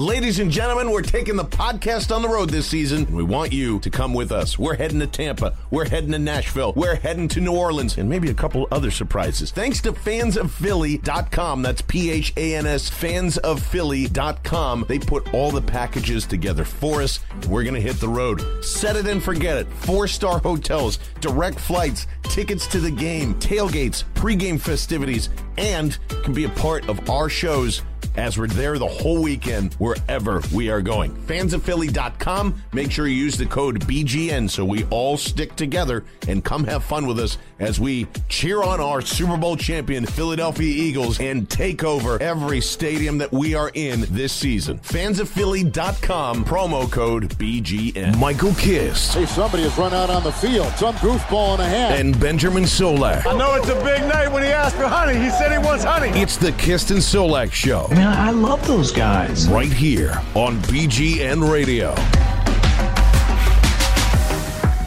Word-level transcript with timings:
Ladies 0.00 0.38
and 0.38 0.50
gentlemen, 0.50 0.90
we're 0.90 1.02
taking 1.02 1.36
the 1.36 1.44
podcast 1.44 2.10
on 2.10 2.22
the 2.22 2.28
road 2.28 2.48
this 2.48 2.66
season, 2.66 3.04
and 3.04 3.14
we 3.14 3.22
want 3.22 3.52
you 3.52 3.78
to 3.80 3.90
come 3.90 4.14
with 4.14 4.32
us. 4.32 4.58
We're 4.58 4.74
heading 4.74 5.00
to 5.00 5.06
Tampa, 5.06 5.54
we're 5.70 5.90
heading 5.90 6.12
to 6.12 6.18
Nashville, 6.18 6.72
we're 6.74 6.94
heading 6.94 7.28
to 7.28 7.40
New 7.42 7.54
Orleans, 7.54 7.98
and 7.98 8.08
maybe 8.08 8.30
a 8.30 8.34
couple 8.34 8.66
other 8.72 8.90
surprises. 8.90 9.50
Thanks 9.50 9.82
to 9.82 9.92
phansofphilly.com, 9.92 11.60
that's 11.60 11.82
P 11.82 12.10
H 12.10 12.32
A 12.38 12.54
N 12.54 12.64
S, 12.64 12.88
phansofphilly.com. 12.88 14.86
They 14.88 14.98
put 14.98 15.34
all 15.34 15.50
the 15.50 15.60
packages 15.60 16.24
together 16.24 16.64
for 16.64 17.02
us. 17.02 17.20
We're 17.46 17.64
going 17.64 17.74
to 17.74 17.80
hit 17.82 18.00
the 18.00 18.08
road. 18.08 18.64
Set 18.64 18.96
it 18.96 19.06
and 19.06 19.22
forget 19.22 19.58
it. 19.58 19.70
Four 19.70 20.08
star 20.08 20.38
hotels, 20.38 20.98
direct 21.20 21.60
flights, 21.60 22.06
tickets 22.22 22.66
to 22.68 22.80
the 22.80 22.90
game, 22.90 23.34
tailgates, 23.34 24.04
pregame 24.14 24.58
festivities, 24.58 25.28
and 25.58 25.98
can 26.22 26.32
be 26.32 26.44
a 26.44 26.50
part 26.50 26.88
of 26.88 27.10
our 27.10 27.28
shows 27.28 27.82
as 28.16 28.38
we're 28.38 28.46
there 28.46 28.78
the 28.78 28.86
whole 28.86 29.22
weekend 29.22 29.74
wherever 29.74 30.42
we 30.52 30.70
are 30.70 30.82
going. 30.82 31.14
Phansofphilly.com. 31.26 32.62
Make 32.72 32.90
sure 32.90 33.06
you 33.06 33.14
use 33.14 33.36
the 33.36 33.46
code 33.46 33.80
BGN 33.86 34.48
so 34.50 34.64
we 34.64 34.84
all 34.84 35.16
stick 35.16 35.56
together 35.56 36.04
and 36.28 36.44
come 36.44 36.64
have 36.64 36.84
fun 36.84 37.06
with 37.06 37.18
us 37.18 37.38
as 37.58 37.78
we 37.78 38.06
cheer 38.28 38.62
on 38.62 38.80
our 38.80 39.00
Super 39.00 39.36
Bowl 39.36 39.56
champion 39.56 40.06
Philadelphia 40.06 40.68
Eagles 40.68 41.20
and 41.20 41.48
take 41.48 41.84
over 41.84 42.20
every 42.22 42.60
stadium 42.60 43.18
that 43.18 43.30
we 43.32 43.54
are 43.54 43.70
in 43.74 44.06
this 44.10 44.32
season. 44.32 44.78
Phansofphilly.com. 44.78 46.44
Promo 46.44 46.90
code 46.90 47.28
BGN. 47.38 48.18
Michael 48.18 48.54
Kist. 48.54 49.14
Hey, 49.14 49.26
somebody 49.26 49.62
has 49.64 49.76
run 49.76 49.92
out 49.92 50.10
on 50.10 50.22
the 50.22 50.32
field. 50.32 50.72
Some 50.76 50.94
goofball 50.96 51.56
in 51.56 51.60
a 51.60 51.68
hat. 51.68 51.98
And 51.98 52.18
Benjamin 52.18 52.64
Solak. 52.64 53.26
I 53.26 53.36
know 53.36 53.54
it's 53.54 53.68
a 53.68 53.74
big 53.84 54.02
night 54.08 54.28
when 54.28 54.42
he 54.42 54.48
asked 54.48 54.76
for 54.76 54.86
honey. 54.86 55.18
He 55.18 55.30
said 55.30 55.52
he 55.52 55.58
wants 55.58 55.84
honey. 55.84 56.08
It's 56.18 56.36
the 56.36 56.52
Kist 56.52 56.90
and 56.90 57.00
Solak 57.00 57.52
Show. 57.52 57.86
Man, 58.00 58.16
I 58.16 58.30
love 58.30 58.66
those 58.66 58.92
guys. 58.92 59.46
Right 59.48 59.70
here 59.70 60.12
on 60.34 60.56
BGN 60.62 61.52
Radio. 61.52 61.94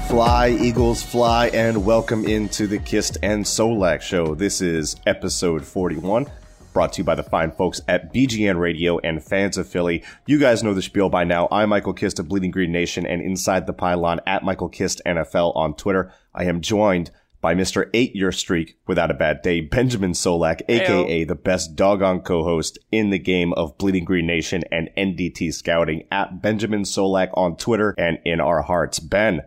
Fly, 0.07 0.57
Eagles, 0.59 1.03
fly, 1.03 1.49
and 1.49 1.85
welcome 1.85 2.25
into 2.25 2.65
the 2.65 2.79
Kist 2.79 3.19
and 3.21 3.45
Solak 3.45 4.01
Show. 4.01 4.33
This 4.33 4.61
is 4.61 4.95
episode 5.05 5.63
41, 5.63 6.25
brought 6.73 6.93
to 6.93 7.01
you 7.01 7.03
by 7.03 7.13
the 7.13 7.21
fine 7.21 7.51
folks 7.51 7.81
at 7.87 8.11
BGN 8.11 8.59
Radio 8.59 8.97
and 8.97 9.23
fans 9.23 9.59
of 9.59 9.67
Philly. 9.67 10.03
You 10.25 10.39
guys 10.39 10.63
know 10.63 10.73
the 10.73 10.81
spiel 10.81 11.09
by 11.09 11.23
now. 11.23 11.47
I'm 11.51 11.69
Michael 11.69 11.93
Kist 11.93 12.17
of 12.17 12.27
Bleeding 12.27 12.49
Green 12.49 12.71
Nation 12.71 13.05
and 13.05 13.21
inside 13.21 13.67
the 13.67 13.73
pylon 13.73 14.21
at 14.25 14.41
Michael 14.41 14.69
Kist 14.69 15.03
NFL 15.05 15.55
on 15.55 15.75
Twitter. 15.75 16.11
I 16.33 16.45
am 16.45 16.61
joined 16.61 17.11
by 17.43 17.53
Mr. 17.53 17.89
Eight 17.93 18.15
Year 18.15 18.31
Streak 18.31 18.77
without 18.87 19.11
a 19.11 19.13
bad 19.13 19.41
day, 19.41 19.59
Benjamin 19.59 20.13
Solak, 20.13 20.61
aka 20.69 21.25
the 21.25 21.35
best 21.35 21.75
doggone 21.75 22.21
co-host 22.21 22.79
in 22.89 23.09
the 23.09 23.19
game 23.19 23.51
of 23.53 23.77
Bleeding 23.77 24.05
Green 24.05 24.25
Nation 24.25 24.63
and 24.71 24.89
NDT 24.97 25.53
Scouting 25.53 26.07
at 26.09 26.41
Benjamin 26.41 26.83
Solak 26.83 27.29
on 27.33 27.57
Twitter 27.57 27.93
and 27.97 28.17
in 28.23 28.39
our 28.39 28.61
hearts. 28.61 28.99
Ben, 28.99 29.41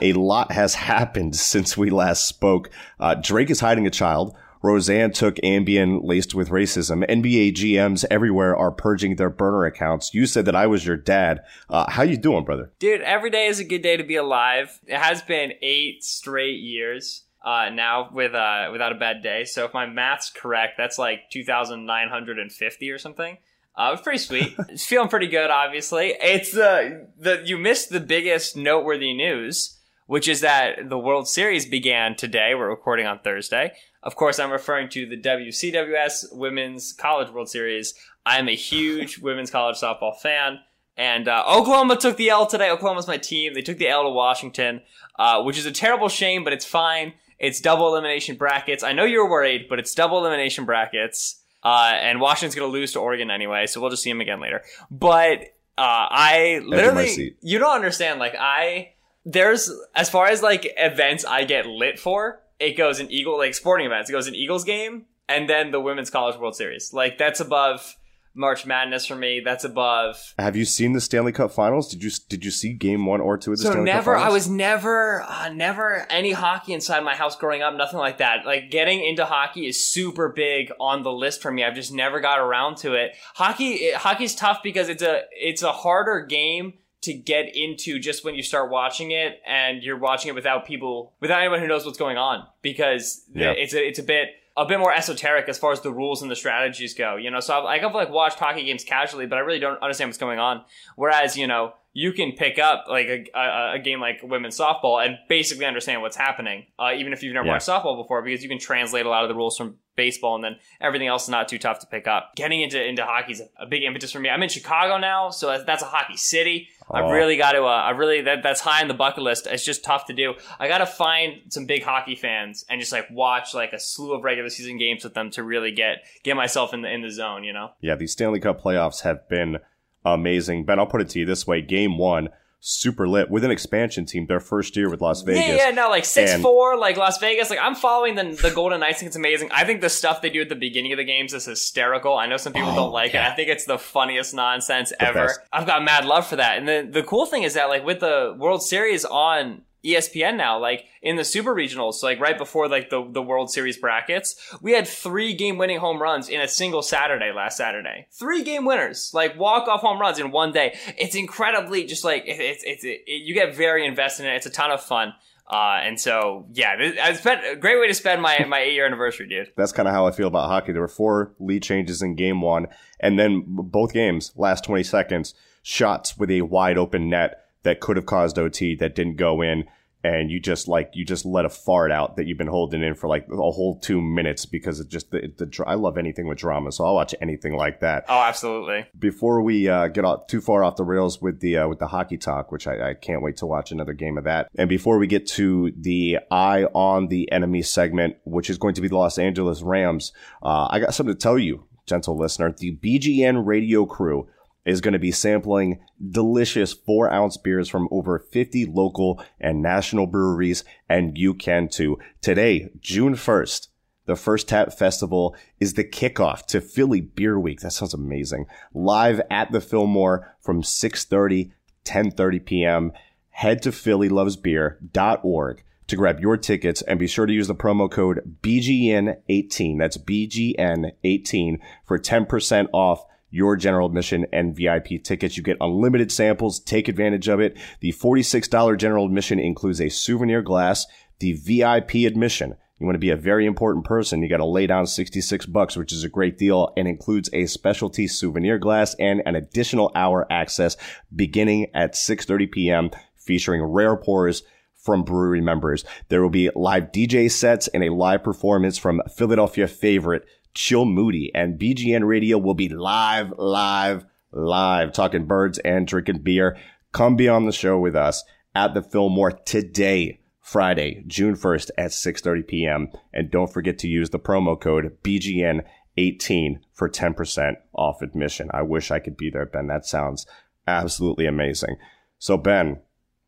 a 0.00 0.12
lot 0.12 0.52
has 0.52 0.74
happened 0.74 1.34
since 1.34 1.76
we 1.76 1.90
last 1.90 2.28
spoke. 2.28 2.70
Uh, 3.00 3.16
Drake 3.16 3.50
is 3.50 3.58
hiding 3.58 3.86
a 3.86 3.90
child. 3.90 4.34
Roseanne 4.62 5.10
took 5.10 5.34
Ambien 5.36 6.04
laced 6.04 6.36
with 6.36 6.50
racism. 6.50 7.04
NBA 7.08 7.54
GMs 7.54 8.04
everywhere 8.12 8.56
are 8.56 8.70
purging 8.70 9.16
their 9.16 9.30
burner 9.30 9.64
accounts. 9.64 10.14
You 10.14 10.26
said 10.26 10.44
that 10.44 10.54
I 10.54 10.68
was 10.68 10.86
your 10.86 10.98
dad. 10.98 11.40
Uh, 11.68 11.90
how 11.90 12.02
you 12.04 12.16
doing, 12.16 12.44
brother? 12.44 12.70
Dude, 12.78 13.00
every 13.00 13.30
day 13.30 13.46
is 13.46 13.58
a 13.58 13.64
good 13.64 13.82
day 13.82 13.96
to 13.96 14.04
be 14.04 14.16
alive. 14.16 14.78
It 14.86 14.98
has 14.98 15.22
been 15.22 15.54
eight 15.62 16.04
straight 16.04 16.60
years 16.60 17.24
uh, 17.44 17.70
now 17.70 18.10
with 18.12 18.34
uh, 18.34 18.68
without 18.72 18.92
a 18.92 18.96
bad 18.96 19.22
day. 19.22 19.44
So 19.44 19.64
if 19.64 19.74
my 19.74 19.86
math's 19.86 20.30
correct, 20.30 20.74
that's 20.76 20.98
like 20.98 21.30
2,950 21.30 22.90
or 22.90 22.98
something. 22.98 23.38
Uh, 23.76 23.90
it's 23.92 24.02
pretty 24.02 24.18
sweet. 24.18 24.54
it's 24.68 24.84
feeling 24.84 25.08
pretty 25.08 25.28
good, 25.28 25.50
obviously. 25.50 26.14
It's 26.20 26.52
the 26.52 27.08
the 27.18 27.42
you 27.44 27.56
missed 27.56 27.90
the 27.90 28.00
biggest 28.00 28.56
noteworthy 28.56 29.14
news, 29.14 29.78
which 30.06 30.28
is 30.28 30.40
that 30.40 30.88
the 30.88 30.98
World 30.98 31.28
Series 31.28 31.66
began 31.66 32.16
today. 32.16 32.54
We're 32.54 32.68
recording 32.68 33.06
on 33.06 33.20
Thursday. 33.20 33.72
Of 34.02 34.16
course, 34.16 34.38
I'm 34.38 34.50
referring 34.50 34.88
to 34.90 35.06
the 35.06 35.20
WCWS 35.20 36.32
Women's 36.32 36.92
College 36.92 37.30
World 37.30 37.48
Series. 37.48 37.94
I'm 38.24 38.48
a 38.48 38.54
huge 38.54 39.18
women's 39.22 39.50
college 39.50 39.76
softball 39.76 40.16
fan. 40.16 40.60
And 40.96 41.28
uh, 41.28 41.44
Oklahoma 41.48 41.96
took 41.96 42.18
the 42.18 42.28
L 42.28 42.46
today. 42.46 42.70
Oklahoma's 42.70 43.06
my 43.06 43.16
team. 43.16 43.54
They 43.54 43.62
took 43.62 43.78
the 43.78 43.88
L 43.88 44.02
to 44.02 44.10
Washington, 44.10 44.82
uh, 45.18 45.42
which 45.42 45.56
is 45.56 45.64
a 45.64 45.72
terrible 45.72 46.10
shame, 46.10 46.44
but 46.44 46.52
it's 46.52 46.66
fine. 46.66 47.14
It's 47.40 47.60
double 47.60 47.88
elimination 47.88 48.36
brackets. 48.36 48.84
I 48.84 48.92
know 48.92 49.04
you're 49.04 49.28
worried, 49.28 49.66
but 49.68 49.78
it's 49.78 49.94
double 49.94 50.18
elimination 50.18 50.66
brackets. 50.66 51.42
Uh, 51.62 51.92
and 51.94 52.20
Washington's 52.20 52.54
going 52.54 52.68
to 52.68 52.72
lose 52.72 52.92
to 52.92 53.00
Oregon 53.00 53.30
anyway, 53.30 53.66
so 53.66 53.80
we'll 53.80 53.90
just 53.90 54.02
see 54.02 54.10
them 54.10 54.20
again 54.20 54.40
later. 54.40 54.62
But 54.90 55.40
uh, 55.76 56.06
I 56.10 56.60
literally, 56.64 57.34
you 57.40 57.58
don't 57.58 57.74
understand. 57.74 58.20
Like 58.20 58.34
I, 58.38 58.92
there's 59.24 59.70
as 59.94 60.08
far 60.10 60.28
as 60.28 60.42
like 60.42 60.72
events 60.76 61.24
I 61.24 61.44
get 61.44 61.66
lit 61.66 61.98
for, 61.98 62.40
it 62.58 62.76
goes 62.76 63.00
in 63.00 63.10
Eagle 63.10 63.38
like 63.38 63.54
sporting 63.54 63.86
events. 63.86 64.10
It 64.10 64.12
goes 64.12 64.26
in 64.28 64.34
Eagles 64.34 64.64
game, 64.64 65.06
and 65.28 65.48
then 65.48 65.70
the 65.70 65.80
Women's 65.80 66.10
College 66.10 66.36
World 66.36 66.56
Series. 66.56 66.92
Like 66.92 67.18
that's 67.18 67.40
above 67.40 67.96
March 68.34 68.64
Madness 68.64 69.06
for 69.06 69.16
me. 69.16 69.40
That's 69.44 69.64
above. 69.64 70.34
Have 70.38 70.54
you 70.56 70.64
seen 70.64 70.92
the 70.92 71.00
Stanley 71.00 71.32
Cup 71.32 71.50
Finals? 71.50 71.90
Did 71.90 72.02
you 72.02 72.10
did 72.28 72.44
you 72.44 72.50
see 72.50 72.72
Game 72.72 73.06
One 73.06 73.20
or 73.20 73.36
Two 73.36 73.52
of 73.52 73.58
the 73.58 73.64
so 73.64 73.70
Stanley 73.70 73.86
never, 73.86 74.14
Cup 74.14 74.22
Finals? 74.22 74.44
So 74.44 74.50
never, 74.52 75.20
I 75.20 75.20
was 75.20 75.20
never, 75.20 75.22
uh, 75.28 75.48
never 75.52 76.06
any 76.10 76.32
hockey 76.32 76.72
inside 76.72 77.00
my 77.04 77.14
house 77.16 77.36
growing 77.36 77.62
up. 77.62 77.74
Nothing 77.74 77.98
like 77.98 78.18
that. 78.18 78.46
Like 78.46 78.70
getting 78.70 79.04
into 79.04 79.24
hockey 79.24 79.66
is 79.66 79.82
super 79.82 80.28
big 80.28 80.70
on 80.78 81.02
the 81.02 81.12
list 81.12 81.42
for 81.42 81.50
me. 81.50 81.64
I've 81.64 81.74
just 81.74 81.92
never 81.92 82.20
got 82.20 82.38
around 82.38 82.76
to 82.78 82.94
it. 82.94 83.12
Hockey, 83.34 83.72
it, 83.74 83.94
hockey's 83.96 84.34
tough 84.34 84.60
because 84.62 84.88
it's 84.88 85.02
a 85.02 85.22
it's 85.32 85.62
a 85.62 85.72
harder 85.72 86.24
game 86.24 86.74
to 87.02 87.14
get 87.14 87.46
into 87.56 87.98
just 87.98 88.24
when 88.24 88.34
you 88.34 88.42
start 88.42 88.70
watching 88.70 89.10
it 89.10 89.40
and 89.46 89.82
you're 89.82 89.96
watching 89.98 90.28
it 90.28 90.34
without 90.34 90.66
people 90.66 91.14
without 91.20 91.40
anyone 91.40 91.58
who 91.58 91.66
knows 91.66 91.84
what's 91.86 91.96
going 91.98 92.18
on 92.18 92.46
because 92.62 93.24
Yeah. 93.34 93.52
it's 93.52 93.72
a, 93.72 93.82
it's 93.86 93.98
a 93.98 94.02
bit 94.02 94.28
a 94.56 94.66
bit 94.66 94.78
more 94.78 94.92
esoteric 94.92 95.48
as 95.48 95.58
far 95.58 95.72
as 95.72 95.80
the 95.80 95.92
rules 95.92 96.22
and 96.22 96.30
the 96.30 96.36
strategies 96.36 96.94
go 96.94 97.16
you 97.16 97.30
know? 97.30 97.40
So 97.40 97.66
I've, 97.66 97.84
I've 97.84 97.94
like 97.94 98.10
watched 98.10 98.38
hockey 98.38 98.64
games 98.64 98.84
casually 98.84 99.26
but 99.26 99.36
I 99.36 99.40
really 99.40 99.60
don't 99.60 99.80
understand 99.82 100.08
what's 100.08 100.18
going 100.18 100.38
on. 100.38 100.64
Whereas 100.96 101.36
you 101.36 101.46
know 101.46 101.74
you 101.92 102.12
can 102.12 102.32
pick 102.32 102.58
up 102.58 102.84
like 102.88 103.06
a, 103.06 103.24
a, 103.34 103.72
a, 103.74 103.78
game 103.80 104.00
like 104.00 104.20
women's 104.22 104.56
softball 104.56 105.04
and 105.04 105.18
basically 105.28 105.66
understand 105.66 106.02
what's 106.02 106.16
happening, 106.16 106.66
uh, 106.78 106.92
even 106.96 107.12
if 107.12 107.22
you've 107.22 107.34
never 107.34 107.46
yeah. 107.46 107.52
watched 107.54 107.68
softball 107.68 108.00
before, 108.00 108.22
because 108.22 108.42
you 108.42 108.48
can 108.48 108.58
translate 108.58 109.06
a 109.06 109.08
lot 109.08 109.24
of 109.24 109.28
the 109.28 109.34
rules 109.34 109.56
from 109.56 109.76
baseball 109.96 110.36
and 110.36 110.44
then 110.44 110.56
everything 110.80 111.08
else 111.08 111.24
is 111.24 111.28
not 111.28 111.48
too 111.48 111.58
tough 111.58 111.80
to 111.80 111.86
pick 111.86 112.06
up. 112.06 112.32
Getting 112.36 112.60
into 112.62 112.82
into 112.82 113.04
hockey 113.04 113.32
is 113.32 113.42
a 113.58 113.66
big 113.66 113.82
impetus 113.82 114.12
for 114.12 114.20
me. 114.20 114.28
I'm 114.28 114.42
in 114.42 114.48
Chicago 114.48 114.98
now, 114.98 115.30
so 115.30 115.48
that's, 115.48 115.64
that's 115.64 115.82
a 115.82 115.86
hockey 115.86 116.16
city. 116.16 116.68
Oh. 116.90 116.94
I 116.94 117.12
really 117.12 117.36
got 117.36 117.52
to. 117.52 117.62
Uh, 117.62 117.66
I 117.66 117.90
really 117.90 118.22
that 118.22 118.42
that's 118.42 118.60
high 118.60 118.82
on 118.82 118.88
the 118.88 118.94
bucket 118.94 119.22
list. 119.22 119.46
It's 119.46 119.64
just 119.64 119.84
tough 119.84 120.06
to 120.06 120.12
do. 120.12 120.34
I 120.58 120.68
got 120.68 120.78
to 120.78 120.86
find 120.86 121.40
some 121.48 121.66
big 121.66 121.82
hockey 121.82 122.16
fans 122.16 122.64
and 122.68 122.80
just 122.80 122.92
like 122.92 123.08
watch 123.10 123.54
like 123.54 123.72
a 123.72 123.78
slew 123.78 124.14
of 124.14 124.24
regular 124.24 124.48
season 124.48 124.78
games 124.78 125.04
with 125.04 125.14
them 125.14 125.30
to 125.32 125.42
really 125.42 125.72
get 125.72 126.04
get 126.24 126.36
myself 126.36 126.72
in 126.72 126.82
the 126.82 126.92
in 126.92 127.02
the 127.02 127.10
zone. 127.10 127.44
You 127.44 127.52
know. 127.52 127.70
Yeah, 127.80 127.94
these 127.94 128.12
Stanley 128.12 128.40
Cup 128.40 128.62
playoffs 128.62 129.02
have 129.02 129.28
been 129.28 129.58
amazing. 130.04 130.64
Ben, 130.64 130.78
I'll 130.78 130.86
put 130.86 131.00
it 131.00 131.08
to 131.10 131.18
you 131.18 131.26
this 131.26 131.46
way: 131.46 131.62
Game 131.62 131.98
one, 131.98 132.28
super 132.60 133.08
lit 133.08 133.30
with 133.30 133.44
an 133.44 133.50
expansion 133.50 134.04
team. 134.04 134.26
Their 134.26 134.40
first 134.40 134.76
year 134.76 134.88
with 134.88 135.00
Las 135.00 135.22
Vegas. 135.22 135.46
Yeah, 135.46 135.68
yeah, 135.68 135.70
no, 135.70 135.88
like 135.88 136.04
six 136.04 136.32
and, 136.32 136.42
four, 136.42 136.76
like 136.76 136.96
Las 136.96 137.18
Vegas. 137.18 137.50
Like 137.50 137.58
I'm 137.60 137.74
following 137.74 138.14
the 138.14 138.38
the 138.40 138.50
Golden 138.50 138.80
Knights. 138.80 138.96
I 138.96 139.00
think 139.00 139.06
it's 139.08 139.16
amazing. 139.16 139.50
I 139.52 139.64
think 139.64 139.80
the 139.80 139.88
stuff 139.88 140.22
they 140.22 140.30
do 140.30 140.40
at 140.40 140.48
the 140.48 140.54
beginning 140.54 140.92
of 140.92 140.98
the 140.98 141.04
games 141.04 141.34
is 141.34 141.46
hysterical. 141.46 142.16
I 142.16 142.26
know 142.26 142.36
some 142.36 142.52
people 142.52 142.70
oh, 142.70 142.76
don't 142.76 142.92
like 142.92 143.12
yeah. 143.12 143.28
it. 143.28 143.32
I 143.32 143.36
think 143.36 143.48
it's 143.48 143.64
the 143.64 143.78
funniest 143.78 144.34
nonsense 144.34 144.90
the 144.90 145.02
ever. 145.02 145.26
Best. 145.26 145.40
I've 145.52 145.66
got 145.66 145.82
mad 145.84 146.04
love 146.04 146.26
for 146.26 146.36
that. 146.36 146.58
And 146.58 146.68
the 146.68 146.88
the 146.90 147.02
cool 147.02 147.26
thing 147.26 147.42
is 147.42 147.54
that 147.54 147.68
like 147.68 147.84
with 147.84 148.00
the 148.00 148.34
World 148.38 148.62
Series 148.62 149.04
on 149.04 149.62
ESPN 149.84 150.36
now, 150.36 150.58
like 150.58 150.86
in 151.02 151.16
the 151.16 151.24
super 151.24 151.54
regionals, 151.54 152.02
like 152.02 152.20
right 152.20 152.36
before 152.36 152.68
like 152.68 152.90
the, 152.90 153.06
the 153.10 153.22
World 153.22 153.50
Series 153.50 153.76
brackets, 153.76 154.36
we 154.60 154.72
had 154.72 154.86
three 154.86 155.34
game 155.34 155.58
winning 155.58 155.78
home 155.78 156.00
runs 156.00 156.28
in 156.28 156.40
a 156.40 156.48
single 156.48 156.82
Saturday 156.82 157.32
last 157.32 157.56
Saturday. 157.56 158.06
Three 158.12 158.42
game 158.42 158.64
winners, 158.64 159.12
like 159.14 159.38
walk 159.38 159.68
off 159.68 159.80
home 159.80 160.00
runs 160.00 160.18
in 160.18 160.30
one 160.30 160.52
day. 160.52 160.78
It's 160.98 161.14
incredibly 161.14 161.84
just 161.84 162.04
like 162.04 162.24
it's 162.26 162.62
it's 162.64 162.84
it, 162.84 163.02
it, 163.06 163.22
you 163.22 163.34
get 163.34 163.54
very 163.54 163.86
invested 163.86 164.26
in 164.26 164.32
it. 164.32 164.36
It's 164.36 164.46
a 164.46 164.50
ton 164.50 164.70
of 164.70 164.82
fun. 164.82 165.14
Uh, 165.50 165.80
and 165.82 165.98
so, 165.98 166.46
yeah, 166.52 166.76
I 167.02 167.12
spent 167.14 167.40
a 167.44 167.56
great 167.56 167.80
way 167.80 167.88
to 167.88 167.94
spend 167.94 168.22
my, 168.22 168.44
my 168.44 168.60
eight 168.60 168.74
year 168.74 168.86
anniversary, 168.86 169.28
dude. 169.28 169.50
That's 169.56 169.72
kind 169.72 169.88
of 169.88 169.94
how 169.94 170.06
I 170.06 170.12
feel 170.12 170.28
about 170.28 170.48
hockey. 170.48 170.70
There 170.70 170.80
were 170.80 170.86
four 170.86 171.32
lead 171.40 171.64
changes 171.64 172.02
in 172.02 172.14
game 172.14 172.40
one, 172.40 172.68
and 173.00 173.18
then 173.18 173.42
both 173.48 173.92
games, 173.92 174.32
last 174.36 174.62
20 174.62 174.84
seconds, 174.84 175.34
shots 175.62 176.16
with 176.16 176.30
a 176.30 176.42
wide 176.42 176.78
open 176.78 177.10
net 177.10 177.49
that 177.62 177.80
could 177.80 177.96
have 177.96 178.06
caused 178.06 178.38
OT 178.38 178.74
that 178.76 178.94
didn't 178.94 179.16
go 179.16 179.42
in. 179.42 179.64
And 180.02 180.30
you 180.30 180.40
just 180.40 180.66
like 180.66 180.92
you 180.94 181.04
just 181.04 181.26
let 181.26 181.44
a 181.44 181.50
fart 181.50 181.92
out 181.92 182.16
that 182.16 182.26
you've 182.26 182.38
been 182.38 182.46
holding 182.46 182.82
in 182.82 182.94
for 182.94 183.06
like 183.06 183.26
a 183.30 183.36
whole 183.36 183.78
two 183.80 184.00
minutes 184.00 184.46
because 184.46 184.80
it 184.80 184.88
just 184.88 185.10
the, 185.10 185.30
the 185.36 185.64
I 185.66 185.74
love 185.74 185.98
anything 185.98 186.26
with 186.26 186.38
drama, 186.38 186.72
so 186.72 186.86
I'll 186.86 186.94
watch 186.94 187.14
anything 187.20 187.54
like 187.54 187.80
that. 187.80 188.06
Oh, 188.08 188.22
absolutely. 188.22 188.86
Before 188.98 189.42
we 189.42 189.68
uh, 189.68 189.88
get 189.88 190.06
off 190.06 190.26
too 190.26 190.40
far 190.40 190.64
off 190.64 190.76
the 190.76 190.84
rails 190.84 191.20
with 191.20 191.40
the 191.40 191.58
uh, 191.58 191.68
with 191.68 191.80
the 191.80 191.86
hockey 191.86 192.16
talk, 192.16 192.50
which 192.50 192.66
I, 192.66 192.92
I 192.92 192.94
can't 192.94 193.20
wait 193.20 193.36
to 193.38 193.46
watch 193.46 193.72
another 193.72 193.92
game 193.92 194.16
of 194.16 194.24
that. 194.24 194.48
And 194.56 194.70
before 194.70 194.96
we 194.96 195.06
get 195.06 195.26
to 195.32 195.70
the 195.78 196.20
eye 196.30 196.64
on 196.72 197.08
the 197.08 197.30
enemy 197.30 197.60
segment, 197.60 198.16
which 198.24 198.48
is 198.48 198.56
going 198.56 198.76
to 198.76 198.80
be 198.80 198.88
the 198.88 198.96
Los 198.96 199.18
Angeles 199.18 199.60
Rams, 199.60 200.14
uh, 200.42 200.66
I 200.70 200.80
got 200.80 200.94
something 200.94 201.14
to 201.14 201.20
tell 201.20 201.38
you, 201.38 201.66
gentle 201.84 202.16
listener. 202.16 202.54
The 202.56 202.74
BGN 202.74 203.44
radio 203.44 203.84
crew 203.84 204.28
is 204.64 204.80
going 204.80 204.92
to 204.92 204.98
be 204.98 205.10
sampling 205.10 205.80
delicious 206.10 206.72
four 206.72 207.10
ounce 207.12 207.36
beers 207.36 207.68
from 207.68 207.88
over 207.90 208.18
50 208.18 208.66
local 208.66 209.22
and 209.40 209.62
national 209.62 210.06
breweries, 210.06 210.64
and 210.88 211.16
you 211.16 211.34
can 211.34 211.68
too. 211.68 211.98
Today, 212.20 212.70
June 212.80 213.14
1st, 213.14 213.68
the 214.06 214.16
First 214.16 214.48
Tap 214.48 214.72
Festival 214.72 215.36
is 215.60 215.74
the 215.74 215.84
kickoff 215.84 216.44
to 216.46 216.60
Philly 216.60 217.00
Beer 217.00 217.38
Week. 217.38 217.60
That 217.60 217.72
sounds 217.72 217.94
amazing. 217.94 218.46
Live 218.74 219.20
at 219.30 219.52
the 219.52 219.60
Fillmore 219.60 220.34
from 220.40 220.62
6.30, 220.62 221.52
10.30 221.84 222.44
p.m. 222.44 222.92
Head 223.30 223.62
to 223.62 223.70
phillylovesbeer.org 223.70 225.64
to 225.86 225.96
grab 225.96 226.20
your 226.20 226.36
tickets 226.36 226.82
and 226.82 226.98
be 226.98 227.06
sure 227.06 227.26
to 227.26 227.32
use 227.32 227.48
the 227.48 227.54
promo 227.54 227.90
code 227.90 228.36
BGN18. 228.42 229.78
That's 229.78 229.98
BGN18 229.98 231.58
for 231.84 231.98
10% 231.98 232.66
off 232.72 233.04
your 233.30 233.56
general 233.56 233.86
admission 233.86 234.26
and 234.32 234.54
VIP 234.54 235.02
tickets. 235.02 235.36
You 235.36 235.42
get 235.42 235.56
unlimited 235.60 236.10
samples. 236.12 236.60
Take 236.60 236.88
advantage 236.88 237.28
of 237.28 237.40
it. 237.40 237.56
The 237.80 237.92
$46 237.92 238.78
general 238.78 239.06
admission 239.06 239.38
includes 239.38 239.80
a 239.80 239.88
souvenir 239.88 240.42
glass. 240.42 240.86
The 241.20 241.32
VIP 241.32 242.06
admission. 242.06 242.56
You 242.78 242.86
want 242.86 242.94
to 242.94 243.00
be 243.00 243.10
a 243.10 243.16
very 243.16 243.44
important 243.44 243.84
person. 243.84 244.22
You 244.22 244.28
got 244.28 244.38
to 244.38 244.46
lay 244.46 244.66
down 244.66 244.86
66 244.86 245.46
bucks, 245.46 245.76
which 245.76 245.92
is 245.92 246.02
a 246.02 246.08
great 246.08 246.38
deal 246.38 246.72
and 246.78 246.88
includes 246.88 247.28
a 247.32 247.44
specialty 247.44 248.08
souvenir 248.08 248.58
glass 248.58 248.94
and 248.98 249.22
an 249.26 249.36
additional 249.36 249.92
hour 249.94 250.26
access 250.32 250.78
beginning 251.14 251.66
at 251.74 251.92
6:30 251.92 252.50
p.m. 252.50 252.90
featuring 253.16 253.62
rare 253.62 253.96
pours 253.96 254.42
from 254.74 255.02
brewery 255.02 255.42
members. 255.42 255.84
There 256.08 256.22
will 256.22 256.30
be 256.30 256.48
live 256.54 256.84
DJ 256.84 257.30
sets 257.30 257.68
and 257.68 257.84
a 257.84 257.92
live 257.92 258.24
performance 258.24 258.78
from 258.78 259.02
Philadelphia 259.14 259.68
favorite 259.68 260.24
Chill 260.54 260.84
Moody, 260.84 261.30
and 261.34 261.58
BGN 261.58 262.06
Radio 262.06 262.38
will 262.38 262.54
be 262.54 262.68
live, 262.68 263.32
live, 263.38 264.04
live, 264.32 264.92
talking 264.92 265.26
birds 265.26 265.58
and 265.58 265.86
drinking 265.86 266.22
beer. 266.22 266.56
Come 266.92 267.16
be 267.16 267.28
on 267.28 267.46
the 267.46 267.52
show 267.52 267.78
with 267.78 267.94
us 267.94 268.24
at 268.54 268.74
the 268.74 268.82
Fillmore 268.82 269.32
today, 269.32 270.20
Friday, 270.40 271.04
June 271.06 271.36
1st 271.36 271.70
at 271.78 271.90
6.30 271.90 272.46
p.m. 272.46 272.88
And 273.12 273.30
don't 273.30 273.52
forget 273.52 273.78
to 273.78 273.88
use 273.88 274.10
the 274.10 274.18
promo 274.18 274.60
code 274.60 274.96
BGN18 275.02 276.60
for 276.72 276.88
10% 276.88 277.54
off 277.74 278.02
admission. 278.02 278.50
I 278.52 278.62
wish 278.62 278.90
I 278.90 278.98
could 278.98 279.16
be 279.16 279.30
there, 279.30 279.46
Ben. 279.46 279.68
That 279.68 279.86
sounds 279.86 280.26
absolutely 280.66 281.26
amazing. 281.26 281.76
So, 282.18 282.36
Ben, 282.36 282.80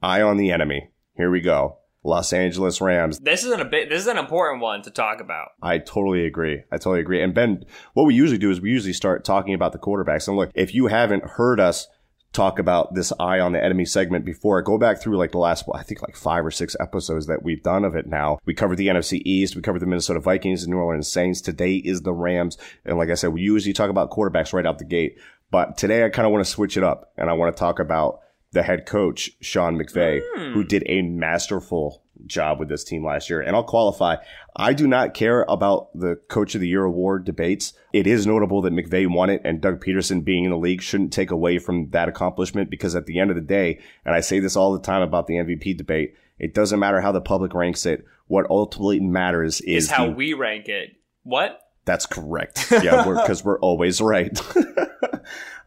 eye 0.03 0.23
on 0.23 0.37
the 0.37 0.51
enemy. 0.51 0.91
Here 1.17 1.31
we 1.31 1.41
go. 1.41 1.79
Los 2.05 2.33
Angeles 2.33 2.81
Rams. 2.81 3.19
This 3.21 3.45
isn't 3.45 3.61
a 3.61 3.65
bit. 3.65 3.89
This 3.89 4.01
is 4.01 4.07
an 4.09 4.19
important 4.19 4.61
one 4.61 4.83
to 4.83 4.91
talk 4.91 5.21
about. 5.21 5.51
I 5.63 5.79
totally 5.79 6.27
agree. 6.27 6.63
I 6.73 6.77
totally 6.77 7.01
agree. 7.01 7.23
And 7.23 7.35
Ben, 7.35 7.65
what 7.95 8.05
we 8.05 8.15
usually 8.15 8.39
do 8.39 8.51
is 8.51 8.61
we 8.61 8.71
usually 8.71 8.93
start 8.93 9.25
talking 9.25 9.55
about 9.55 9.73
the 9.73 9.79
quarterbacks. 9.79 10.27
And 10.27 10.37
look, 10.37 10.51
if 10.55 10.75
you 10.75 10.89
haven't 10.89 11.25
heard 11.25 11.61
us 11.61 11.87
talk 12.33 12.59
about 12.59 12.95
this 12.95 13.13
eye 13.21 13.39
on 13.39 13.53
the 13.53 13.63
enemy 13.63 13.85
segment 13.85 14.25
before, 14.25 14.61
go 14.63 14.79
back 14.79 15.01
through 15.01 15.17
like 15.17 15.33
the 15.33 15.39
last, 15.39 15.67
well, 15.67 15.79
I 15.79 15.83
think 15.83 16.03
like 16.03 16.17
five 16.17 16.45
or 16.45 16.51
six 16.51 16.75
episodes 16.81 17.27
that 17.27 17.43
we've 17.43 17.63
done 17.63 17.85
of 17.85 17.95
it 17.95 18.07
now. 18.07 18.39
We 18.47 18.55
covered 18.55 18.77
the 18.77 18.89
NFC 18.89 19.21
East. 19.25 19.55
We 19.55 19.63
covered 19.63 19.81
the 19.81 19.87
Minnesota 19.87 20.19
Vikings 20.19 20.63
and 20.63 20.73
New 20.73 20.79
Orleans 20.79 21.09
Saints. 21.09 21.41
Today 21.41 21.77
is 21.77 22.03
the 22.03 22.13
Rams. 22.13 22.59
And 22.85 22.99
like 22.99 23.11
I 23.11 23.15
said, 23.15 23.33
we 23.33 23.43
usually 23.43 23.75
talk 23.75 23.91
about 23.91 24.11
quarterbacks 24.11 24.53
right 24.53 24.67
out 24.67 24.79
the 24.79 24.85
gate. 24.85 25.19
But 25.51 25.77
today 25.77 26.05
I 26.05 26.09
kind 26.09 26.27
of 26.27 26.33
want 26.33 26.45
to 26.45 26.51
switch 26.51 26.77
it 26.77 26.83
up 26.83 27.13
and 27.17 27.29
I 27.29 27.35
want 27.35 27.55
to 27.55 27.61
talk 27.61 27.79
about 27.79 28.21
the 28.53 28.63
head 28.63 28.87
coach, 28.87 29.31
Sean 29.41 29.77
McVay, 29.79 30.21
mm. 30.37 30.53
who 30.53 30.63
did 30.63 30.83
a 30.87 31.03
masterful 31.03 32.03
job 32.27 32.61
with 32.61 32.69
this 32.69 32.85
team 32.85 33.05
last 33.05 33.29
year. 33.29 33.41
And 33.41 33.57
I'll 33.57 33.65
qualify. 33.65 34.17
I 34.55 34.73
do 34.75 34.87
not 34.87 35.15
care 35.15 35.45
about 35.49 35.89
the 35.99 36.17
coach 36.29 36.55
of 36.55 36.61
the 36.61 36.69
year 36.69 36.85
award 36.85 37.25
debates. 37.25 37.73
It 37.93 38.07
is 38.07 38.27
notable 38.27 38.63
that 38.63 38.73
McVay 38.73 39.13
won 39.13 39.31
it 39.31 39.41
and 39.45 39.61
Doug 39.61 39.83
Pederson 39.83 40.25
being 40.25 40.45
in 40.45 40.51
the 40.51 40.57
league 40.57 40.83
shouldn't 40.83 41.13
take 41.13 41.31
away 41.31 41.59
from 41.59 41.91
that 41.91 42.09
accomplishment 42.09 42.71
because 42.71 42.95
at 42.95 43.07
the 43.07 43.19
end 43.19 43.31
of 43.31 43.37
the 43.37 43.43
day, 43.43 43.81
and 44.05 44.15
I 44.15 44.21
say 44.21 44.39
this 44.39 44.57
all 44.57 44.73
the 44.73 44.81
time 44.81 45.03
about 45.03 45.27
the 45.27 45.35
MVP 45.35 45.77
debate, 45.77 46.15
it 46.39 46.55
doesn't 46.55 46.81
matter 46.81 47.01
how 47.01 47.13
the 47.13 47.21
public 47.21 47.55
ranks 47.55 47.87
it. 47.87 48.05
What 48.27 48.47
ultimately 48.51 49.01
matters 49.01 49.61
is, 49.61 49.85
is 49.85 49.91
how 49.91 50.07
the, 50.07 50.13
we 50.13 50.35
rank 50.35 50.69
it. 50.69 50.97
What? 51.23 51.62
That's 51.85 52.07
correct. 52.07 52.71
Yeah, 52.71 53.05
because 53.05 53.45
we're, 53.45 53.53
we're 53.55 53.61
always 53.61 54.01
right. 54.01 54.41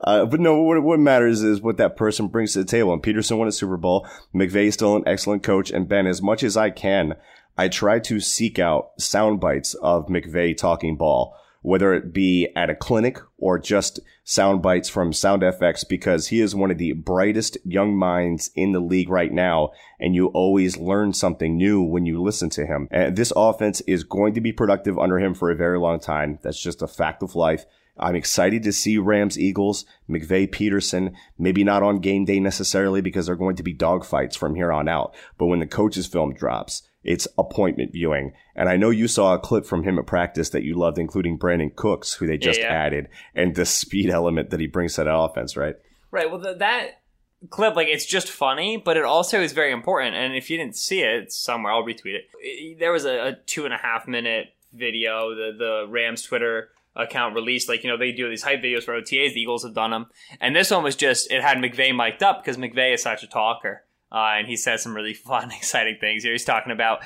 Uh, 0.02 0.26
but 0.26 0.40
no, 0.40 0.62
what, 0.62 0.82
what 0.84 1.00
matters 1.00 1.42
is 1.42 1.62
what 1.62 1.78
that 1.78 1.98
person 1.98 2.28
brings 2.28 2.54
to 2.54 2.60
the 2.60 2.66
table. 2.66 2.94
And 2.94 3.02
Pederson 3.02 3.38
won 3.38 3.48
a 3.48 3.52
Super 3.52 3.78
Bowl. 3.78 4.08
McVay 4.34 4.68
is 4.68 4.76
still 4.76 4.96
an 4.96 5.04
excellent 5.08 5.42
coach. 5.44 5.72
And 5.72 5.88
Ben, 5.88 6.06
as 6.06 6.22
much 6.22 6.44
as 6.44 6.56
I 6.56 6.70
can, 6.70 7.16
I 7.58 7.70
try 7.70 8.00
to 8.00 8.20
seek 8.20 8.60
out 8.60 8.92
sound 9.00 9.40
bites 9.40 9.74
of 9.76 10.08
McVay 10.08 10.56
talking 10.56 10.96
ball, 10.98 11.36
whether 11.66 11.94
it 11.94 12.14
be 12.14 12.48
at 12.56 12.70
a 12.70 12.76
clinic 12.76 13.20
or 13.38 13.58
just 13.58 14.00
sound 14.24 14.62
bites 14.62 14.88
from 14.88 15.12
Sound 15.12 15.42
FX, 15.42 15.88
because 15.88 16.28
he 16.28 16.40
is 16.40 16.54
one 16.54 16.70
of 16.70 16.78
the 16.78 16.94
brightest 16.94 17.58
young 17.66 17.98
minds 17.98 18.52
in 18.56 18.72
the 18.72 18.80
league 18.80 19.10
right 19.10 19.32
now. 19.32 19.72
And 20.00 20.14
you 20.14 20.28
always 20.28 20.78
learn 20.78 21.14
something 21.14 21.58
new 21.58 21.82
when 21.82 22.06
you 22.06 22.22
listen 22.22 22.50
to 22.52 22.66
him. 22.66 22.88
And 22.92 23.16
this 23.16 23.34
offense 23.36 23.82
is 23.82 24.04
going 24.04 24.36
to 24.36 24.42
be 24.42 24.52
productive 24.52 25.00
under 25.00 25.20
him 25.20 25.34
for 25.34 25.50
a 25.50 25.56
very 25.56 25.80
long 25.80 26.00
time. 26.00 26.38
That's 26.44 26.62
just 26.62 26.84
a 26.84 26.88
fact 26.88 27.24
of 27.24 27.36
life. 27.36 27.66
I'm 27.98 28.16
excited 28.16 28.64
to 28.64 28.74
see 28.74 28.98
Rams 28.98 29.40
Eagles, 29.40 29.86
McVay 30.10 30.50
Pederson, 30.50 31.14
maybe 31.38 31.64
not 31.64 31.84
on 31.84 32.00
game 32.00 32.26
day 32.26 32.40
necessarily 32.40 33.02
because 33.02 33.26
they're 33.26 33.36
going 33.36 33.56
to 33.56 33.64
be 33.64 33.74
dogfights 33.74 34.38
from 34.38 34.56
here 34.56 34.72
on 34.72 34.90
out. 34.90 35.16
But 35.38 35.46
when 35.48 35.60
the 35.60 35.68
coach's 35.68 36.08
film 36.08 36.34
drops, 36.34 36.84
it's 37.04 37.28
appointment 37.38 37.94
viewing. 37.94 38.34
And 38.56 38.68
I 38.68 38.78
know 38.78 38.90
you 38.90 39.08
saw 39.08 39.34
a 39.34 39.40
clip 39.40 39.66
from 39.66 39.84
him 39.84 39.98
at 39.98 40.08
practice 40.08 40.50
that 40.50 40.64
you 40.64 40.74
loved, 40.76 40.98
including 40.98 41.40
Brandin 41.40 41.76
Cooks, 41.76 42.14
who 42.14 42.28
they 42.28 42.38
just 42.38 42.60
yeah, 42.60 42.68
yeah. 42.68 42.84
added, 42.86 43.10
and 43.34 43.56
the 43.56 43.66
speed 43.66 44.10
element 44.10 44.50
that 44.50 44.60
he 44.60 44.68
brings 44.68 44.96
to 44.96 45.04
that 45.04 45.16
offense, 45.16 45.56
right? 45.56 45.76
Right. 46.12 46.30
Well, 46.30 46.40
the, 46.40 46.56
that 46.56 47.02
clip, 47.50 47.76
like, 47.76 47.88
it's 47.88 48.06
just 48.06 48.30
funny, 48.30 48.78
but 48.78 48.98
it 48.98 49.04
also 49.04 49.42
is 49.42 49.54
very 49.54 49.72
important. 49.72 50.16
And 50.16 50.36
if 50.36 50.50
you 50.50 50.58
didn't 50.58 50.76
see 50.76 51.02
it 51.02 51.32
somewhere, 51.32 51.74
I'll 51.74 51.84
retweet 51.84 52.16
it. 52.16 52.26
it 52.40 52.80
there 52.80 52.92
was 52.92 53.06
a, 53.06 53.28
a 53.28 53.34
two 53.46 53.66
and 53.66 53.74
a 53.74 53.78
half 53.78 54.08
minute 54.08 54.48
video, 54.74 55.30
the, 55.36 55.56
the 55.58 55.86
Rams 55.88 56.24
Twitter 56.24 56.70
account 56.96 57.36
released. 57.36 57.70
Like, 57.70 57.84
you 57.84 57.90
know, 57.90 57.98
they 57.98 58.12
do 58.12 58.30
these 58.30 58.44
hype 58.44 58.62
videos 58.62 58.84
for 58.84 59.00
OTAs. 59.00 59.34
The 59.34 59.42
Eagles 59.42 59.64
have 59.64 59.74
done 59.74 59.92
them. 59.92 60.08
And 60.40 60.56
this 60.56 60.72
one 60.72 60.84
was 60.84 60.96
just, 60.96 61.32
it 61.32 61.42
had 61.42 61.58
McVay 61.58 61.96
mic'd 61.96 62.24
up 62.24 62.44
because 62.44 62.58
McVay 62.58 62.94
is 62.94 63.02
such 63.02 63.24
a 63.24 63.28
talker. 63.28 63.84
Uh, 64.12 64.36
and 64.38 64.48
he 64.48 64.56
says 64.56 64.84
some 64.84 64.96
really 64.96 65.14
fun, 65.14 65.52
exciting 65.52 65.98
things 66.00 66.24
here. 66.24 66.32
He's 66.32 66.46
talking 66.46 66.72
about 66.72 67.04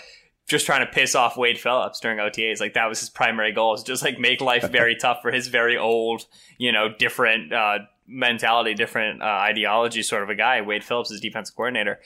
just 0.47 0.65
trying 0.65 0.85
to 0.85 0.91
piss 0.91 1.15
off 1.15 1.37
Wade 1.37 1.59
Phillips 1.59 1.99
during 1.99 2.17
OTAs. 2.17 2.59
Like 2.59 2.73
that 2.73 2.87
was 2.87 2.99
his 2.99 3.09
primary 3.09 3.53
goal 3.53 3.75
is 3.75 3.83
just 3.83 4.03
like 4.03 4.19
make 4.19 4.41
life 4.41 4.67
very 4.71 4.95
tough 4.95 5.19
for 5.21 5.31
his 5.31 5.47
very 5.47 5.77
old, 5.77 6.25
you 6.57 6.71
know, 6.71 6.89
different, 6.97 7.53
uh, 7.53 7.79
mentality, 8.09 8.73
different 8.73 9.21
uh, 9.21 9.25
ideology 9.25 10.01
sort 10.01 10.23
of 10.23 10.29
a 10.29 10.35
guy. 10.35 10.61
Wade 10.61 10.83
Phillips 10.83 11.11
is 11.11 11.21
defensive 11.21 11.55
coordinator. 11.55 11.99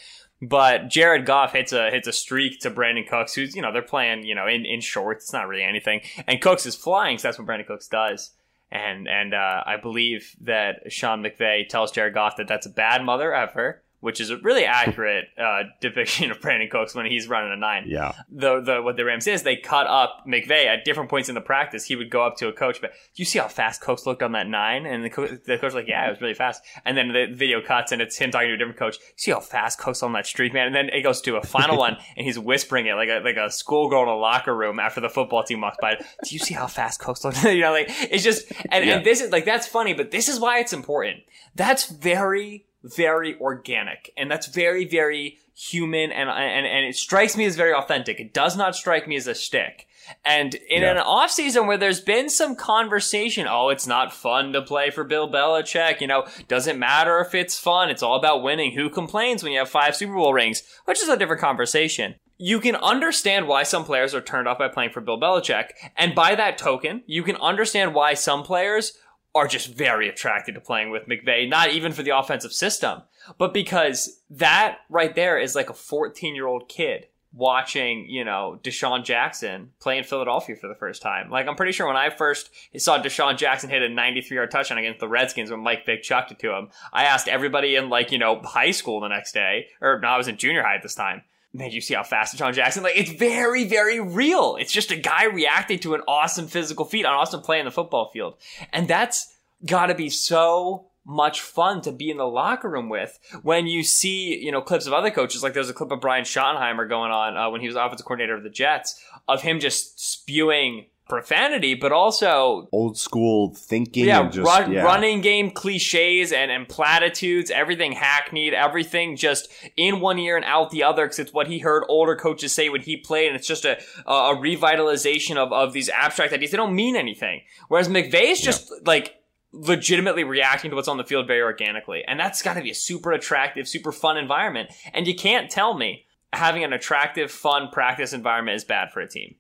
But 0.46 0.90
Jared 0.90 1.26
Goff 1.26 1.54
hits 1.54 1.72
a 1.72 1.90
hits 1.90 2.08
a 2.08 2.12
streak 2.12 2.60
to 2.62 2.72
Brandin 2.72 3.08
Cooks, 3.08 3.34
who's 3.34 3.56
you 3.56 3.62
know 3.62 3.72
they're 3.72 3.82
playing 3.82 4.26
you 4.26 4.36
know 4.36 4.46
in, 4.46 4.66
in 4.66 4.82
shorts. 4.82 5.26
It's 5.26 5.34
not 5.34 5.48
really 5.48 5.64
anything, 5.64 6.02
and 6.28 6.42
Cooks 6.42 6.66
is 6.66 6.76
flying, 6.76 7.18
so 7.18 7.28
that's 7.28 7.40
what 7.40 7.48
Brandin 7.48 7.66
Cooks 7.66 7.88
does. 7.88 8.32
And 8.70 9.08
and 9.08 9.34
uh, 9.34 9.64
I 9.66 9.78
believe 9.78 10.36
that 10.42 10.92
Sean 10.92 11.24
McVay 11.24 11.70
tells 11.70 11.92
Jared 11.92 12.14
Goff 12.14 12.36
that 12.38 12.48
that's 12.50 12.66
a 12.66 12.72
bad 12.72 13.06
mother 13.06 13.34
ever, 13.34 13.84
which 14.04 14.20
is 14.20 14.30
a 14.30 14.38
really 14.40 14.66
accurate 14.66 15.30
uh, 15.38 15.64
depiction 15.80 16.30
of 16.30 16.42
Brandin 16.42 16.70
Cooks 16.70 16.94
when 16.94 17.06
he's 17.06 17.30
running 17.30 17.54
a 17.54 17.56
nine. 17.56 17.86
Yeah. 17.88 18.12
The 18.30 18.60
the 18.60 18.82
what 18.82 18.98
the 18.98 19.06
Rams 19.06 19.28
is 19.28 19.44
they 19.44 19.56
cut 19.56 19.88
up 19.88 20.26
McVay 20.28 20.66
at 20.66 20.84
different 20.84 21.10
points 21.10 21.30
in 21.30 21.36
the 21.36 21.42
practice. 21.42 21.86
He 21.86 21.96
would 21.96 22.10
go 22.10 22.22
up 22.22 22.36
to 22.38 22.50
a 22.50 22.54
coach, 22.54 22.82
but 22.82 22.92
you 23.16 23.24
see 23.24 23.40
how 23.40 23.48
fast 23.48 23.80
Cooks 23.80 24.06
looked 24.06 24.22
on 24.22 24.34
that 24.34 24.48
nine, 24.48 24.86
and 24.86 25.06
the, 25.06 25.10
co- 25.10 25.28
the 25.28 25.58
coach 25.58 25.62
was 25.62 25.74
like, 25.74 25.88
yeah, 25.88 26.06
it 26.06 26.10
was 26.10 26.20
really 26.20 26.34
fast. 26.34 26.62
And 26.84 26.98
then 26.98 27.14
the 27.14 27.28
video 27.34 27.62
cuts, 27.62 27.94
and 27.94 28.02
it's 28.02 28.18
him 28.18 28.30
talking 28.30 28.50
to 28.50 28.56
a 28.56 28.58
different 28.58 28.78
coach. 28.78 28.98
You 28.98 29.14
see 29.16 29.32
how 29.32 29.40
fast 29.40 29.80
Cooks 29.80 30.04
on 30.04 30.12
that 30.14 30.26
streak, 30.26 30.54
man. 30.54 30.68
And 30.68 30.76
then 30.76 30.90
it 30.90 31.04
goes 31.04 31.22
to 31.22 31.38
a 31.38 31.42
final 31.42 31.78
one, 31.86 31.96
and 32.18 32.26
he's 32.26 32.38
whispering 32.38 32.88
it 32.88 32.96
like 32.96 33.08
a 33.08 33.22
like 33.24 33.38
a 33.38 33.50
schoolgirl 33.50 34.04
in 34.04 34.10
a 34.10 34.18
locker 34.18 34.54
room 34.54 34.82
after 34.82 35.00
the 35.00 35.10
football 35.10 35.44
team 35.44 35.62
walks 35.62 35.78
by. 35.80 35.96
Do 35.96 36.36
you 36.36 36.40
see 36.40 36.54
how 36.54 36.68
fast 36.68 37.00
Cooks 37.00 37.24
looked? 37.24 37.42
you 37.46 37.62
know, 37.62 37.72
like 37.72 37.88
it's 37.88 38.24
just 38.24 38.52
and, 38.70 38.86
yeah. 38.86 38.98
and 38.98 39.06
this 39.06 39.22
is 39.22 39.32
like 39.32 39.46
that's 39.46 39.66
funny, 39.66 39.94
but 39.94 40.12
this 40.12 40.28
is 40.28 40.42
why 40.42 40.60
it's 40.60 40.74
important. 40.74 41.22
That's 41.56 41.90
very 41.90 42.66
very 42.84 43.40
organic 43.40 44.12
and 44.18 44.30
that's 44.30 44.48
very 44.48 44.86
very 44.86 45.38
human 45.56 46.12
and 46.12 46.30
and 46.30 46.66
and 46.66 46.86
it 46.86 46.96
strikes 46.96 47.38
me 47.38 47.46
as 47.46 47.56
very 47.56 47.74
authentic 47.74 48.20
it 48.20 48.34
does 48.34 48.58
not 48.58 48.76
strike 48.76 49.08
me 49.08 49.16
as 49.16 49.28
a 49.28 49.36
shtick 49.36 49.88
and 50.26 50.56
in 50.56 50.82
yeah. 50.82 50.92
an 50.92 50.98
off 50.98 51.32
season 51.32 51.68
where 51.68 51.78
there's 51.78 52.02
been 52.02 52.30
some 52.30 52.56
conversation, 52.56 53.48
oh, 53.50 53.70
it's 53.70 53.88
not 53.88 54.14
fun 54.14 54.54
to 54.54 54.62
play 54.62 54.90
for 54.90 55.04
Bill 55.04 55.30
Belichick. 55.30 56.02
You 56.02 56.08
know, 56.08 56.28
doesn't 56.48 56.80
matter 56.80 57.20
if 57.20 57.34
it's 57.34 57.58
fun. 57.58 57.90
It's 57.90 58.04
all 58.04 58.18
about 58.18 58.44
winning. 58.44 58.74
Who 58.74 58.90
complains 58.90 59.44
when 59.44 59.52
you 59.52 59.60
have 59.60 59.70
five 59.70 59.96
Super 59.96 60.14
Bowl 60.14 60.34
rings? 60.34 60.64
Which 60.86 61.02
is 61.02 61.10
a 61.10 61.18
different 61.18 61.42
conversation. 61.42 62.16
You 62.38 62.60
can 62.60 62.76
understand 62.76 63.48
why 63.48 63.64
some 63.64 63.86
players 63.86 64.14
are 64.14 64.22
turned 64.22 64.48
off 64.48 64.58
by 64.58 64.68
playing 64.68 64.92
for 64.92 65.02
Bill 65.02 65.20
Belichick. 65.20 65.70
And 65.96 66.16
by 66.16 66.36
that 66.36 66.58
token, 66.58 67.04
you 67.06 67.24
can 67.24 67.36
understand 67.38 67.94
why 67.94 68.16
some 68.16 68.44
players 68.44 68.94
are 69.36 69.48
just 69.48 69.68
very 69.68 70.08
attracted 70.08 70.56
to 70.56 70.62
playing 70.62 70.92
with 70.92 71.08
McVay, 71.08 71.50
not 71.50 71.72
even 71.72 71.92
for 71.92 72.04
the 72.04 72.16
offensive 72.18 72.54
system, 72.54 73.02
but 73.38 73.54
because 73.54 74.22
that 74.30 74.80
right 74.90 75.16
there 75.16 75.40
is 75.40 75.56
like 75.56 75.70
a 75.70 75.74
14 75.74 76.36
year 76.36 76.48
old 76.48 76.70
kid 76.70 77.08
watching, 77.36 78.06
you 78.08 78.24
know, 78.24 78.60
DeSean 78.64 79.04
Jackson 79.04 79.72
play 79.80 79.98
in 79.98 80.04
Philadelphia 80.04 80.56
for 80.56 80.68
the 80.68 80.76
first 80.76 81.02
time. 81.02 81.32
Like, 81.32 81.48
I'm 81.48 81.56
pretty 81.56 81.72
sure 81.72 81.88
when 81.88 81.98
I 81.98 82.12
first 82.12 82.52
saw 82.78 83.00
DeSean 83.00 83.38
Jackson 83.38 83.72
hit 83.72 83.82
a 83.82 83.90
93 83.90 84.38
yard 84.38 84.52
touchdown 84.52 84.78
against 84.78 85.00
the 85.00 85.08
Redskins 85.08 85.50
when 85.50 85.60
Mike 85.60 85.86
Vick 85.86 86.04
chucked 86.04 86.32
it 86.32 86.40
to 86.40 86.56
him, 86.56 86.70
I 86.92 87.06
asked 87.06 87.28
everybody 87.28 87.76
in, 87.76 87.90
like, 87.90 88.12
you 88.12 88.20
know, 88.20 88.40
high 88.44 88.72
school 88.72 89.02
the 89.02 89.08
next 89.08 89.32
day, 89.34 89.68
or 89.82 90.00
no, 90.00 90.10
I 90.10 90.18
was 90.18 90.28
in 90.28 90.38
junior 90.38 90.62
high 90.62 90.76
at 90.76 90.84
this 90.84 90.96
time. 90.96 91.24
Man, 91.54 91.70
you 91.72 91.82
see 91.82 91.94
how 91.94 92.04
fast 92.04 92.36
DeSean 92.36 92.54
Jackson? 92.54 92.82
Like, 92.82 92.98
it's 92.98 93.12
very, 93.12 93.66
very 93.66 94.00
real. 94.00 94.56
It's 94.60 94.72
just 94.72 94.92
a 94.92 94.96
guy 94.96 95.26
reacting 95.26 95.78
to 95.80 95.94
an 95.94 96.02
awesome 96.08 96.48
physical 96.48 96.84
feat, 96.84 97.06
an 97.06 97.12
awesome 97.12 97.42
play 97.42 97.60
in 97.60 97.66
the 97.66 97.72
football 97.72 98.10
field. 98.12 98.36
And 98.72 98.88
that's 98.88 99.36
gotta 99.66 99.94
be 99.94 100.10
so 100.10 100.88
much 101.06 101.42
fun 101.42 101.82
to 101.82 101.92
be 101.92 102.10
in 102.10 102.18
the 102.18 102.28
locker 102.28 102.70
room 102.70 102.90
with 102.90 103.20
when 103.44 103.68
you 103.68 103.84
see, 103.84 104.38
you 104.38 104.52
know, 104.52 104.62
clips 104.62 104.88
of 104.88 104.94
other 104.94 105.12
coaches. 105.12 105.44
Like 105.44 105.54
there's 105.54 105.70
a 105.70 105.74
clip 105.74 105.92
of 105.92 106.02
Brian 106.02 106.24
Schottenheimer 106.24 106.88
going 106.88 107.12
on 107.12 107.36
uh, 107.36 107.50
when 107.50 107.62
he 107.62 107.68
was 107.68 107.76
offensive 107.76 108.06
coordinator 108.06 108.36
of 108.36 108.44
the 108.44 108.50
Jets 108.50 109.04
of 109.28 109.42
him 109.42 109.60
just 109.60 110.00
spewing 110.00 110.86
profanity, 111.08 111.76
but 111.76 111.92
also 111.92 112.68
old 112.72 112.98
school 112.98 113.54
thinking. 113.54 114.06
Yeah, 114.06 114.28
just, 114.30 114.46
run, 114.46 114.72
yeah, 114.72 114.84
running 114.84 115.22
game 115.22 115.52
cliches 115.52 116.32
and, 116.32 116.52
and 116.52 116.68
platitudes, 116.68 117.52
everything 117.52 117.92
hackneyed, 117.92 118.54
everything 118.54 119.16
just 119.16 119.50
in 119.76 120.00
one 120.00 120.18
ear 120.20 120.36
and 120.36 120.46
out 120.46 120.72
the 120.72 120.84
other 120.84 121.06
because 121.06 121.20
it's 121.20 121.34
what 121.34 121.48
he 121.48 121.60
heard 121.60 121.84
older 121.90 122.16
coaches 122.16 122.52
say 122.52 122.70
when 122.70 122.82
he 122.82 122.98
played, 122.98 123.28
and 123.28 123.36
it's 123.36 123.48
just 123.48 123.66
a, 123.66 123.78
a 124.06 124.36
revitalization 124.36 125.38
of, 125.38 125.52
of 125.52 125.74
these 125.74 125.90
abstract 125.90 126.34
ideas. 126.34 126.52
They 126.52 126.58
don't 126.58 126.76
mean 126.76 126.96
anything. 126.96 127.42
Whereas 127.68 127.88
McVay's 127.88 128.42
just 128.42 128.70
yeah. 128.70 128.78
like 128.86 129.16
legitimately 129.54 130.24
reacting 130.24 130.72
to 130.72 130.76
what's 130.76 130.88
on 130.88 130.98
the 130.98 131.04
field 131.04 131.28
very 131.28 131.42
organically. 131.42 132.04
And 132.08 132.20
that's 132.20 132.42
got 132.42 132.56
to 132.56 132.62
be 132.62 132.72
a 132.72 132.76
super 132.76 133.12
attractive, 133.12 133.68
super 133.68 133.92
fun 133.92 134.18
environment. 134.18 134.72
And 134.94 135.08
you 135.08 135.16
can't 135.16 135.50
tell 135.50 135.76
me 135.76 136.06
having 136.34 136.64
an 136.64 136.74
attractive, 136.74 137.32
fun 137.32 137.70
practice 137.72 138.14
environment 138.14 138.56
is 138.56 138.64
bad 138.64 138.92
for 138.92 139.00
a 139.00 139.08
team. 139.08 139.36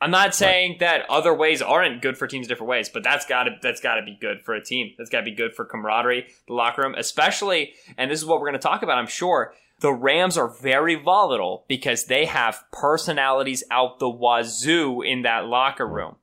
I'm 0.00 0.10
not 0.10 0.34
saying 0.34 0.72
right. 0.72 0.80
that 0.80 1.10
other 1.10 1.34
ways 1.34 1.60
aren't 1.60 2.00
good 2.00 2.16
for 2.16 2.26
teams 2.26 2.48
different 2.48 2.70
ways, 2.70 2.88
but 2.88 3.02
that's 3.02 3.26
got 3.26 3.44
to 3.44 3.56
that's 3.60 3.80
got 3.80 3.96
to 3.96 4.02
be 4.02 4.16
good 4.18 4.42
for 4.42 4.54
a 4.54 4.64
team. 4.64 4.94
That's 4.96 5.10
got 5.10 5.18
to 5.18 5.24
be 5.24 5.34
good 5.34 5.54
for 5.54 5.64
camaraderie, 5.64 6.26
the 6.46 6.54
locker 6.54 6.82
room, 6.82 6.94
especially 6.96 7.74
and 7.98 8.10
this 8.10 8.20
is 8.20 8.26
what 8.26 8.40
we're 8.40 8.48
going 8.48 8.60
to 8.60 8.66
talk 8.66 8.82
about, 8.82 8.98
I'm 8.98 9.06
sure. 9.06 9.52
The 9.80 9.92
Rams 9.92 10.36
are 10.36 10.48
very 10.48 10.94
volatile 10.94 11.64
because 11.66 12.04
they 12.04 12.26
have 12.26 12.62
personalities 12.70 13.64
out 13.70 13.98
the 13.98 14.10
wazoo 14.10 15.00
in 15.00 15.22
that 15.22 15.46
locker 15.46 15.86
room. 15.86 16.16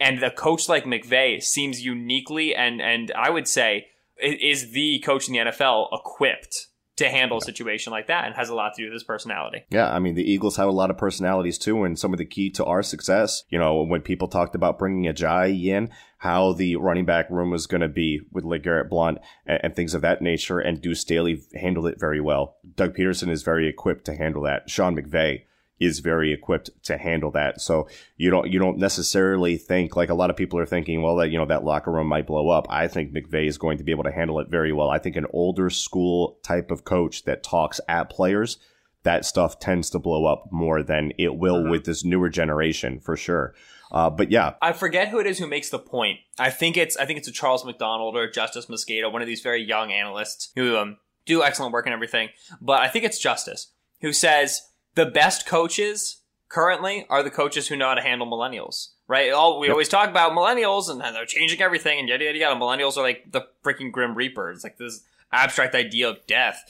And 0.00 0.22
the 0.22 0.30
coach 0.30 0.68
like 0.68 0.84
McVay 0.84 1.42
seems 1.42 1.84
uniquely 1.84 2.54
and 2.54 2.82
and 2.82 3.10
I 3.16 3.30
would 3.30 3.48
say 3.48 3.86
is 4.22 4.72
the 4.72 5.00
coach 5.00 5.28
in 5.28 5.34
the 5.34 5.50
NFL 5.50 5.88
equipped 5.92 6.68
to 6.96 7.08
handle 7.08 7.38
a 7.38 7.40
situation 7.40 7.90
like 7.90 8.06
that 8.06 8.26
and 8.26 8.34
has 8.34 8.48
a 8.48 8.54
lot 8.54 8.74
to 8.74 8.82
do 8.82 8.86
with 8.86 8.92
his 8.92 9.04
personality. 9.04 9.64
Yeah, 9.70 9.92
I 9.92 9.98
mean 9.98 10.14
the 10.14 10.30
Eagles 10.30 10.56
have 10.56 10.68
a 10.68 10.72
lot 10.72 10.90
of 10.90 10.98
personalities 10.98 11.58
too, 11.58 11.84
and 11.84 11.98
some 11.98 12.12
of 12.12 12.18
the 12.18 12.24
key 12.24 12.50
to 12.50 12.64
our 12.64 12.82
success. 12.82 13.44
You 13.48 13.58
know, 13.58 13.82
when 13.82 14.02
people 14.02 14.28
talked 14.28 14.54
about 14.54 14.78
bringing 14.78 15.12
Ajayi 15.12 15.66
in, 15.66 15.90
how 16.18 16.52
the 16.52 16.76
running 16.76 17.04
back 17.04 17.28
room 17.30 17.50
was 17.50 17.66
going 17.66 17.80
to 17.80 17.88
be 17.88 18.20
with 18.30 18.44
LeGarrette 18.44 18.88
Blunt 18.88 19.18
and, 19.46 19.60
and, 19.62 19.76
things 19.76 19.94
of 19.94 20.02
that 20.02 20.22
nature, 20.22 20.58
and 20.58 20.80
Deuce 20.80 21.00
Staley 21.00 21.42
handled 21.54 21.86
it 21.86 22.00
very 22.00 22.20
well. 22.20 22.56
Doug 22.76 22.96
Pederson 22.96 23.28
is 23.28 23.42
very 23.42 23.68
equipped 23.68 24.04
to 24.06 24.16
handle 24.16 24.42
that. 24.42 24.70
Sean 24.70 24.96
McVay 24.96 25.42
is 25.80 25.98
very 25.98 26.32
equipped 26.32 26.70
to 26.84 26.96
handle 26.96 27.30
that. 27.32 27.60
So 27.60 27.88
you 28.16 28.30
don't 28.30 28.50
you 28.50 28.58
don't 28.58 28.78
necessarily 28.78 29.56
think 29.56 29.96
like 29.96 30.08
a 30.08 30.14
lot 30.14 30.30
of 30.30 30.36
people 30.36 30.58
are 30.58 30.66
thinking, 30.66 31.02
well, 31.02 31.16
that 31.16 31.30
you 31.30 31.38
know 31.38 31.46
that 31.46 31.64
locker 31.64 31.90
room 31.90 32.06
might 32.06 32.26
blow 32.26 32.48
up. 32.48 32.66
I 32.70 32.88
think 32.88 33.12
McVay 33.12 33.46
is 33.46 33.58
going 33.58 33.78
to 33.78 33.84
be 33.84 33.92
able 33.92 34.04
to 34.04 34.12
handle 34.12 34.40
it 34.40 34.48
very 34.48 34.72
well. 34.72 34.90
I 34.90 34.98
think 34.98 35.16
an 35.16 35.26
older 35.32 35.70
school 35.70 36.38
type 36.42 36.70
of 36.70 36.84
coach 36.84 37.24
that 37.24 37.42
talks 37.42 37.80
at 37.88 38.10
players, 38.10 38.58
that 39.02 39.24
stuff 39.24 39.58
tends 39.58 39.90
to 39.90 39.98
blow 39.98 40.26
up 40.26 40.50
more 40.50 40.82
than 40.82 41.12
it 41.18 41.36
will 41.36 41.62
uh-huh. 41.62 41.70
with 41.70 41.84
this 41.84 42.04
newer 42.04 42.28
generation 42.28 43.00
for 43.00 43.16
sure. 43.16 43.54
Uh, 43.92 44.10
but 44.10 44.30
yeah, 44.30 44.54
I 44.62 44.72
forget 44.72 45.08
who 45.08 45.18
it 45.20 45.26
is 45.26 45.38
who 45.38 45.46
makes 45.46 45.70
the 45.70 45.78
point. 45.78 46.18
I 46.38 46.50
think 46.50 46.76
it's 46.76 46.96
I 46.96 47.04
think 47.04 47.18
it's 47.18 47.28
a 47.28 47.32
Charles 47.32 47.64
McDonald 47.64 48.16
or 48.16 48.28
Justis 48.28 48.68
Mosqueda, 48.68 49.12
one 49.12 49.22
of 49.22 49.28
these 49.28 49.40
very 49.40 49.62
young 49.62 49.92
analysts 49.92 50.50
who 50.54 50.76
um, 50.76 50.96
do 51.26 51.42
excellent 51.42 51.72
work 51.72 51.86
and 51.86 51.92
everything. 51.92 52.28
But 52.60 52.80
I 52.80 52.88
think 52.88 53.04
it's 53.04 53.24
Justis 53.24 53.66
who 54.00 54.12
says 54.12 54.60
the 54.94 55.06
best 55.06 55.46
coaches 55.46 56.18
currently 56.48 57.06
are 57.08 57.22
the 57.22 57.30
coaches 57.30 57.68
who 57.68 57.76
know 57.76 57.88
how 57.88 57.94
to 57.94 58.02
handle 58.02 58.26
millennials. 58.26 58.90
Right? 59.06 59.32
All 59.32 59.60
we 59.60 59.66
yep. 59.66 59.72
always 59.72 59.88
talk 59.88 60.08
about 60.08 60.32
millennials 60.32 60.88
and 60.88 61.00
they're 61.00 61.26
changing 61.26 61.60
everything 61.60 61.98
and 61.98 62.08
yada 62.08 62.24
yada 62.24 62.38
yada. 62.38 62.58
Millennials 62.58 62.96
are 62.96 63.02
like 63.02 63.30
the 63.30 63.42
freaking 63.62 63.92
grim 63.92 64.14
reapers, 64.14 64.64
like 64.64 64.78
this 64.78 65.02
abstract 65.32 65.74
idea 65.74 66.08
of 66.08 66.24
death. 66.26 66.62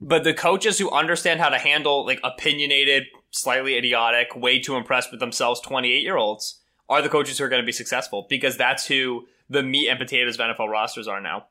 but 0.00 0.22
the 0.22 0.34
coaches 0.34 0.78
who 0.78 0.90
understand 0.90 1.40
how 1.40 1.48
to 1.48 1.58
handle 1.58 2.06
like 2.06 2.20
opinionated, 2.22 3.04
slightly 3.30 3.76
idiotic, 3.76 4.36
way 4.36 4.60
too 4.60 4.76
impressed 4.76 5.10
with 5.10 5.18
themselves 5.18 5.60
28 5.60 6.02
year 6.02 6.16
olds 6.16 6.60
are 6.88 7.02
the 7.02 7.08
coaches 7.08 7.38
who 7.38 7.44
are 7.44 7.48
going 7.48 7.62
to 7.62 7.66
be 7.66 7.72
successful 7.72 8.26
because 8.28 8.56
that's 8.56 8.86
who 8.86 9.26
the 9.48 9.62
meat 9.62 9.88
and 9.88 9.98
potatoes 9.98 10.38
of 10.38 10.46
NFL 10.46 10.68
rosters 10.68 11.08
are 11.08 11.20
now 11.20 11.46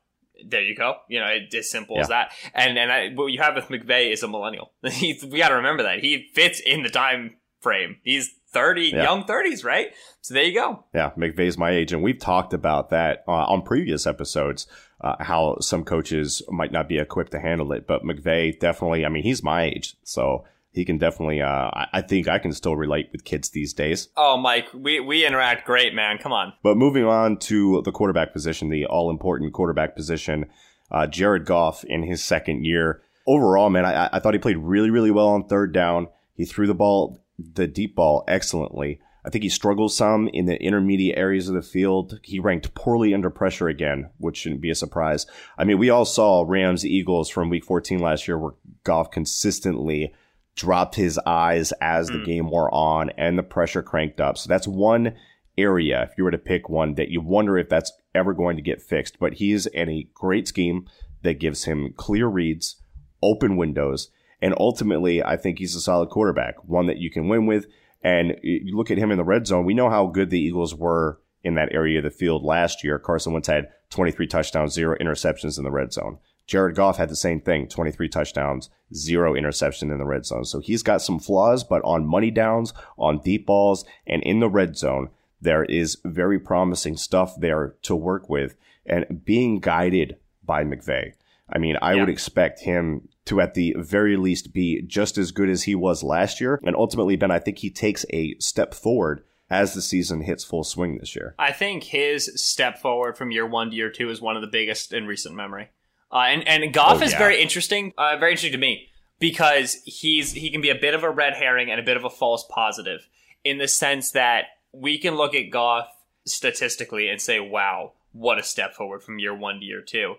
there 0.46 0.62
you 0.62 0.74
go. 0.74 0.96
You 1.08 1.20
know, 1.20 1.26
it's 1.26 1.54
as 1.54 1.70
simple 1.70 1.96
yeah. 1.96 2.02
as 2.02 2.08
that. 2.08 2.32
And 2.54 2.78
and 2.78 2.92
I, 2.92 3.10
what 3.10 3.26
you 3.26 3.40
have 3.40 3.54
with 3.54 3.66
McVay 3.66 4.12
is 4.12 4.22
a 4.22 4.28
millennial. 4.28 4.72
we 4.82 5.38
got 5.38 5.48
to 5.48 5.56
remember 5.56 5.82
that 5.84 6.00
he 6.00 6.28
fits 6.34 6.60
in 6.60 6.82
the 6.82 6.88
time 6.88 7.36
frame. 7.60 7.98
He's 8.02 8.34
30, 8.52 8.82
yeah. 8.82 9.02
young 9.02 9.24
30s, 9.24 9.64
right? 9.64 9.94
So 10.20 10.34
there 10.34 10.44
you 10.44 10.54
go. 10.54 10.84
Yeah, 10.94 11.10
McVay's 11.16 11.56
my 11.56 11.70
age. 11.70 11.92
And 11.92 12.02
we've 12.02 12.18
talked 12.18 12.52
about 12.52 12.90
that 12.90 13.24
uh, 13.26 13.32
on 13.32 13.62
previous 13.62 14.06
episodes, 14.06 14.66
uh, 15.00 15.16
how 15.20 15.58
some 15.60 15.84
coaches 15.84 16.42
might 16.50 16.72
not 16.72 16.88
be 16.88 16.98
equipped 16.98 17.32
to 17.32 17.40
handle 17.40 17.72
it. 17.72 17.86
But 17.86 18.02
McVay 18.02 18.58
definitely, 18.58 19.06
I 19.06 19.08
mean, 19.08 19.22
he's 19.22 19.42
my 19.42 19.64
age. 19.64 19.96
So 20.04 20.44
he 20.72 20.84
can 20.84 20.98
definitely. 20.98 21.42
Uh, 21.42 21.70
I 21.92 22.00
think 22.00 22.28
I 22.28 22.38
can 22.38 22.52
still 22.52 22.76
relate 22.76 23.10
with 23.12 23.24
kids 23.24 23.50
these 23.50 23.74
days. 23.74 24.08
Oh, 24.16 24.38
Mike, 24.38 24.68
we 24.72 25.00
we 25.00 25.26
interact 25.26 25.66
great, 25.66 25.94
man. 25.94 26.18
Come 26.18 26.32
on. 26.32 26.54
But 26.62 26.76
moving 26.76 27.04
on 27.04 27.36
to 27.40 27.82
the 27.82 27.92
quarterback 27.92 28.32
position, 28.32 28.70
the 28.70 28.86
all 28.86 29.10
important 29.10 29.52
quarterback 29.52 29.94
position, 29.94 30.46
uh, 30.90 31.06
Jared 31.06 31.44
Goff 31.44 31.84
in 31.84 32.02
his 32.02 32.24
second 32.24 32.64
year. 32.64 33.02
Overall, 33.26 33.70
man, 33.70 33.84
I, 33.84 34.08
I 34.14 34.18
thought 34.18 34.34
he 34.34 34.40
played 34.40 34.56
really, 34.56 34.90
really 34.90 35.10
well 35.10 35.28
on 35.28 35.44
third 35.44 35.72
down. 35.72 36.08
He 36.34 36.44
threw 36.44 36.66
the 36.66 36.74
ball, 36.74 37.22
the 37.38 37.66
deep 37.68 37.94
ball, 37.94 38.24
excellently. 38.26 38.98
I 39.24 39.30
think 39.30 39.44
he 39.44 39.50
struggled 39.50 39.92
some 39.92 40.26
in 40.28 40.46
the 40.46 40.60
intermediate 40.60 41.16
areas 41.16 41.48
of 41.48 41.54
the 41.54 41.62
field. 41.62 42.18
He 42.24 42.40
ranked 42.40 42.74
poorly 42.74 43.14
under 43.14 43.30
pressure 43.30 43.68
again, 43.68 44.10
which 44.18 44.38
shouldn't 44.38 44.60
be 44.60 44.70
a 44.70 44.74
surprise. 44.74 45.26
I 45.56 45.64
mean, 45.64 45.78
we 45.78 45.90
all 45.90 46.04
saw 46.04 46.44
Rams 46.46 46.84
Eagles 46.84 47.28
from 47.28 47.48
week 47.48 47.64
14 47.64 48.00
last 48.00 48.26
year 48.26 48.36
where 48.36 48.54
Goff 48.82 49.12
consistently 49.12 50.12
dropped 50.54 50.94
his 50.94 51.18
eyes 51.26 51.72
as 51.80 52.08
the 52.08 52.18
mm. 52.18 52.24
game 52.24 52.50
wore 52.50 52.72
on 52.74 53.10
and 53.16 53.38
the 53.38 53.42
pressure 53.42 53.82
cranked 53.82 54.20
up. 54.20 54.36
So 54.36 54.48
that's 54.48 54.68
one 54.68 55.14
area, 55.56 56.02
if 56.02 56.16
you 56.16 56.24
were 56.24 56.30
to 56.30 56.38
pick 56.38 56.68
one, 56.68 56.94
that 56.94 57.08
you 57.08 57.20
wonder 57.20 57.58
if 57.58 57.68
that's 57.68 57.92
ever 58.14 58.34
going 58.34 58.56
to 58.56 58.62
get 58.62 58.82
fixed. 58.82 59.18
But 59.18 59.34
he's 59.34 59.66
in 59.66 59.88
a 59.88 60.08
great 60.14 60.48
scheme 60.48 60.86
that 61.22 61.40
gives 61.40 61.64
him 61.64 61.94
clear 61.96 62.26
reads, 62.26 62.76
open 63.22 63.56
windows, 63.56 64.10
and 64.40 64.54
ultimately, 64.58 65.22
I 65.22 65.36
think 65.36 65.58
he's 65.58 65.76
a 65.76 65.80
solid 65.80 66.10
quarterback, 66.10 66.56
one 66.64 66.86
that 66.86 66.98
you 66.98 67.10
can 67.10 67.28
win 67.28 67.46
with. 67.46 67.66
And 68.02 68.34
you 68.42 68.76
look 68.76 68.90
at 68.90 68.98
him 68.98 69.12
in 69.12 69.16
the 69.18 69.24
red 69.24 69.46
zone, 69.46 69.64
we 69.64 69.74
know 69.74 69.88
how 69.88 70.08
good 70.08 70.30
the 70.30 70.40
Eagles 70.40 70.74
were 70.74 71.20
in 71.44 71.54
that 71.54 71.72
area 71.72 71.98
of 71.98 72.04
the 72.04 72.10
field 72.10 72.42
last 72.42 72.82
year. 72.82 72.98
Carson 72.98 73.32
Wentz 73.32 73.46
had 73.46 73.68
23 73.90 74.26
touchdowns, 74.26 74.74
zero 74.74 74.96
interceptions 75.00 75.58
in 75.58 75.64
the 75.64 75.70
red 75.70 75.92
zone. 75.92 76.18
Jared 76.46 76.76
Goff 76.76 76.96
had 76.96 77.08
the 77.08 77.16
same 77.16 77.40
thing 77.40 77.68
23 77.68 78.08
touchdowns, 78.08 78.70
zero 78.94 79.34
interception 79.34 79.90
in 79.90 79.98
the 79.98 80.04
red 80.04 80.26
zone. 80.26 80.44
So 80.44 80.60
he's 80.60 80.82
got 80.82 81.02
some 81.02 81.18
flaws, 81.18 81.64
but 81.64 81.82
on 81.84 82.06
money 82.06 82.30
downs, 82.30 82.72
on 82.98 83.20
deep 83.20 83.46
balls, 83.46 83.84
and 84.06 84.22
in 84.22 84.40
the 84.40 84.48
red 84.48 84.76
zone, 84.76 85.10
there 85.40 85.64
is 85.64 85.98
very 86.04 86.38
promising 86.38 86.96
stuff 86.96 87.34
there 87.38 87.74
to 87.82 87.96
work 87.96 88.28
with 88.28 88.56
and 88.86 89.24
being 89.24 89.60
guided 89.60 90.16
by 90.44 90.64
McVay. 90.64 91.12
I 91.52 91.58
mean, 91.58 91.76
I 91.82 91.94
yeah. 91.94 92.00
would 92.00 92.08
expect 92.08 92.60
him 92.60 93.08
to 93.26 93.40
at 93.40 93.54
the 93.54 93.74
very 93.78 94.16
least 94.16 94.52
be 94.52 94.82
just 94.82 95.18
as 95.18 95.30
good 95.30 95.48
as 95.48 95.64
he 95.64 95.74
was 95.74 96.02
last 96.02 96.40
year. 96.40 96.58
And 96.64 96.74
ultimately, 96.74 97.16
Ben, 97.16 97.30
I 97.30 97.38
think 97.38 97.58
he 97.58 97.70
takes 97.70 98.04
a 98.10 98.34
step 98.38 98.74
forward 98.74 99.22
as 99.50 99.74
the 99.74 99.82
season 99.82 100.22
hits 100.22 100.44
full 100.44 100.64
swing 100.64 100.98
this 100.98 101.14
year. 101.14 101.34
I 101.38 101.52
think 101.52 101.84
his 101.84 102.32
step 102.42 102.78
forward 102.78 103.18
from 103.18 103.30
year 103.30 103.46
one 103.46 103.70
to 103.70 103.76
year 103.76 103.90
two 103.90 104.08
is 104.10 104.20
one 104.20 104.34
of 104.34 104.42
the 104.42 104.48
biggest 104.48 104.92
in 104.92 105.06
recent 105.06 105.34
memory. 105.34 105.68
Uh, 106.12 106.26
and 106.28 106.46
and 106.46 106.72
Goff 106.74 107.00
oh, 107.00 107.04
is 107.04 107.14
very 107.14 107.40
interesting, 107.40 107.92
uh, 107.96 108.16
very 108.18 108.32
interesting 108.32 108.52
to 108.52 108.58
me 108.58 108.88
because 109.18 109.80
he's 109.84 110.32
he 110.32 110.50
can 110.50 110.60
be 110.60 110.70
a 110.70 110.74
bit 110.74 110.94
of 110.94 111.02
a 111.02 111.10
red 111.10 111.34
herring 111.34 111.70
and 111.70 111.80
a 111.80 111.82
bit 111.82 111.96
of 111.96 112.04
a 112.04 112.10
false 112.10 112.44
positive 112.50 113.08
in 113.44 113.58
the 113.58 113.68
sense 113.68 114.12
that 114.12 114.44
we 114.72 114.98
can 114.98 115.14
look 115.14 115.34
at 115.34 115.50
Goff 115.50 115.88
statistically 116.26 117.08
and 117.08 117.20
say, 117.20 117.40
"Wow, 117.40 117.92
what 118.12 118.38
a 118.38 118.42
step 118.42 118.74
forward 118.74 119.02
from 119.02 119.18
year 119.18 119.34
one 119.34 119.60
to 119.60 119.64
year 119.64 119.80
two. 119.80 120.16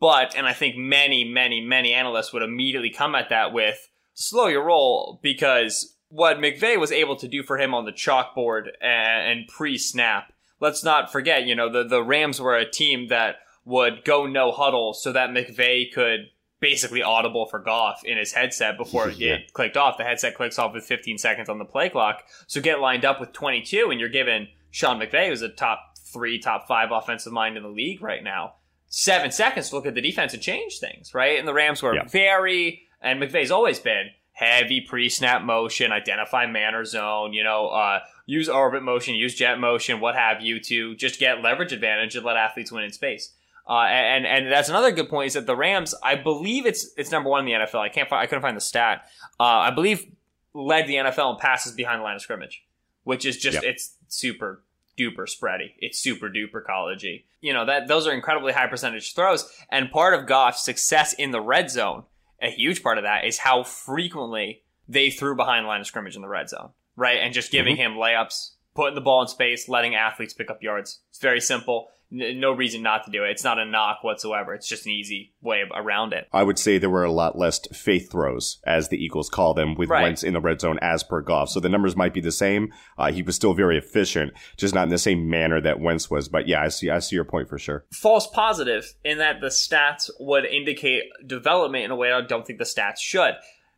But 0.00 0.34
and 0.36 0.46
I 0.46 0.52
think 0.52 0.76
many, 0.76 1.24
many, 1.24 1.60
many 1.60 1.92
analysts 1.92 2.32
would 2.32 2.42
immediately 2.42 2.90
come 2.90 3.14
at 3.14 3.28
that 3.30 3.52
with 3.52 3.88
slow 4.14 4.48
your 4.48 4.64
roll 4.64 5.20
because 5.22 5.96
what 6.08 6.38
McVay 6.38 6.78
was 6.78 6.90
able 6.90 7.16
to 7.16 7.28
do 7.28 7.42
for 7.42 7.58
him 7.58 7.72
on 7.72 7.84
the 7.84 7.92
chalkboard 7.92 8.68
and, 8.80 9.38
and 9.38 9.48
pre-snap. 9.48 10.32
Let's 10.58 10.82
not 10.84 11.12
forget, 11.12 11.46
you 11.46 11.54
know, 11.54 11.70
the 11.70 11.84
the 11.84 12.02
Rams 12.02 12.40
were 12.40 12.56
a 12.56 12.68
team 12.68 13.08
that 13.08 13.36
would 13.70 14.04
go 14.04 14.26
no 14.26 14.50
huddle 14.50 14.92
so 14.92 15.12
that 15.12 15.30
McVay 15.30 15.92
could 15.92 16.28
basically 16.60 17.02
audible 17.02 17.46
for 17.46 17.58
Goff 17.58 18.04
in 18.04 18.18
his 18.18 18.32
headset 18.32 18.76
before 18.76 19.08
yeah. 19.16 19.34
it 19.34 19.52
clicked 19.52 19.76
off. 19.76 19.96
The 19.96 20.04
headset 20.04 20.34
clicks 20.34 20.58
off 20.58 20.74
with 20.74 20.84
15 20.84 21.16
seconds 21.18 21.48
on 21.48 21.58
the 21.58 21.64
play 21.64 21.88
clock. 21.88 22.24
So 22.46 22.60
get 22.60 22.80
lined 22.80 23.04
up 23.04 23.20
with 23.20 23.32
22 23.32 23.90
and 23.90 23.98
you're 23.98 24.08
given 24.08 24.48
Sean 24.70 25.00
McVay, 25.00 25.28
who's 25.28 25.42
a 25.42 25.48
top 25.48 25.94
three, 25.98 26.38
top 26.38 26.66
five 26.66 26.90
offensive 26.90 27.32
mind 27.32 27.56
in 27.56 27.62
the 27.62 27.68
league 27.68 28.02
right 28.02 28.22
now, 28.22 28.54
seven 28.88 29.30
seconds 29.30 29.70
to 29.70 29.76
look 29.76 29.86
at 29.86 29.94
the 29.94 30.02
defense 30.02 30.34
and 30.34 30.42
change 30.42 30.78
things, 30.78 31.14
right? 31.14 31.38
And 31.38 31.46
the 31.46 31.54
Rams 31.54 31.82
were 31.82 31.94
yeah. 31.94 32.08
very, 32.08 32.82
and 33.00 33.22
McVay's 33.22 33.50
always 33.50 33.78
been 33.78 34.10
heavy 34.32 34.80
pre-snap 34.80 35.42
motion, 35.42 35.92
identify 35.92 36.46
man 36.46 36.74
or 36.74 36.84
zone, 36.84 37.32
you 37.32 37.44
know, 37.44 37.68
uh, 37.68 38.00
use 38.26 38.48
orbit 38.48 38.82
motion, 38.82 39.14
use 39.14 39.34
jet 39.34 39.60
motion, 39.60 40.00
what 40.00 40.14
have 40.14 40.40
you, 40.40 40.58
to 40.60 40.94
just 40.96 41.20
get 41.20 41.42
leverage 41.42 41.72
advantage 41.72 42.16
and 42.16 42.24
let 42.24 42.36
athletes 42.36 42.72
win 42.72 42.84
in 42.84 42.92
space. 42.92 43.34
Uh, 43.68 43.82
and 43.82 44.26
and 44.26 44.50
that's 44.50 44.68
another 44.68 44.90
good 44.90 45.08
point 45.08 45.28
is 45.28 45.34
that 45.34 45.46
the 45.46 45.54
Rams, 45.54 45.94
I 46.02 46.16
believe 46.16 46.66
it's 46.66 46.90
it's 46.96 47.10
number 47.10 47.30
one 47.30 47.40
in 47.40 47.46
the 47.46 47.66
NFL. 47.66 47.80
I 47.80 47.88
can't 47.88 48.08
find, 48.08 48.20
I 48.20 48.26
couldn't 48.26 48.42
find 48.42 48.56
the 48.56 48.60
stat. 48.60 49.06
Uh, 49.38 49.44
I 49.44 49.70
believe 49.70 50.06
led 50.54 50.86
the 50.86 50.94
NFL 50.94 51.34
in 51.34 51.38
passes 51.38 51.72
behind 51.72 52.00
the 52.00 52.04
line 52.04 52.16
of 52.16 52.22
scrimmage, 52.22 52.64
which 53.04 53.24
is 53.24 53.36
just 53.36 53.54
yep. 53.54 53.64
it's 53.64 53.96
super 54.08 54.62
duper 54.98 55.26
spready. 55.28 55.72
It's 55.78 55.98
super 55.98 56.28
duper 56.28 56.64
collegey. 56.68 57.24
You 57.40 57.52
know 57.52 57.64
that 57.66 57.86
those 57.86 58.06
are 58.06 58.12
incredibly 58.12 58.52
high 58.52 58.66
percentage 58.66 59.14
throws, 59.14 59.50
and 59.70 59.90
part 59.90 60.14
of 60.14 60.26
Goff's 60.26 60.64
success 60.64 61.12
in 61.12 61.30
the 61.30 61.40
red 61.40 61.70
zone, 61.70 62.04
a 62.42 62.50
huge 62.50 62.82
part 62.82 62.98
of 62.98 63.04
that 63.04 63.24
is 63.24 63.38
how 63.38 63.62
frequently 63.62 64.62
they 64.88 65.10
threw 65.10 65.36
behind 65.36 65.64
the 65.64 65.68
line 65.68 65.80
of 65.80 65.86
scrimmage 65.86 66.16
in 66.16 66.22
the 66.22 66.28
red 66.28 66.48
zone, 66.48 66.70
right? 66.96 67.18
And 67.18 67.32
just 67.32 67.52
giving 67.52 67.76
mm-hmm. 67.76 67.92
him 67.92 67.98
layups, 67.98 68.50
putting 68.74 68.96
the 68.96 69.00
ball 69.00 69.22
in 69.22 69.28
space, 69.28 69.68
letting 69.68 69.94
athletes 69.94 70.34
pick 70.34 70.50
up 70.50 70.62
yards. 70.62 70.98
It's 71.10 71.20
very 71.20 71.40
simple 71.40 71.88
no 72.10 72.52
reason 72.52 72.82
not 72.82 73.04
to 73.04 73.10
do 73.10 73.24
it. 73.24 73.30
It's 73.30 73.44
not 73.44 73.58
a 73.58 73.64
knock 73.64 74.02
whatsoever. 74.02 74.54
It's 74.54 74.68
just 74.68 74.86
an 74.86 74.92
easy 74.92 75.32
way 75.40 75.62
around 75.74 76.12
it. 76.12 76.28
I 76.32 76.42
would 76.42 76.58
say 76.58 76.78
there 76.78 76.90
were 76.90 77.04
a 77.04 77.12
lot 77.12 77.38
less 77.38 77.60
faith 77.72 78.10
throws, 78.10 78.58
as 78.64 78.88
the 78.88 79.02
Eagles 79.02 79.28
call 79.28 79.54
them, 79.54 79.74
with 79.74 79.88
right. 79.88 80.02
Wentz 80.02 80.22
in 80.22 80.34
the 80.34 80.40
red 80.40 80.60
zone 80.60 80.78
as 80.82 81.02
per 81.02 81.20
Goff. 81.20 81.50
So 81.50 81.60
the 81.60 81.68
numbers 81.68 81.96
might 81.96 82.14
be 82.14 82.20
the 82.20 82.32
same. 82.32 82.72
Uh, 82.98 83.12
he 83.12 83.22
was 83.22 83.36
still 83.36 83.54
very 83.54 83.78
efficient, 83.78 84.32
just 84.56 84.74
not 84.74 84.84
in 84.84 84.88
the 84.88 84.98
same 84.98 85.30
manner 85.30 85.60
that 85.60 85.80
Wentz 85.80 86.10
was. 86.10 86.28
But 86.28 86.48
yeah, 86.48 86.62
I 86.62 86.68
see. 86.68 86.90
I 86.90 86.98
see 86.98 87.16
your 87.16 87.24
point 87.24 87.48
for 87.48 87.58
sure. 87.58 87.84
False 87.92 88.26
positive 88.26 88.94
in 89.04 89.18
that 89.18 89.40
the 89.40 89.48
stats 89.48 90.10
would 90.18 90.44
indicate 90.44 91.04
development 91.26 91.84
in 91.84 91.90
a 91.90 91.96
way 91.96 92.12
I 92.12 92.20
don't 92.22 92.46
think 92.46 92.58
the 92.58 92.64
stats 92.64 92.98
should. 92.98 93.34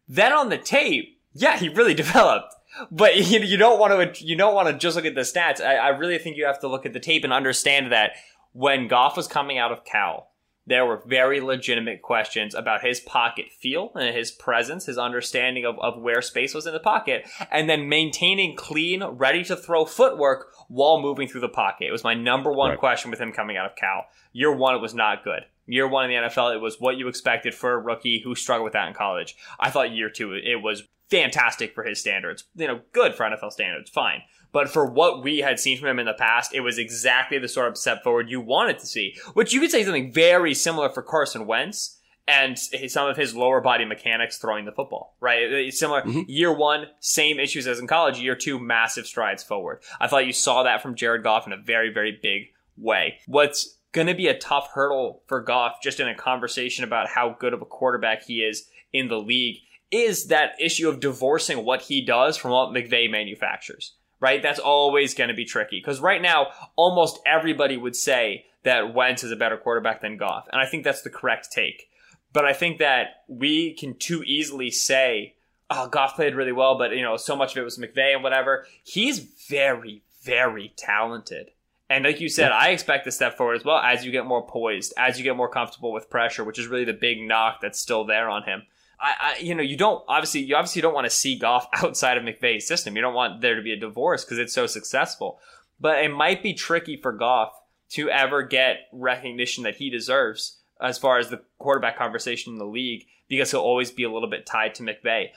Then 0.08 0.32
on 0.32 0.48
the 0.48 0.58
tape, 0.58 1.20
yeah, 1.34 1.58
he 1.58 1.68
really 1.68 1.94
developed 2.02 2.54
but 2.90 3.16
you, 3.30 3.40
you 3.40 3.56
don't 3.56 3.78
want 3.78 4.14
to 4.14 4.24
you 4.24 4.36
don't 4.36 4.54
want 4.54 4.68
to 4.68 4.74
just 4.74 4.96
look 4.96 5.04
at 5.04 5.14
the 5.14 5.22
stats. 5.22 5.60
I, 5.60 5.76
I 5.76 5.88
really 5.88 6.18
think 6.18 6.36
you 6.36 6.46
have 6.46 6.60
to 6.60 6.68
look 6.68 6.86
at 6.86 6.92
the 6.92 7.00
tape 7.00 7.24
and 7.24 7.32
understand 7.32 7.92
that 7.92 8.12
when 8.52 8.88
Goff 8.88 9.16
was 9.16 9.26
coming 9.26 9.58
out 9.58 9.72
of 9.72 9.84
Cal, 9.84 10.28
there 10.66 10.86
were 10.86 11.02
very 11.06 11.40
legitimate 11.40 12.02
questions 12.02 12.54
about 12.54 12.84
his 12.84 13.00
pocket 13.00 13.46
feel 13.50 13.90
and 13.94 14.14
his 14.14 14.30
presence, 14.30 14.86
his 14.86 14.98
understanding 14.98 15.64
of, 15.64 15.76
of 15.80 16.00
where 16.00 16.22
space 16.22 16.54
was 16.54 16.66
in 16.66 16.72
the 16.72 16.80
pocket, 16.80 17.28
and 17.50 17.68
then 17.68 17.88
maintaining 17.88 18.54
clean, 18.54 19.02
ready 19.02 19.42
to 19.44 19.56
throw 19.56 19.84
footwork 19.84 20.52
while 20.68 21.00
moving 21.00 21.26
through 21.26 21.40
the 21.40 21.48
pocket. 21.48 21.88
It 21.88 21.92
was 21.92 22.04
my 22.04 22.14
number 22.14 22.52
one 22.52 22.70
right. 22.70 22.78
question 22.78 23.10
with 23.10 23.20
him 23.20 23.32
coming 23.32 23.56
out 23.56 23.70
of 23.70 23.76
Cal. 23.76 24.06
Year 24.32 24.54
one, 24.54 24.74
it 24.74 24.80
was 24.80 24.94
not 24.94 25.24
good. 25.24 25.42
Year 25.66 25.88
one 25.88 26.10
in 26.10 26.22
the 26.22 26.28
NFL, 26.28 26.54
it 26.54 26.60
was 26.60 26.76
what 26.78 26.96
you 26.96 27.08
expected 27.08 27.54
for 27.54 27.72
a 27.72 27.78
rookie 27.78 28.20
who 28.22 28.34
struggled 28.34 28.64
with 28.64 28.72
that 28.74 28.88
in 28.88 28.94
college. 28.94 29.36
I 29.58 29.70
thought 29.70 29.92
year 29.92 30.10
two, 30.10 30.32
it 30.32 30.62
was 30.62 30.84
fantastic 31.12 31.74
for 31.74 31.84
his 31.84 32.00
standards. 32.00 32.44
You 32.56 32.66
know, 32.66 32.80
good 32.92 33.14
for 33.14 33.24
NFL 33.24 33.52
standards, 33.52 33.90
fine. 33.90 34.22
But 34.50 34.68
for 34.68 34.84
what 34.84 35.22
we 35.22 35.38
had 35.38 35.60
seen 35.60 35.78
from 35.78 35.88
him 35.88 35.98
in 35.98 36.06
the 36.06 36.14
past, 36.14 36.54
it 36.54 36.60
was 36.60 36.78
exactly 36.78 37.38
the 37.38 37.48
sort 37.48 37.68
of 37.68 37.78
step 37.78 38.02
forward 38.02 38.28
you 38.28 38.40
wanted 38.40 38.78
to 38.80 38.86
see. 38.86 39.14
Which 39.34 39.52
you 39.52 39.60
could 39.60 39.70
say 39.70 39.84
something 39.84 40.12
very 40.12 40.54
similar 40.54 40.90
for 40.90 41.02
Carson 41.02 41.46
Wentz 41.46 41.98
and 42.28 42.58
some 42.58 43.08
of 43.08 43.16
his 43.16 43.34
lower 43.34 43.60
body 43.60 43.84
mechanics 43.84 44.38
throwing 44.38 44.64
the 44.64 44.72
football, 44.72 45.16
right? 45.20 45.72
Similar. 45.72 46.02
Mm-hmm. 46.02 46.22
Year 46.28 46.52
one, 46.52 46.86
same 47.00 47.40
issues 47.40 47.66
as 47.66 47.78
in 47.78 47.86
college. 47.86 48.18
Year 48.18 48.36
two, 48.36 48.58
massive 48.58 49.06
strides 49.06 49.42
forward. 49.42 49.82
I 50.00 50.06
thought 50.06 50.26
you 50.26 50.32
saw 50.32 50.62
that 50.62 50.82
from 50.82 50.94
Jared 50.94 51.22
Goff 51.22 51.46
in 51.46 51.52
a 51.52 51.56
very, 51.56 51.92
very 51.92 52.18
big 52.22 52.48
way. 52.76 53.18
What's 53.26 53.78
going 53.92 54.06
to 54.06 54.14
be 54.14 54.28
a 54.28 54.38
tough 54.38 54.68
hurdle 54.72 55.22
for 55.26 55.40
Goff 55.40 55.82
just 55.82 55.98
in 55.98 56.08
a 56.08 56.14
conversation 56.14 56.84
about 56.84 57.08
how 57.08 57.36
good 57.38 57.52
of 57.52 57.60
a 57.60 57.66
quarterback 57.66 58.24
he 58.24 58.42
is 58.42 58.68
in 58.92 59.08
the 59.08 59.18
league 59.18 59.58
is 59.92 60.26
that 60.28 60.54
issue 60.58 60.88
of 60.88 60.98
divorcing 60.98 61.64
what 61.64 61.82
he 61.82 62.00
does 62.00 62.36
from 62.36 62.50
what 62.50 62.70
McVay 62.70 63.08
manufactures, 63.10 63.92
right? 64.18 64.42
That's 64.42 64.58
always 64.58 65.14
going 65.14 65.28
to 65.28 65.34
be 65.34 65.44
tricky 65.44 65.78
because 65.78 66.00
right 66.00 66.20
now, 66.20 66.48
almost 66.74 67.20
everybody 67.26 67.76
would 67.76 67.94
say 67.94 68.46
that 68.64 68.94
Wentz 68.94 69.22
is 69.22 69.30
a 69.30 69.36
better 69.36 69.58
quarterback 69.58 70.00
than 70.00 70.16
Goff. 70.16 70.48
And 70.50 70.60
I 70.60 70.66
think 70.66 70.82
that's 70.82 71.02
the 71.02 71.10
correct 71.10 71.52
take. 71.52 71.88
But 72.32 72.46
I 72.46 72.54
think 72.54 72.78
that 72.78 73.24
we 73.28 73.74
can 73.74 73.94
too 73.94 74.22
easily 74.24 74.70
say, 74.70 75.34
oh, 75.68 75.88
Goff 75.88 76.16
played 76.16 76.34
really 76.34 76.52
well, 76.52 76.78
but, 76.78 76.96
you 76.96 77.02
know, 77.02 77.18
so 77.18 77.36
much 77.36 77.52
of 77.52 77.58
it 77.58 77.64
was 77.64 77.78
McVay 77.78 78.14
and 78.14 78.22
whatever. 78.22 78.66
He's 78.82 79.18
very, 79.18 80.02
very 80.22 80.72
talented. 80.76 81.50
And 81.90 82.04
like 82.04 82.20
you 82.20 82.30
said, 82.30 82.52
I 82.52 82.70
expect 82.70 83.04
to 83.04 83.12
step 83.12 83.36
forward 83.36 83.56
as 83.56 83.64
well 83.66 83.76
as 83.76 84.02
you 84.02 84.10
get 84.12 84.24
more 84.24 84.46
poised, 84.46 84.94
as 84.96 85.18
you 85.18 85.24
get 85.24 85.36
more 85.36 85.50
comfortable 85.50 85.92
with 85.92 86.08
pressure, 86.08 86.42
which 86.42 86.58
is 86.58 86.66
really 86.66 86.86
the 86.86 86.94
big 86.94 87.20
knock 87.20 87.60
that's 87.60 87.78
still 87.78 88.06
there 88.06 88.30
on 88.30 88.44
him. 88.44 88.62
I, 89.02 89.14
I, 89.20 89.38
you 89.40 89.54
know, 89.54 89.62
you 89.62 89.76
don't 89.76 90.02
obviously 90.06 90.42
you 90.42 90.54
obviously 90.54 90.80
don't 90.80 90.94
want 90.94 91.06
to 91.06 91.10
see 91.10 91.36
Goff 91.36 91.66
outside 91.74 92.16
of 92.16 92.24
McVay's 92.24 92.66
system. 92.66 92.94
You 92.96 93.02
don't 93.02 93.14
want 93.14 93.40
there 93.40 93.56
to 93.56 93.62
be 93.62 93.72
a 93.72 93.76
divorce 93.76 94.24
because 94.24 94.38
it's 94.38 94.54
so 94.54 94.66
successful. 94.66 95.40
But 95.80 96.04
it 96.04 96.12
might 96.12 96.42
be 96.42 96.54
tricky 96.54 96.96
for 96.96 97.12
Goff 97.12 97.52
to 97.90 98.08
ever 98.08 98.42
get 98.42 98.88
recognition 98.92 99.64
that 99.64 99.76
he 99.76 99.90
deserves 99.90 100.60
as 100.80 100.98
far 100.98 101.18
as 101.18 101.28
the 101.28 101.42
quarterback 101.58 101.98
conversation 101.98 102.52
in 102.52 102.58
the 102.58 102.64
league 102.64 103.06
because 103.28 103.50
he'll 103.50 103.60
always 103.60 103.90
be 103.90 104.04
a 104.04 104.10
little 104.10 104.30
bit 104.30 104.46
tied 104.46 104.74
to 104.76 104.82
McVay. 104.82 105.28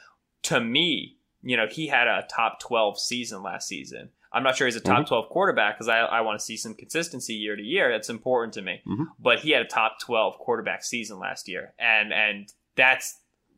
To 0.44 0.60
me, 0.60 1.18
you 1.42 1.58
know, 1.58 1.68
he 1.68 1.88
had 1.88 2.08
a 2.08 2.26
top 2.30 2.60
12 2.60 3.00
season 3.00 3.42
last 3.42 3.68
season. 3.68 4.10
I'm 4.32 4.44
not 4.44 4.58
sure 4.58 4.68
he's 4.68 4.76
a 4.76 4.82
top 4.82 5.00
mm-hmm. 5.00 5.08
12 5.08 5.30
quarterback 5.30 5.76
because 5.76 5.88
I, 5.88 6.00
I 6.00 6.22
want 6.22 6.40
to 6.40 6.46
see 6.46 6.58
some 6.58 6.74
consistency 6.74 7.34
year 7.34 7.56
to 7.56 7.62
year. 7.62 7.90
That's 7.90 8.10
important 8.10 8.54
to 8.56 8.62
me. 8.62 8.82
Mm-hmm. 8.86 9.04
But 9.18 9.40
he 9.40 9.52
had 9.52 9.62
a 9.62 9.68
top 9.68 10.00
12 10.02 10.38
quarterback 10.40 10.84
season 10.84 11.20
last 11.20 11.48
year. 11.48 11.74
And, 11.80 12.12
and 12.12 12.52
that's 12.76 13.18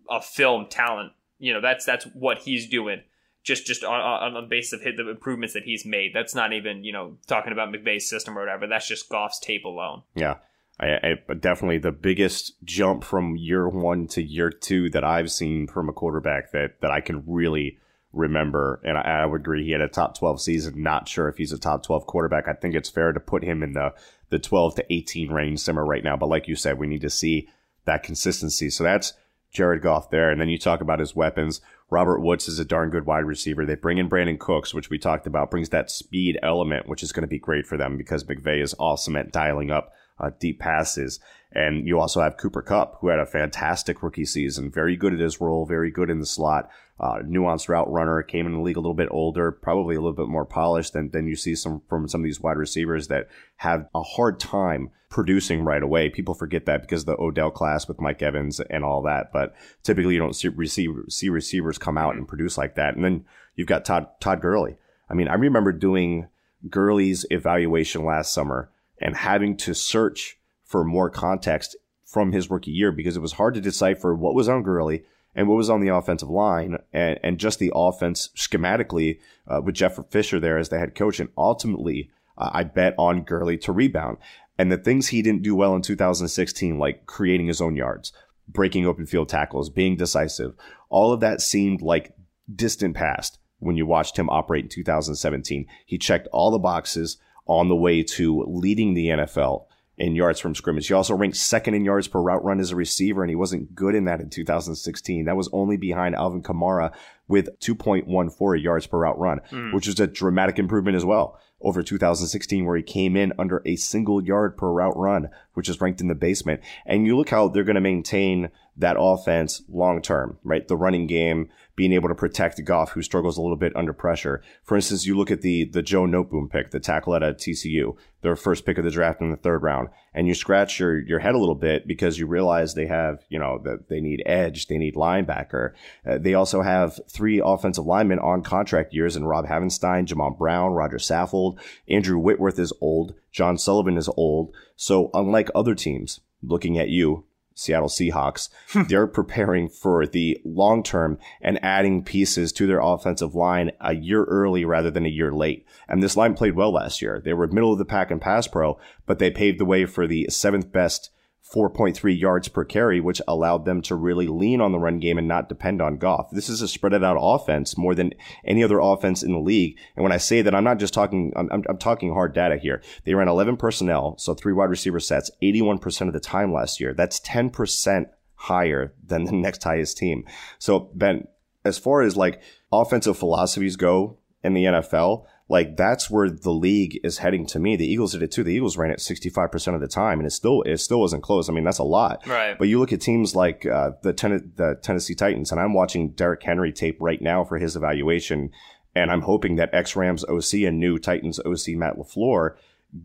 a 0.09 0.21
film 0.21 0.67
talent. 0.69 1.13
You 1.39 1.53
know, 1.53 1.61
that's 1.61 1.85
that's 1.85 2.05
what 2.05 2.39
he's 2.39 2.67
doing 2.67 3.01
just 3.47 3.65
just 3.65 3.83
on, 3.83 4.01
on, 4.01 4.33
the 4.33 4.41
basis 4.41 4.85
of 4.85 4.97
the 4.97 5.09
improvements 5.09 5.53
that 5.53 5.63
he's 5.63 5.85
made. 5.85 6.11
That's 6.13 6.35
not 6.35 6.51
even 6.51 6.83
you 6.83 6.91
know 6.91 7.17
talking 7.27 7.53
about 7.53 7.69
McVay's 7.69 8.07
system 8.07 8.37
or 8.37 8.41
whatever. 8.41 8.67
That's 8.67 8.87
just 8.87 9.09
Goff's 9.09 9.39
tape 9.39 9.63
alone. 9.65 10.03
Yeah. 10.13 10.35
I, 10.79 11.15
I, 11.29 11.33
definitely 11.33 11.79
the 11.79 11.91
biggest 11.91 12.53
jump 12.63 13.03
from 13.03 13.35
year 13.35 13.67
one 13.67 14.05
to 14.09 14.21
year 14.21 14.51
two 14.51 14.91
that 14.91 15.03
I've 15.03 15.31
seen 15.31 15.65
from 15.65 15.89
a 15.89 15.93
quarterback 15.93 16.51
that, 16.51 16.81
that 16.81 16.91
I 16.91 17.01
can 17.01 17.23
really 17.25 17.79
remember. 18.13 18.79
And 18.83 18.95
I, 18.95 19.21
I 19.21 19.25
would 19.25 19.41
agree 19.41 19.63
he 19.63 19.71
had 19.71 19.81
a 19.81 19.87
top 19.87 20.15
12 20.15 20.39
season. 20.39 20.83
Not 20.83 21.07
sure 21.07 21.29
if 21.29 21.37
he's 21.37 21.51
a 21.51 21.57
top 21.57 21.83
12 21.83 22.05
quarterback. 22.05 22.47
I 22.47 22.53
think 22.53 22.75
it's 22.75 22.89
fair 22.89 23.11
to 23.11 23.19
put 23.19 23.43
him 23.43 23.63
in 23.63 23.73
the, 23.73 23.93
the 24.29 24.37
12 24.37 24.75
to 24.75 24.93
18 24.93 25.31
range 25.31 25.59
simmer 25.59 25.83
right 25.83 26.03
now. 26.03 26.15
But 26.15 26.29
like 26.29 26.47
you 26.47 26.55
said, 26.55 26.77
we 26.77 26.85
need 26.85 27.01
to 27.01 27.09
see 27.09 27.49
that 27.85 28.03
consistency. 28.03 28.69
So 28.69 28.83
that's 28.83 29.13
Jared 29.51 29.81
Goff 29.81 30.09
there. 30.09 30.29
And 30.29 30.39
then 30.39 30.49
you 30.49 30.57
talk 30.57 30.81
about 30.81 30.99
his 30.99 31.15
weapons. 31.15 31.61
Robert 31.89 32.19
Woods 32.19 32.47
is 32.47 32.59
a 32.59 32.65
darn 32.65 32.89
good 32.89 33.05
wide 33.05 33.25
receiver. 33.25 33.65
They 33.65 33.75
bring 33.75 33.97
in 33.97 34.09
Brandin 34.09 34.39
Cooks, 34.39 34.73
which 34.73 34.89
we 34.89 34.97
talked 34.97 35.25
about, 35.25 35.51
brings 35.51 35.69
that 35.69 35.89
speed 35.89 36.37
element, 36.43 36.87
which 36.87 37.01
is 37.01 37.11
going 37.11 37.21
to 37.21 37.27
be 37.27 37.39
great 37.39 37.65
for 37.65 37.77
them 37.77 37.97
because 37.97 38.23
McVay 38.25 38.61
is 38.61 38.75
awesome 38.77 39.15
at 39.15 39.31
dialing 39.31 39.71
up 39.71 39.93
uh, 40.19 40.31
deep 40.39 40.59
passes. 40.59 41.19
And 41.51 41.87
you 41.87 41.99
also 41.99 42.21
have 42.21 42.37
Cooper 42.37 42.61
Kupp, 42.61 42.97
who 42.99 43.07
had 43.07 43.19
a 43.19 43.25
fantastic 43.25 44.03
rookie 44.03 44.25
season, 44.25 44.69
very 44.69 44.97
good 44.97 45.13
at 45.13 45.19
his 45.19 45.39
role, 45.39 45.65
very 45.65 45.91
good 45.91 46.09
in 46.09 46.19
the 46.19 46.25
slot, 46.25 46.69
uh, 46.99 47.19
nuanced 47.25 47.69
route 47.69 47.91
runner, 47.91 48.23
came 48.23 48.45
in 48.45 48.53
the 48.53 48.59
league 48.59 48.77
a 48.77 48.79
little 48.79 48.93
bit 48.93 49.09
older, 49.11 49.51
probably 49.51 49.95
a 49.95 49.99
little 49.99 50.15
bit 50.15 50.27
more 50.27 50.45
polished 50.45 50.93
than, 50.93 51.09
than 51.11 51.27
you 51.27 51.35
see 51.35 51.55
some 51.55 51.81
from 51.87 52.07
some 52.07 52.21
of 52.21 52.25
these 52.25 52.41
wide 52.41 52.57
receivers 52.57 53.07
that 53.07 53.27
have 53.57 53.87
a 53.93 54.01
hard 54.01 54.39
time 54.39 54.89
producing 55.09 55.63
right 55.63 55.83
away. 55.83 56.09
People 56.09 56.33
forget 56.33 56.65
that 56.65 56.81
because 56.81 57.05
the 57.05 57.19
Odell 57.19 57.51
class 57.51 57.87
with 57.87 58.01
Mike 58.01 58.21
Evans 58.21 58.59
and 58.59 58.83
all 58.83 59.01
that, 59.03 59.31
but 59.31 59.53
typically 59.83 60.15
you 60.15 60.19
don't 60.19 60.35
see, 60.35 60.47
receive, 60.49 60.91
see 61.09 61.29
receivers 61.29 61.77
come 61.77 61.97
out 61.97 62.15
and 62.15 62.27
produce 62.27 62.57
like 62.57 62.75
that. 62.75 62.95
And 62.95 63.05
then 63.05 63.25
you've 63.55 63.67
got 63.67 63.85
Todd, 63.85 64.07
Todd 64.19 64.41
Gurley. 64.41 64.77
I 65.09 65.13
mean, 65.13 65.27
I 65.27 65.35
remember 65.35 65.71
doing 65.71 66.27
Gurley's 66.69 67.25
evaluation 67.29 68.03
last 68.03 68.33
summer 68.33 68.69
and 68.99 69.15
having 69.15 69.55
to 69.57 69.73
search 69.73 70.39
for 70.63 70.83
more 70.83 71.09
context 71.09 71.77
from 72.05 72.31
his 72.31 72.49
rookie 72.49 72.71
year 72.71 72.91
because 72.91 73.15
it 73.15 73.21
was 73.21 73.33
hard 73.33 73.53
to 73.53 73.61
decipher 73.61 74.15
what 74.15 74.33
was 74.33 74.49
on 74.49 74.63
Gurley 74.63 75.03
and 75.37 75.47
what 75.47 75.55
was 75.55 75.69
on 75.69 75.81
the 75.81 75.93
offensive 75.93 76.29
line 76.29 76.77
and, 76.91 77.19
and 77.23 77.37
just 77.37 77.59
the 77.59 77.71
offense 77.73 78.29
schematically 78.35 79.19
uh, 79.47 79.61
with 79.63 79.75
Jeff 79.75 79.99
Fisher 80.09 80.39
there 80.39 80.57
as 80.57 80.69
the 80.69 80.79
head 80.79 80.95
coach. 80.95 81.19
And 81.19 81.29
ultimately, 81.37 82.09
uh, 82.37 82.49
I 82.51 82.63
bet 82.63 82.95
on 82.97 83.21
Gurley 83.21 83.57
to 83.59 83.71
rebound. 83.71 84.17
And 84.57 84.71
the 84.71 84.77
things 84.77 85.07
he 85.07 85.21
didn't 85.21 85.43
do 85.43 85.55
well 85.55 85.75
in 85.75 85.83
2016, 85.83 86.79
like 86.79 87.05
creating 87.05 87.45
his 87.45 87.61
own 87.61 87.75
yards, 87.75 88.11
breaking 88.47 88.87
open 88.87 89.05
field 89.05 89.29
tackles, 89.29 89.69
being 89.69 89.95
decisive, 89.95 90.55
all 90.89 91.13
of 91.13 91.19
that 91.19 91.39
seemed 91.39 91.83
like 91.83 92.15
distant 92.53 92.95
past 92.95 93.37
when 93.59 93.77
you 93.77 93.85
watched 93.85 94.17
him 94.17 94.31
operate 94.31 94.65
in 94.65 94.69
2017. 94.69 95.67
He 95.85 95.99
checked 95.99 96.27
all 96.31 96.49
the 96.49 96.57
boxes 96.57 97.17
on 97.45 97.69
the 97.69 97.75
way 97.75 98.01
to 98.01 98.43
leading 98.47 98.95
the 98.95 99.07
NFL 99.07 99.66
in 99.97 100.15
yards 100.15 100.39
from 100.39 100.53
scrimmage. 100.53 100.87
He 100.87 100.93
also 100.93 101.15
ranked 101.15 101.37
second 101.37 101.73
in 101.73 101.83
yards 101.83 102.07
per 102.07 102.21
route 102.21 102.43
run 102.43 102.59
as 102.59 102.71
a 102.71 102.75
receiver, 102.75 103.23
and 103.23 103.29
he 103.29 103.35
wasn't 103.35 103.73
good 103.73 103.95
in 103.95 104.05
that 104.05 104.21
in 104.21 104.29
2016. 104.29 105.25
That 105.25 105.35
was 105.35 105.49
only 105.51 105.77
behind 105.77 106.15
Alvin 106.15 106.43
Kamara 106.43 106.93
with 107.27 107.59
2.14 107.59 108.61
yards 108.61 108.87
per 108.87 108.99
route 108.99 109.17
run, 109.17 109.41
mm. 109.51 109.73
which 109.73 109.87
is 109.87 109.99
a 109.99 110.07
dramatic 110.07 110.59
improvement 110.59 110.95
as 110.95 111.05
well 111.05 111.39
over 111.59 111.81
2016, 111.81 112.65
where 112.65 112.77
he 112.77 112.83
came 112.83 113.15
in 113.15 113.33
under 113.39 113.63
a 113.65 113.75
single 113.75 114.23
yard 114.23 114.55
per 114.57 114.69
route 114.69 114.95
run, 114.95 115.29
which 115.53 115.67
is 115.67 115.81
ranked 115.81 116.01
in 116.01 116.07
the 116.07 116.15
basement. 116.15 116.61
And 116.85 117.07
you 117.07 117.17
look 117.17 117.29
how 117.29 117.47
they're 117.47 117.63
going 117.63 117.75
to 117.75 117.81
maintain 117.81 118.49
that 118.77 118.97
offense 118.99 119.63
long 119.67 120.01
term, 120.01 120.37
right? 120.43 120.67
The 120.67 120.77
running 120.77 121.07
game, 121.07 121.49
being 121.77 121.93
able 121.93 122.09
to 122.09 122.15
protect 122.15 122.61
Goff, 122.65 122.91
who 122.91 123.03
struggles 123.03 123.37
a 123.37 123.41
little 123.41 123.55
bit 123.55 123.73
under 123.75 123.93
pressure. 123.93 124.41
For 124.63 124.75
instance, 124.75 125.05
you 125.05 125.15
look 125.15 125.31
at 125.31 125.41
the 125.41 125.63
the 125.63 125.83
Joe 125.83 126.05
Noteboom 126.05 126.49
pick, 126.49 126.71
the 126.71 126.79
tackle 126.79 127.15
at 127.15 127.21
TCU, 127.21 127.95
their 128.21 128.35
first 128.35 128.65
pick 128.65 128.79
of 128.79 128.83
the 128.83 128.89
draft 128.89 129.21
in 129.21 129.29
the 129.29 129.37
third 129.37 129.61
round, 129.61 129.89
and 130.13 130.27
you 130.27 130.33
scratch 130.33 130.79
your 130.79 130.99
your 130.99 131.19
head 131.19 131.35
a 131.35 131.37
little 131.37 131.55
bit 131.55 131.87
because 131.87 132.17
you 132.17 132.25
realize 132.25 132.73
they 132.73 132.87
have, 132.87 133.23
you 133.29 133.37
know, 133.37 133.61
that 133.63 133.89
they 133.89 134.01
need 134.01 134.23
edge, 134.25 134.65
they 134.67 134.79
need 134.79 134.95
linebacker. 134.95 135.73
Uh, 136.05 136.17
they 136.17 136.33
also 136.33 136.63
have 136.63 136.99
three 137.09 137.39
offensive 137.43 137.85
linemen 137.85 138.19
on 138.19 138.41
contract 138.41 138.91
years, 138.91 139.15
and 139.15 139.29
Rob 139.29 139.45
Havenstein, 139.45 140.07
Jamon 140.07 140.35
Brown, 140.35 140.71
Roger 140.71 140.97
Saffold, 140.97 141.59
Andrew 141.87 142.17
Whitworth 142.17 142.57
is 142.57 142.73
old, 142.81 143.13
John 143.31 143.55
Sullivan 143.57 143.97
is 143.97 144.09
old. 144.17 144.51
So 144.75 145.11
unlike 145.13 145.51
other 145.53 145.75
teams, 145.75 146.21
looking 146.41 146.79
at 146.79 146.89
you, 146.89 147.25
Seattle 147.57 147.89
Seahawks. 147.89 148.49
Hmm. 148.69 148.83
they're 148.89 149.07
preparing 149.07 149.69
for 149.69 150.05
the 150.05 150.39
long 150.43 150.83
term 150.83 151.19
and 151.41 151.63
adding 151.63 152.03
pieces 152.03 152.51
to 152.53 152.67
their 152.67 152.81
offensive 152.81 153.33
line 153.33 153.71
a 153.79 153.95
year 153.95 154.25
early 154.25 154.65
rather 154.65 154.91
than 154.91 155.05
a 155.05 155.09
year 155.09 155.31
late. 155.31 155.65
And 155.87 156.03
this 156.03 156.17
line 156.17 156.33
played 156.33 156.55
well 156.55 156.73
last 156.73 157.01
year. 157.01 157.21
They 157.23 157.33
were 157.33 157.47
middle 157.47 157.71
of 157.71 157.79
the 157.79 157.85
pack 157.85 158.11
in 158.11 158.19
pass 158.19 158.45
pro, 158.45 158.77
but 159.05 159.19
they 159.19 159.31
paved 159.31 159.57
the 159.57 159.65
way 159.65 159.85
for 159.85 160.05
the 160.05 160.27
seventh 160.29 160.71
best 160.71 161.11
4.3 161.53 162.19
yards 162.19 162.47
per 162.49 162.65
carry, 162.65 162.99
which 162.99 163.21
allowed 163.27 163.65
them 163.65 163.81
to 163.83 163.95
really 163.95 164.27
lean 164.27 164.59
on 164.59 164.71
the 164.71 164.79
run 164.79 164.99
game 164.99 165.17
and 165.17 165.27
not 165.27 165.47
depend 165.47 165.81
on 165.81 165.97
Goff. 165.97 166.29
This 166.31 166.49
is 166.49 166.61
a 166.61 166.67
spread 166.67 166.93
it 166.93 167.03
out 167.03 167.17
offense 167.19 167.77
more 167.77 167.95
than 167.95 168.13
any 168.43 168.63
other 168.63 168.79
offense 168.79 169.23
in 169.23 169.31
the 169.31 169.39
league. 169.39 169.77
And 169.95 170.03
when 170.03 170.11
I 170.11 170.17
say 170.17 170.41
that, 170.41 170.53
I'm 170.53 170.63
not 170.63 170.79
just 170.79 170.93
talking, 170.93 171.31
I'm, 171.35 171.49
I'm, 171.51 171.63
I'm 171.69 171.77
talking 171.77 172.11
hard 172.11 172.33
data 172.33 172.57
here. 172.57 172.81
They 173.05 173.13
ran 173.13 173.29
11 173.29 173.57
personnel, 173.57 174.17
so 174.17 174.33
three 174.33 174.53
wide 174.53 174.69
receiver 174.69 174.99
sets, 174.99 175.31
81% 175.41 176.07
of 176.07 176.13
the 176.13 176.19
time 176.19 176.51
last 176.51 176.79
year. 176.79 176.93
That's 176.93 177.19
10% 177.21 178.05
higher 178.35 178.93
than 179.05 179.23
the 179.23 179.31
next 179.33 179.63
highest 179.63 179.97
team. 179.97 180.25
So 180.59 180.91
Ben, 180.93 181.27
as 181.63 181.77
far 181.77 182.01
as 182.01 182.17
like 182.17 182.41
offensive 182.71 183.17
philosophies 183.17 183.75
go 183.77 184.19
in 184.43 184.53
the 184.53 184.65
NFL, 184.65 185.25
like 185.49 185.77
that's 185.77 186.09
where 186.09 186.29
the 186.29 186.51
league 186.51 186.99
is 187.03 187.19
heading 187.19 187.45
to 187.47 187.59
me. 187.59 187.75
The 187.75 187.89
Eagles 187.89 188.11
did 188.11 188.23
it 188.23 188.31
too. 188.31 188.43
The 188.43 188.53
Eagles 188.53 188.77
ran 188.77 188.91
it 188.91 188.99
65% 188.99 189.75
of 189.75 189.81
the 189.81 189.87
time 189.87 190.19
and 190.19 190.27
it 190.27 190.31
still, 190.31 190.61
it 190.63 190.77
still 190.77 190.99
wasn't 190.99 191.23
close. 191.23 191.49
I 191.49 191.53
mean, 191.53 191.63
that's 191.63 191.77
a 191.77 191.83
lot. 191.83 192.25
Right. 192.27 192.57
But 192.57 192.67
you 192.67 192.79
look 192.79 192.91
at 192.91 192.99
teams 192.99 193.35
like, 193.35 193.65
uh, 193.65 193.91
the, 194.01 194.11
ten- 194.13 194.51
the 194.55 194.77
Tennessee 194.81 195.15
Titans 195.15 195.51
and 195.51 195.61
I'm 195.61 195.73
watching 195.73 196.09
Derrick 196.09 196.43
Henry 196.43 196.73
tape 196.73 196.97
right 196.99 197.21
now 197.21 197.45
for 197.45 197.57
his 197.57 197.75
evaluation. 197.75 198.51
And 198.93 199.11
I'm 199.11 199.21
hoping 199.21 199.55
that 199.55 199.69
ex 199.73 199.95
Rams 199.95 200.25
OC 200.25 200.63
and 200.65 200.79
new 200.79 200.97
Titans 200.97 201.39
OC 201.39 201.75
Matt 201.75 201.97
LaFleur 201.97 202.55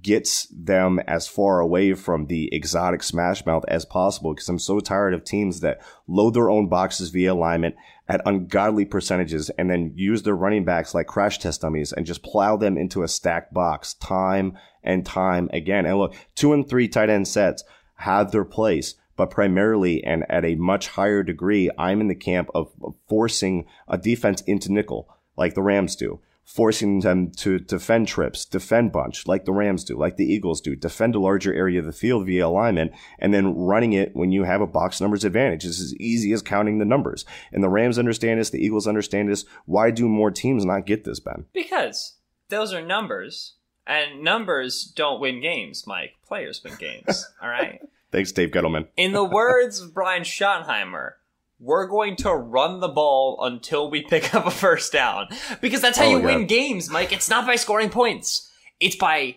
gets 0.01 0.47
them 0.47 1.01
as 1.09 1.27
far 1.27 1.61
away 1.61 1.93
from 1.95 2.27
the 2.27 2.49
exotic 2.55 3.03
smash 3.03 3.45
mouth 3.45 3.65
as 3.67 3.85
possible 3.85 4.33
because 4.33 4.49
I'm 4.49 4.59
so 4.59 4.79
tired 4.79 5.13
of 5.13 5.25
teams 5.25 5.61
that 5.61 5.81
load 6.07 6.35
their 6.35 6.51
own 6.51 6.69
boxes 6.69 7.11
via 7.11 7.33
alignment 7.33 7.75
at 8.09 8.23
ungodly 8.25 8.85
percentages 8.85 9.51
and 9.51 9.69
then 9.69 9.93
use 9.97 10.23
their 10.23 10.37
running 10.37 10.65
backs 10.65 10.95
like 10.95 11.09
crash 11.09 11.39
test 11.39 11.63
dummies 11.63 11.93
and 11.93 12.07
just 12.07 12.23
plow 12.23 12.57
them 12.57 12.79
into 12.79 13.03
a 13.03 13.09
stacked 13.09 13.53
box 13.53 13.95
time 13.95 14.57
and 14.85 15.05
time 15.05 15.51
again. 15.53 15.85
And 15.85 15.99
look, 15.99 16.15
two 16.35 16.53
and 16.53 16.69
three 16.69 16.87
tight 16.87 17.11
end 17.11 17.27
sets 17.27 17.65
have 17.97 18.31
their 18.31 18.45
place, 18.45 18.95
but 19.17 19.31
primarily 19.31 20.03
and 20.05 20.25
at 20.29 20.45
a 20.45 20.55
much 20.55 20.89
higher 20.89 21.25
degree, 21.25 21.71
I'm 21.77 22.01
in 22.01 22.09
the 22.09 22.15
camp 22.15 22.51
of 22.55 22.73
forcing 23.09 23.67
a 23.89 23.99
defense 23.99 24.43
into 24.43 24.73
nickel 24.73 25.09
like 25.37 25.55
the 25.55 25.63
Rams 25.63 25.97
do 25.97 26.21
forcing 26.45 27.01
them 27.01 27.31
to 27.31 27.59
defend 27.59 28.09
trips, 28.09 28.45
defend 28.45 28.93
bunch 28.93 29.27
like 29.27 29.45
the 29.45 29.53
Rams 29.53 29.85
do, 29.85 29.97
like 29.97 30.17
the 30.17 30.31
Eagles 30.31 30.61
do, 30.61 30.77
defend 30.77 31.15
a 31.15 31.21
larger 31.21 31.53
area 31.53 31.79
of 31.79 31.87
the 31.87 31.93
field 31.93 32.27
via 32.27 32.47
alignment, 32.47 32.93
and 33.19 33.33
then 33.33 33.57
running 33.57 33.93
it 33.93 34.15
when 34.15 34.33
you 34.33 34.45
have 34.45 34.61
a 34.61 34.67
box 34.67 35.01
numbers 35.01 35.25
advantage. 35.25 35.65
It's 35.65 35.81
as 35.81 35.95
easy 35.97 36.33
as 36.33 36.43
counting 36.43 36.79
the 36.79 36.85
numbers. 36.85 37.25
And 37.53 37.63
the 37.63 37.69
Rams 37.69 37.99
understand 37.99 38.41
this, 38.41 38.51
the 38.51 38.65
Eagles 38.65 38.87
understand 38.87 39.29
this. 39.29 39.45
Why 39.67 39.91
do 39.91 40.09
more 40.09 40.31
teams 40.31 40.65
not 40.65 40.87
get 40.87 41.05
this, 41.05 41.21
Ben? 41.21 41.47
Because 41.53 42.17
those 42.49 42.73
are 42.73 42.83
numbers. 42.83 43.55
And 43.87 44.23
numbers 44.23 44.85
don't 44.85 45.21
win 45.21 45.41
games, 45.41 45.87
Mike. 45.87 46.13
Players 46.25 46.63
win 46.63 46.75
games. 46.77 47.29
all 47.43 47.49
right? 47.49 47.81
Thanks, 48.13 48.31
Dave 48.31 48.51
Gettleman. 48.51 48.87
In 48.97 49.13
the 49.13 49.25
words 49.25 49.81
of 49.81 49.95
Brian 49.95 50.23
Schottenheimer, 50.23 51.13
we're 51.63 51.87
going 51.87 52.17
to 52.17 52.35
run 52.35 52.81
the 52.81 52.89
ball 52.89 53.39
until 53.41 53.89
we 53.89 54.03
pick 54.03 54.35
up 54.35 54.47
a 54.47 54.51
first 54.51 54.93
down. 54.93 55.29
Because 55.61 55.81
that's 55.81 55.97
how 55.97 56.07
oh, 56.07 56.11
you 56.11 56.19
win 56.19 56.47
games, 56.47 56.91
Mike. 56.91 57.13
It's 57.13 57.31
not 57.31 57.47
by 57.47 57.55
scoring 57.55 57.89
points. 57.89 58.51
It's 58.81 58.97
by 58.97 59.37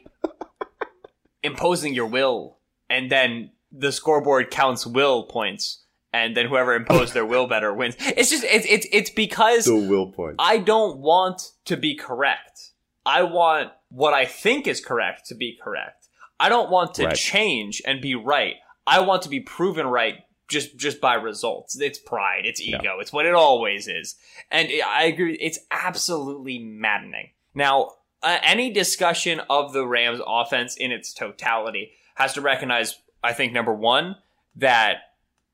imposing 1.43 1.93
your 1.93 2.07
will. 2.07 2.57
And 2.89 3.11
then 3.11 3.51
the 3.71 3.91
scoreboard 3.91 4.49
counts 4.49 4.87
will 4.87 5.23
points. 5.23 5.83
And 6.11 6.35
then 6.35 6.47
whoever 6.47 6.73
imposed 6.73 7.13
their 7.13 7.25
will 7.25 7.45
better 7.45 7.71
wins. 7.73 7.95
It's 7.99 8.31
just, 8.31 8.43
it's, 8.43 8.65
it's, 8.67 8.87
it's 8.91 9.09
because 9.11 9.65
the 9.65 9.75
will 9.75 10.11
point. 10.11 10.37
I 10.39 10.57
don't 10.57 10.97
want 10.97 11.51
to 11.65 11.77
be 11.77 11.93
correct. 11.93 12.71
I 13.05 13.21
want 13.21 13.71
what 13.89 14.15
I 14.15 14.25
think 14.25 14.65
is 14.65 14.83
correct 14.83 15.27
to 15.27 15.35
be 15.35 15.59
correct. 15.61 16.07
I 16.39 16.49
don't 16.49 16.71
want 16.71 16.95
to 16.95 17.05
right. 17.05 17.15
change 17.15 17.83
and 17.85 18.01
be 18.01 18.15
right. 18.15 18.55
I 18.87 19.01
want 19.01 19.21
to 19.23 19.29
be 19.29 19.41
proven 19.41 19.85
right 19.85 20.19
just 20.47 20.77
just 20.77 21.01
by 21.01 21.15
results. 21.15 21.79
It's 21.79 21.99
pride, 21.99 22.45
it's 22.45 22.61
ego, 22.61 22.79
yeah. 22.83 22.99
it's 22.99 23.11
what 23.11 23.25
it 23.25 23.33
always 23.33 23.87
is. 23.87 24.15
And 24.51 24.69
I 24.85 25.05
agree, 25.05 25.35
it's 25.41 25.59
absolutely 25.71 26.59
maddening. 26.59 27.29
Now, 27.53 27.91
uh, 28.21 28.37
any 28.43 28.71
discussion 28.71 29.41
of 29.49 29.73
the 29.73 29.85
Rams 29.85 30.19
offense 30.25 30.75
in 30.75 30.91
its 30.91 31.13
totality 31.13 31.91
has 32.15 32.33
to 32.33 32.41
recognize, 32.41 32.99
I 33.23 33.33
think, 33.33 33.53
number 33.53 33.73
one, 33.73 34.15
that 34.55 34.97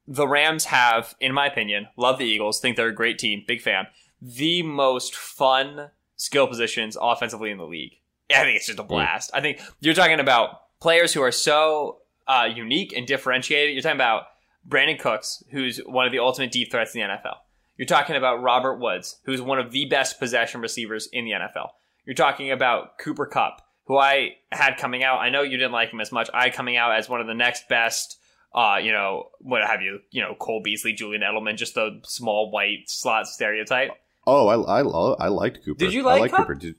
the 0.08 0.27
Rams 0.27 0.65
have, 0.65 1.15
in 1.19 1.34
my 1.34 1.47
opinion, 1.47 1.88
love 1.97 2.17
the 2.17 2.25
Eagles, 2.25 2.60
think 2.60 2.75
they're 2.75 2.88
a 2.88 2.95
great 2.95 3.19
team, 3.19 3.43
big 3.47 3.62
fan. 3.62 3.88
the 4.21 4.62
most 4.62 5.15
fun 5.15 5.89
skill 6.15 6.47
positions 6.47 6.95
offensively 6.99 7.49
in 7.49 7.58
the 7.58 7.65
league. 7.65 7.97
I 8.30 8.43
think 8.43 8.56
it's 8.56 8.67
just 8.67 8.80
a 8.80 8.84
blast. 8.84 9.32
I 9.34 9.41
think 9.41 9.60
you're 9.82 9.93
talking 9.93 10.19
about 10.19 10.80
players 10.80 11.13
who 11.13 11.21
are 11.21 11.32
so 11.32 11.97
uh, 12.27 12.47
unique 12.54 12.93
and 12.93 13.06
differentiated. 13.06 13.73
You're 13.73 13.82
talking 13.82 13.97
about 13.97 14.23
Brandin 14.67 15.00
Cooks, 15.00 15.43
who's 15.52 15.78
one 15.80 16.06
of 16.06 16.12
the 16.12 16.19
ultimate 16.19 16.52
deep 16.52 16.71
threats 16.71 16.95
in 16.95 17.02
the 17.02 17.08
NFL. 17.08 17.38
You're 17.78 17.88
talking 17.88 18.15
about 18.15 18.41
Robert 18.41 18.80
Woods, 18.80 19.19
who's 19.26 19.41
one 19.41 19.60
of 19.60 19.71
the 19.71 19.86
best 19.86 20.19
possession 20.19 20.62
receivers 20.62 21.10
in 21.12 21.26
the 21.26 21.32
NFL. 21.32 21.69
You're 22.06 22.15
talking 22.15 22.52
about 22.52 23.00
Cooper 23.00 23.26
Kupp, 23.26 23.62
who 23.86 23.97
I 23.97 24.36
had 24.52 24.78
coming 24.78 25.04
out. 25.04 25.19
I 25.19 25.30
know 25.30 25.41
you 25.41 25.58
didn't 25.58 25.71
like 25.71 25.89
him 25.91 26.02
as 26.02 26.12
much. 26.12 26.30
I 26.34 26.50
coming 26.50 26.78
out 26.78 26.95
as 26.95 27.10
one 27.10 27.21
of 27.21 27.28
the 27.28 27.34
next 27.34 27.67
best, 27.69 28.19
uh, 28.54 28.78
you 28.82 28.91
know, 28.91 29.30
what 29.39 29.65
have 29.65 29.82
you, 29.82 30.00
you 30.12 30.21
know, 30.21 30.36
Cole 30.36 30.62
Beasley, 30.63 30.93
Julian 30.93 31.21
Edelman, 31.21 31.58
just 31.58 31.76
the 31.76 32.02
small 32.04 32.52
white 32.52 32.88
slot 32.88 33.28
stereotype. 33.28 33.91
Oh, 34.28 34.47
I, 34.47 34.82
I, 34.82 35.26
I 35.26 35.28
liked 35.30 35.65
Cooper. 35.65 35.80
Did 35.80 35.93
you 35.93 36.04
like 36.04 36.34
I? 36.34 36.38
Cooper. 36.38 36.56
Did, 36.56 36.76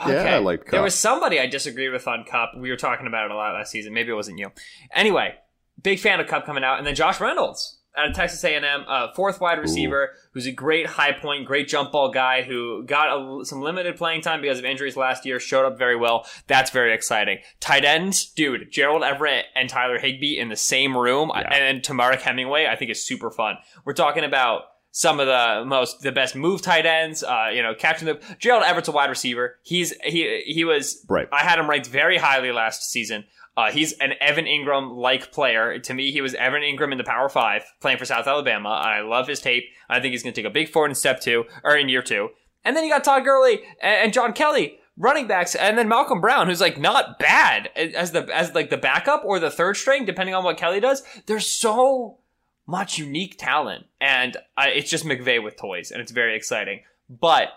Okay. 0.00 0.12
Yeah, 0.12 0.36
I 0.36 0.38
liked 0.38 0.64
Kupp. 0.64 0.72
There 0.72 0.82
was 0.82 0.94
somebody 0.94 1.38
I 1.38 1.46
disagreed 1.46 1.92
with 1.92 2.08
on 2.08 2.24
Kupp. 2.24 2.50
We 2.58 2.70
were 2.70 2.76
talking 2.76 3.06
about 3.06 3.26
it 3.26 3.30
a 3.30 3.36
lot 3.36 3.54
last 3.54 3.70
season. 3.70 3.94
Maybe 3.94 4.10
it 4.10 4.14
wasn't 4.14 4.38
you. 4.38 4.50
Anyway, 4.92 5.34
big 5.82 5.98
fan 5.98 6.20
of 6.20 6.26
Kupp 6.26 6.46
coming 6.46 6.64
out, 6.64 6.78
and 6.78 6.86
then 6.86 6.94
Josh 6.94 7.20
Reynolds 7.20 7.78
out 7.96 8.08
of 8.08 8.14
Texas 8.16 8.42
A&M, 8.42 8.64
uh, 8.88 9.12
fourth 9.14 9.40
wide 9.40 9.60
receiver, 9.60 10.10
who's 10.32 10.46
a 10.46 10.50
great 10.52 10.84
high 10.84 11.12
point, 11.12 11.46
great 11.46 11.68
jump 11.68 11.92
ball 11.92 12.10
guy 12.10 12.42
who 12.42 12.82
got 12.84 13.06
a, 13.16 13.44
some 13.44 13.60
limited 13.60 13.96
playing 13.96 14.20
time 14.20 14.40
because 14.40 14.58
of 14.58 14.64
injuries 14.64 14.96
last 14.96 15.24
year. 15.24 15.38
Showed 15.38 15.64
up 15.64 15.78
very 15.78 15.94
well. 15.94 16.26
That's 16.48 16.72
very 16.72 16.92
exciting. 16.92 17.38
Tight 17.60 17.84
ends, 17.84 18.26
dude, 18.32 18.72
Gerald 18.72 19.04
Everett 19.04 19.44
and 19.54 19.68
Tyler 19.70 19.98
Higbee 19.98 20.36
in 20.38 20.48
the 20.48 20.56
same 20.56 20.96
room, 20.96 21.30
Yeah. 21.32 21.54
and 21.54 21.82
Temarrick 21.82 22.20
Hemingway. 22.22 22.66
I 22.66 22.74
think 22.74 22.90
is 22.90 23.06
super 23.06 23.30
fun. 23.30 23.58
We're 23.84 23.92
talking 23.92 24.24
about 24.24 24.62
some 24.90 25.20
of 25.20 25.26
the 25.28 25.64
most 25.64 26.00
the 26.02 26.10
best 26.10 26.34
move 26.34 26.62
tight 26.62 26.86
ends. 26.86 27.22
Uh, 27.22 27.50
you 27.52 27.62
know, 27.62 27.74
catching 27.76 28.06
the 28.06 28.20
Gerald 28.40 28.64
Everett's 28.64 28.88
a 28.88 28.92
wide 28.92 29.08
receiver. 29.10 29.56
He's 29.62 29.92
he 30.02 30.42
he 30.46 30.64
was 30.64 31.04
Right. 31.08 31.28
I 31.32 31.44
had 31.44 31.60
him 31.60 31.70
ranked 31.70 31.86
very 31.86 32.18
highly 32.18 32.50
last 32.50 32.90
season. 32.90 33.24
Uh, 33.56 33.70
he's 33.70 33.92
an 33.94 34.14
Evan 34.20 34.46
Engram 34.46 34.96
like 34.96 35.30
player. 35.32 35.78
To 35.78 35.94
me, 35.94 36.10
he 36.10 36.20
was 36.20 36.34
Evan 36.34 36.62
Engram 36.62 36.92
in 36.92 36.98
the 36.98 37.04
Power 37.04 37.28
Five 37.28 37.64
playing 37.80 37.98
for 37.98 38.04
South 38.04 38.26
Alabama. 38.26 38.70
I 38.70 39.00
love 39.00 39.28
his 39.28 39.40
tape. 39.40 39.64
I 39.88 40.00
think 40.00 40.12
he's 40.12 40.22
going 40.22 40.34
to 40.34 40.40
take 40.40 40.48
a 40.48 40.52
big 40.52 40.68
forward 40.68 40.90
in 40.90 40.94
step 40.94 41.20
two 41.20 41.44
or 41.62 41.76
in 41.76 41.88
year 41.88 42.02
two. 42.02 42.30
And 42.64 42.76
then 42.76 42.84
you 42.84 42.90
got 42.90 43.04
Todd 43.04 43.24
Gurley 43.24 43.60
and, 43.80 44.04
and 44.04 44.12
John 44.12 44.32
Kelly 44.32 44.78
running 44.96 45.26
backs, 45.26 45.54
and 45.54 45.76
then 45.76 45.88
Malcolm 45.88 46.20
Brown, 46.20 46.46
who's 46.48 46.60
like 46.60 46.78
not 46.78 47.18
bad 47.18 47.70
as 47.76 48.12
the 48.12 48.28
as 48.34 48.54
like 48.54 48.70
the 48.70 48.76
backup 48.76 49.24
or 49.24 49.38
the 49.38 49.50
third 49.50 49.76
string, 49.76 50.04
depending 50.04 50.34
on 50.34 50.44
what 50.44 50.56
Kelly 50.56 50.80
does. 50.80 51.02
There's 51.26 51.46
so 51.46 52.18
much 52.66 52.98
unique 52.98 53.36
talent, 53.38 53.86
and 54.00 54.36
uh, 54.56 54.66
it's 54.68 54.90
just 54.90 55.04
McVay 55.04 55.42
with 55.42 55.56
toys, 55.56 55.90
and 55.90 56.00
it's 56.00 56.12
very 56.12 56.36
exciting. 56.36 56.80
But, 57.08 57.48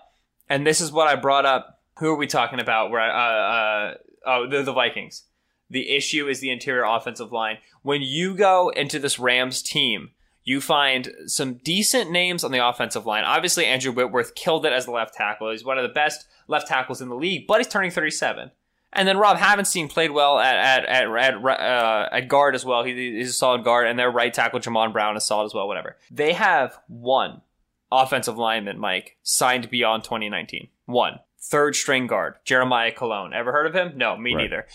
and 0.49 0.67
this 0.67 0.81
is 0.81 0.91
what 0.91 1.07
I 1.07 1.15
brought 1.15 1.45
up. 1.45 1.79
Who 1.99 2.09
are 2.09 2.17
we 2.17 2.27
talking 2.27 2.59
about? 2.59 2.91
Where, 2.91 3.01
uh, 3.01 3.15
uh, 3.15 3.93
oh, 4.25 4.49
the, 4.49 4.63
the 4.63 4.73
Vikings. 4.73 5.23
The 5.69 5.89
issue 5.95 6.27
is 6.27 6.39
the 6.39 6.49
interior 6.51 6.83
offensive 6.83 7.31
line. 7.31 7.57
When 7.81 8.01
you 8.01 8.35
go 8.35 8.69
into 8.69 8.99
this 8.99 9.19
Rams 9.19 9.61
team, 9.61 10.11
you 10.43 10.61
find 10.61 11.11
some 11.25 11.55
decent 11.55 12.09
names 12.09 12.43
on 12.43 12.51
the 12.51 12.65
offensive 12.65 13.05
line. 13.05 13.25
Obviously, 13.25 13.65
Andrew 13.65 13.91
Whitworth 13.91 14.33
killed 14.33 14.65
it 14.65 14.71
as 14.71 14.85
the 14.85 14.91
left 14.91 15.13
tackle. 15.13 15.51
He's 15.51 15.65
one 15.65 15.77
of 15.77 15.83
the 15.83 15.93
best 15.93 16.25
left 16.47 16.67
tackles 16.67 17.01
in 17.01 17.09
the 17.09 17.15
league, 17.15 17.47
but 17.47 17.57
he's 17.57 17.67
turning 17.67 17.91
37. 17.91 18.51
And 18.93 19.05
then 19.07 19.17
Rob 19.17 19.37
Havenstein 19.37 19.89
played 19.89 20.11
well 20.11 20.39
at 20.39 20.55
at 20.55 20.85
at 20.85 21.13
at, 21.13 21.45
uh, 21.45 22.09
at 22.13 22.27
guard 22.29 22.55
as 22.55 22.63
well. 22.63 22.83
He, 22.85 22.93
he's 23.17 23.29
a 23.31 23.33
solid 23.33 23.65
guard, 23.65 23.85
and 23.87 23.99
their 23.99 24.09
right 24.09 24.33
tackle 24.33 24.61
Jamon 24.61 24.93
Brown 24.93 25.17
is 25.17 25.25
solid 25.25 25.45
as 25.45 25.53
well. 25.53 25.67
Whatever. 25.67 25.97
They 26.09 26.31
have 26.33 26.79
one 26.87 27.41
offensive 27.91 28.37
lineman, 28.37 28.79
Mike, 28.79 29.17
signed 29.23 29.69
beyond 29.69 30.05
2019. 30.05 30.69
One 30.85 31.19
third 31.39 31.75
string 31.75 32.07
guard 32.07 32.35
Jeremiah 32.45 32.93
Kolone. 32.93 33.33
Ever 33.33 33.51
heard 33.51 33.67
of 33.67 33.75
him? 33.75 33.97
No, 33.97 34.15
me 34.15 34.33
Right. 34.33 34.43
neither. 34.43 34.67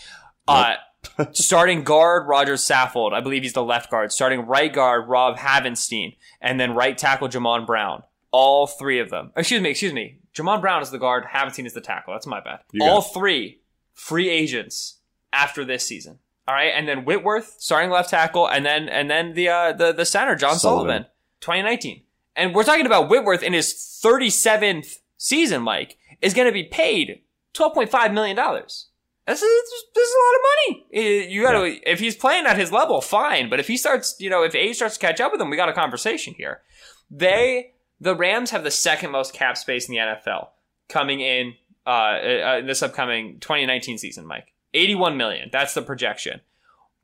Uh, 0.47 0.75
starting 1.33 1.83
guard 1.83 2.27
Roger 2.27 2.53
Saffold. 2.53 3.13
I 3.13 3.21
believe 3.21 3.43
he's 3.43 3.53
the 3.53 3.63
left 3.63 3.91
guard. 3.91 4.11
Starting 4.11 4.45
right 4.45 4.71
guard 4.71 5.07
Rob 5.07 5.37
Havenstein, 5.37 6.15
and 6.41 6.59
then 6.59 6.75
right 6.75 6.97
tackle 6.97 7.29
Jamon 7.29 7.65
Brown. 7.65 8.03
All 8.31 8.65
three 8.67 8.99
of 8.99 9.09
them. 9.09 9.31
Excuse 9.35 9.61
me. 9.61 9.69
Excuse 9.69 9.93
me. 9.93 10.19
Jamon 10.33 10.61
Brown 10.61 10.81
is 10.81 10.89
the 10.89 10.97
guard. 10.97 11.25
Havenstein 11.25 11.65
is 11.65 11.73
the 11.73 11.81
tackle. 11.81 12.13
That's 12.13 12.25
my 12.25 12.39
bad. 12.41 12.59
You 12.71 12.83
All 12.83 13.01
three 13.01 13.59
free 13.93 14.29
agents 14.29 14.99
after 15.31 15.63
this 15.63 15.85
season. 15.85 16.19
All 16.47 16.55
right, 16.55 16.73
and 16.75 16.87
then 16.87 17.05
Whitworth 17.05 17.55
starting 17.59 17.89
left 17.89 18.09
tackle, 18.09 18.47
and 18.47 18.65
then 18.65 18.89
and 18.89 19.09
then 19.09 19.33
the 19.33 19.47
uh, 19.47 19.71
the 19.71 19.93
the 19.93 20.05
center 20.05 20.35
John 20.35 20.59
Sullivan. 20.59 20.87
Sullivan, 20.87 21.05
2019, 21.39 22.01
and 22.35 22.53
we're 22.53 22.65
talking 22.65 22.85
about 22.85 23.09
Whitworth 23.09 23.43
in 23.43 23.53
his 23.53 23.73
37th 24.03 24.97
season. 25.15 25.61
Mike 25.61 25.97
is 26.21 26.33
going 26.33 26.47
to 26.47 26.51
be 26.51 26.65
paid 26.65 27.21
12.5 27.53 28.13
million 28.13 28.35
dollars. 28.35 28.89
This 29.25 29.41
is 29.41 29.83
this 29.95 30.07
is 30.07 30.15
a 30.15 30.19
lot 30.19 30.35
of 30.35 30.41
money. 30.51 31.27
You 31.31 31.43
got 31.43 31.51
to 31.53 31.91
if 31.91 31.99
he's 31.99 32.15
playing 32.15 32.45
at 32.45 32.57
his 32.57 32.71
level, 32.71 32.99
fine. 32.99 33.49
But 33.49 33.59
if 33.59 33.67
he 33.67 33.77
starts, 33.77 34.15
you 34.19 34.29
know, 34.29 34.43
if 34.43 34.53
A 34.53 34.73
starts 34.73 34.95
to 34.95 34.99
catch 34.99 35.21
up 35.21 35.31
with 35.31 35.39
him, 35.39 35.49
we 35.49 35.55
got 35.55 35.69
a 35.69 35.73
conversation 35.73 36.33
here. 36.33 36.61
They 37.09 37.73
the 38.01 38.15
Rams 38.15 38.51
have 38.51 38.63
the 38.63 38.71
second 38.71 39.11
most 39.11 39.33
cap 39.33 39.57
space 39.57 39.87
in 39.87 39.95
the 39.95 40.01
NFL 40.01 40.49
coming 40.89 41.21
in 41.21 41.53
uh, 41.87 41.89
uh, 41.89 42.61
this 42.61 42.83
upcoming 42.83 43.39
2019 43.39 43.97
season, 43.97 44.25
Mike. 44.25 44.53
81 44.73 45.15
million. 45.15 45.49
That's 45.51 45.73
the 45.73 45.81
projection. 45.81 46.41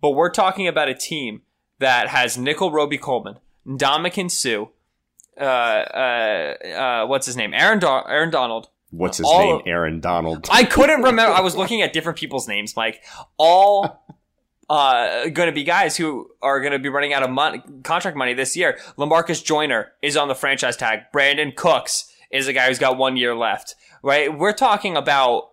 But 0.01 0.11
we're 0.11 0.31
talking 0.31 0.67
about 0.67 0.89
a 0.89 0.93
team 0.93 1.43
that 1.79 2.09
has 2.09 2.37
Nickell 2.37 2.71
Robey-Coleman, 2.71 3.35
Ndamukong 3.67 4.31
Suh, 4.31 4.65
uh, 5.39 5.43
uh, 5.43 6.67
uh, 6.67 7.05
what's 7.07 7.25
his 7.25 7.37
name? 7.37 7.53
Aaron, 7.53 7.79
Do- 7.79 7.87
Aaron 8.07 8.29
Donald. 8.29 8.69
What's 8.91 9.17
his 9.17 9.27
All 9.27 9.57
name? 9.57 9.61
Aaron 9.65 9.99
Donald. 9.99 10.47
I 10.51 10.63
couldn't 10.63 11.03
remember. 11.03 11.33
I 11.33 11.41
was 11.41 11.55
looking 11.55 11.81
at 11.81 11.93
different 11.93 12.17
people's 12.17 12.47
names, 12.47 12.75
Mike. 12.75 13.03
All 13.37 14.03
uh, 14.69 15.29
going 15.29 15.47
to 15.47 15.53
be 15.53 15.63
guys 15.63 15.97
who 15.97 16.29
are 16.41 16.59
going 16.59 16.73
to 16.73 16.79
be 16.79 16.89
running 16.89 17.13
out 17.13 17.23
of 17.23 17.29
mon- 17.29 17.81
contract 17.83 18.17
money 18.17 18.33
this 18.33 18.55
year. 18.55 18.79
Lamarcus 18.97 19.43
Joyner 19.43 19.91
is 20.01 20.17
on 20.17 20.27
the 20.27 20.35
franchise 20.35 20.77
tag. 20.77 21.01
Brandin 21.13 21.55
Cooks 21.55 22.11
is 22.31 22.47
a 22.47 22.53
guy 22.53 22.67
who's 22.67 22.79
got 22.79 22.97
one 22.97 23.17
year 23.17 23.35
left. 23.35 23.75
Right? 24.01 24.35
We're 24.35 24.53
talking 24.53 24.95
about 24.95 25.49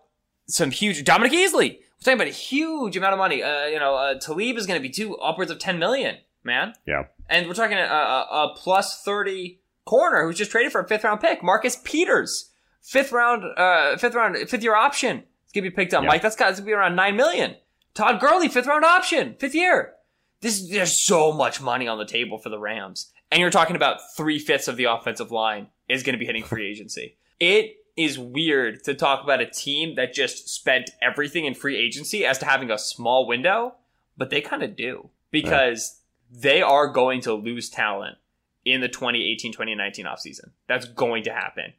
some 0.46 0.70
huge. 0.70 1.04
Dominique 1.04 1.32
Easley. 1.32 1.78
We're 1.78 2.04
talking 2.04 2.14
about 2.14 2.28
a 2.28 2.30
huge 2.30 2.96
amount 2.96 3.14
of 3.14 3.18
money. 3.18 3.42
Uh, 3.42 3.66
you 3.66 3.78
know, 3.78 3.96
uh, 3.96 4.18
Talib 4.18 4.56
is 4.56 4.66
going 4.66 4.80
to 4.80 4.82
be 4.82 4.90
two 4.90 5.16
upwards 5.16 5.50
of 5.50 5.58
ten 5.58 5.78
million. 5.78 6.18
Man, 6.44 6.74
yeah. 6.86 7.06
and 7.28 7.48
we're 7.48 7.54
talking 7.54 7.76
a, 7.76 7.80
a, 7.80 8.28
a 8.30 8.54
plus 8.56 9.02
30 9.02 9.58
corner 9.84 10.24
who's 10.24 10.36
just 10.36 10.52
traded 10.52 10.70
for 10.70 10.80
a 10.80 10.86
fifth 10.86 11.02
round 11.02 11.20
pick. 11.20 11.42
Marcus 11.42 11.76
Peters, 11.82 12.52
fifth 12.86 13.12
round, 13.12 13.44
uh, 13.56 13.96
fifth 13.96 14.14
round, 14.14 14.36
fifth 14.48 14.62
year 14.62 14.74
option. 14.74 15.24
It's 15.44 15.52
gonna 15.52 15.62
be 15.62 15.70
picked 15.70 15.92
up. 15.92 16.04
Mike, 16.04 16.22
that's 16.22 16.36
got 16.36 16.54
to 16.56 16.62
be 16.62 16.72
around 16.72 16.94
nine 16.96 17.16
million. 17.16 17.56
Todd 17.94 18.20
Gurley, 18.20 18.48
fifth 18.48 18.66
round 18.66 18.84
option, 18.84 19.34
fifth 19.38 19.54
year. 19.54 19.94
This 20.40 20.68
there's 20.68 20.96
so 20.96 21.32
much 21.32 21.60
money 21.60 21.88
on 21.88 21.98
the 21.98 22.04
table 22.04 22.38
for 22.38 22.48
the 22.48 22.58
Rams, 22.58 23.10
and 23.30 23.40
you're 23.40 23.50
talking 23.50 23.76
about 23.76 23.98
three 24.16 24.38
fifths 24.38 24.68
of 24.68 24.76
the 24.76 24.84
offensive 24.84 25.30
line 25.30 25.68
is 25.88 26.02
going 26.02 26.14
to 26.14 26.18
be 26.18 26.26
hitting 26.26 26.44
free 26.44 26.66
agency. 26.70 27.16
It 27.40 27.76
is 27.96 28.18
weird 28.18 28.84
to 28.84 28.94
talk 28.94 29.24
about 29.24 29.40
a 29.40 29.46
team 29.46 29.94
that 29.96 30.12
just 30.12 30.48
spent 30.48 30.90
everything 31.00 31.46
in 31.46 31.54
free 31.54 31.76
agency 31.76 32.26
as 32.26 32.38
to 32.38 32.44
having 32.44 32.70
a 32.70 32.78
small 32.78 33.26
window, 33.26 33.74
but 34.16 34.28
they 34.30 34.42
kind 34.42 34.62
of 34.62 34.76
do 34.76 35.08
because 35.30 36.00
they 36.30 36.60
are 36.60 36.88
going 36.88 37.22
to 37.22 37.32
lose 37.32 37.70
talent 37.70 38.18
in 38.66 38.82
the 38.82 38.88
2018-2019 38.88 40.04
offseason. 40.04 40.50
That's 40.68 40.86
going 40.86 41.24
to 41.24 41.32
happen. 41.32 41.72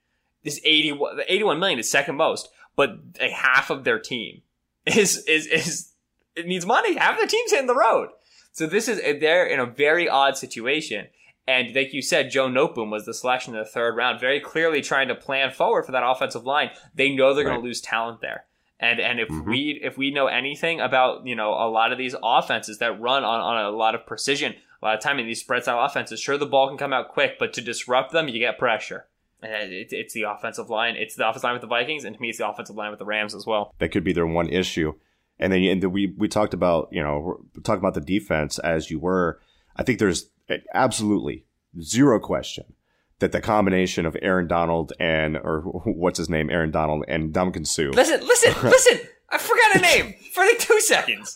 This 0.48 0.62
81, 0.64 1.18
the 1.18 1.34
81 1.34 1.60
million 1.60 1.78
is 1.80 1.92
second 1.92 2.16
most, 2.16 2.48
but 2.78 2.92
a 3.20 3.30
half 3.30 3.70
of 3.70 3.84
their 3.84 4.00
team 4.00 4.42
is 4.86 5.18
is 5.26 5.46
is 5.48 5.92
it 6.36 6.46
needs 6.48 6.66
money. 6.66 6.96
Half 6.96 7.18
their 7.18 7.28
team's 7.28 7.52
hitting 7.52 7.68
the 7.68 7.76
road. 7.76 8.10
So 8.54 8.66
this 8.66 8.88
is 8.88 9.00
they're 9.20 9.46
in 9.46 9.60
a 9.60 9.66
very 9.66 10.08
odd 10.08 10.38
situation. 10.38 11.08
And 11.50 11.76
like 11.76 11.94
you 11.94 12.02
said, 12.02 12.32
Joe 12.32 12.48
Noteboom 12.48 12.92
was 12.92 13.06
the 13.06 13.14
selection 13.14 13.54
in 13.56 13.60
the 13.60 13.66
third 13.66 13.96
round, 13.96 14.20
very 14.20 14.40
clearly 14.40 14.82
trying 14.82 15.08
to 15.10 15.16
plan 15.16 15.52
forward 15.52 15.86
for 15.86 15.92
that 15.94 16.04
offensive 16.06 16.46
line. 16.46 16.72
They 16.94 17.14
know 17.16 17.34
they're 17.34 17.46
going 17.46 17.60
to 17.60 17.66
lose 17.66 17.82
talent 17.82 18.22
there. 18.22 18.46
And 18.80 19.00
and 19.00 19.20
if 19.20 19.28
Mhm. 19.30 19.46
we 19.48 19.80
if 19.84 19.98
we 19.98 20.12
know 20.12 20.28
anything 20.28 20.80
about 20.80 21.26
you 21.26 21.36
know 21.36 21.50
a 21.54 21.68
lot 21.70 21.92
of 21.92 21.98
these 21.98 22.16
offenses 22.24 22.78
that 22.78 23.00
run 23.02 23.24
on, 23.24 23.40
on 23.42 23.66
a 23.66 23.72
lot 23.72 23.96
of 23.96 24.06
precision, 24.06 24.56
a 24.82 24.86
lot 24.86 24.96
of 24.96 25.02
time 25.02 25.20
in 25.20 25.26
these 25.26 25.40
spread 25.40 25.64
style 25.64 25.84
offenses, 25.84 26.20
sure 26.22 26.38
the 26.38 26.46
ball 26.46 26.68
can 26.68 26.78
come 26.78 26.94
out 26.94 27.10
quick, 27.10 27.38
but 27.40 27.54
to 27.54 27.62
disrupt 27.62 28.12
them, 28.12 28.28
you 28.28 28.40
get 28.40 28.60
pressure. 28.60 29.08
And 29.42 29.72
it, 29.72 29.90
it's 29.92 30.14
the 30.14 30.24
offensive 30.24 30.70
line. 30.70 30.96
It's 30.96 31.16
the 31.16 31.28
offensive 31.28 31.44
line 31.44 31.54
with 31.54 31.62
the 31.62 31.68
Vikings, 31.68 32.04
and 32.04 32.16
to 32.16 32.22
me, 32.22 32.30
it's 32.30 32.40
the 32.40 32.48
offensive 32.48 32.76
line 32.76 32.90
with 32.90 33.00
the 33.00 33.06
Rams 33.06 33.36
as 33.36 33.46
well. 33.46 33.74
that 33.80 33.90
could 33.90 34.04
be 34.04 34.14
their 34.14 34.26
one 34.28 34.50
issue. 34.50 34.94
And 35.40 35.54
then 35.54 35.64
and 35.64 35.84
then 35.84 35.92
we 35.92 36.16
we 36.18 36.28
talked 36.28 36.56
about 36.56 36.90
you 36.92 37.04
know 37.04 37.40
we 37.56 37.62
talked 37.62 37.80
about 37.80 37.94
the 37.94 38.02
defense 38.02 38.58
as 38.60 38.90
you 38.90 39.00
were. 39.00 39.40
I 39.76 39.84
think 39.84 40.00
there's 40.00 40.30
absolutely 40.74 41.46
zero 41.80 42.20
question 42.20 42.74
that 43.20 43.32
the 43.32 43.42
combination 43.42 44.06
of 44.06 44.18
Aaron 44.22 44.48
Donald 44.48 44.94
and 45.00 45.38
or 45.38 45.62
what's 45.86 46.18
his 46.18 46.30
name 46.30 46.50
Aaron 46.50 46.72
Donald 46.72 47.06
and 47.08 47.34
Duncan 47.34 47.66
Suh 47.66 47.90
Listen, 47.94 48.26
listen, 48.26 48.54
listen! 48.70 49.00
I 49.30 49.38
forgot 49.38 49.76
a 49.76 49.80
name 49.80 50.16
for 50.34 50.44
like 50.44 50.60
two 50.60 50.80
seconds. 50.82 51.36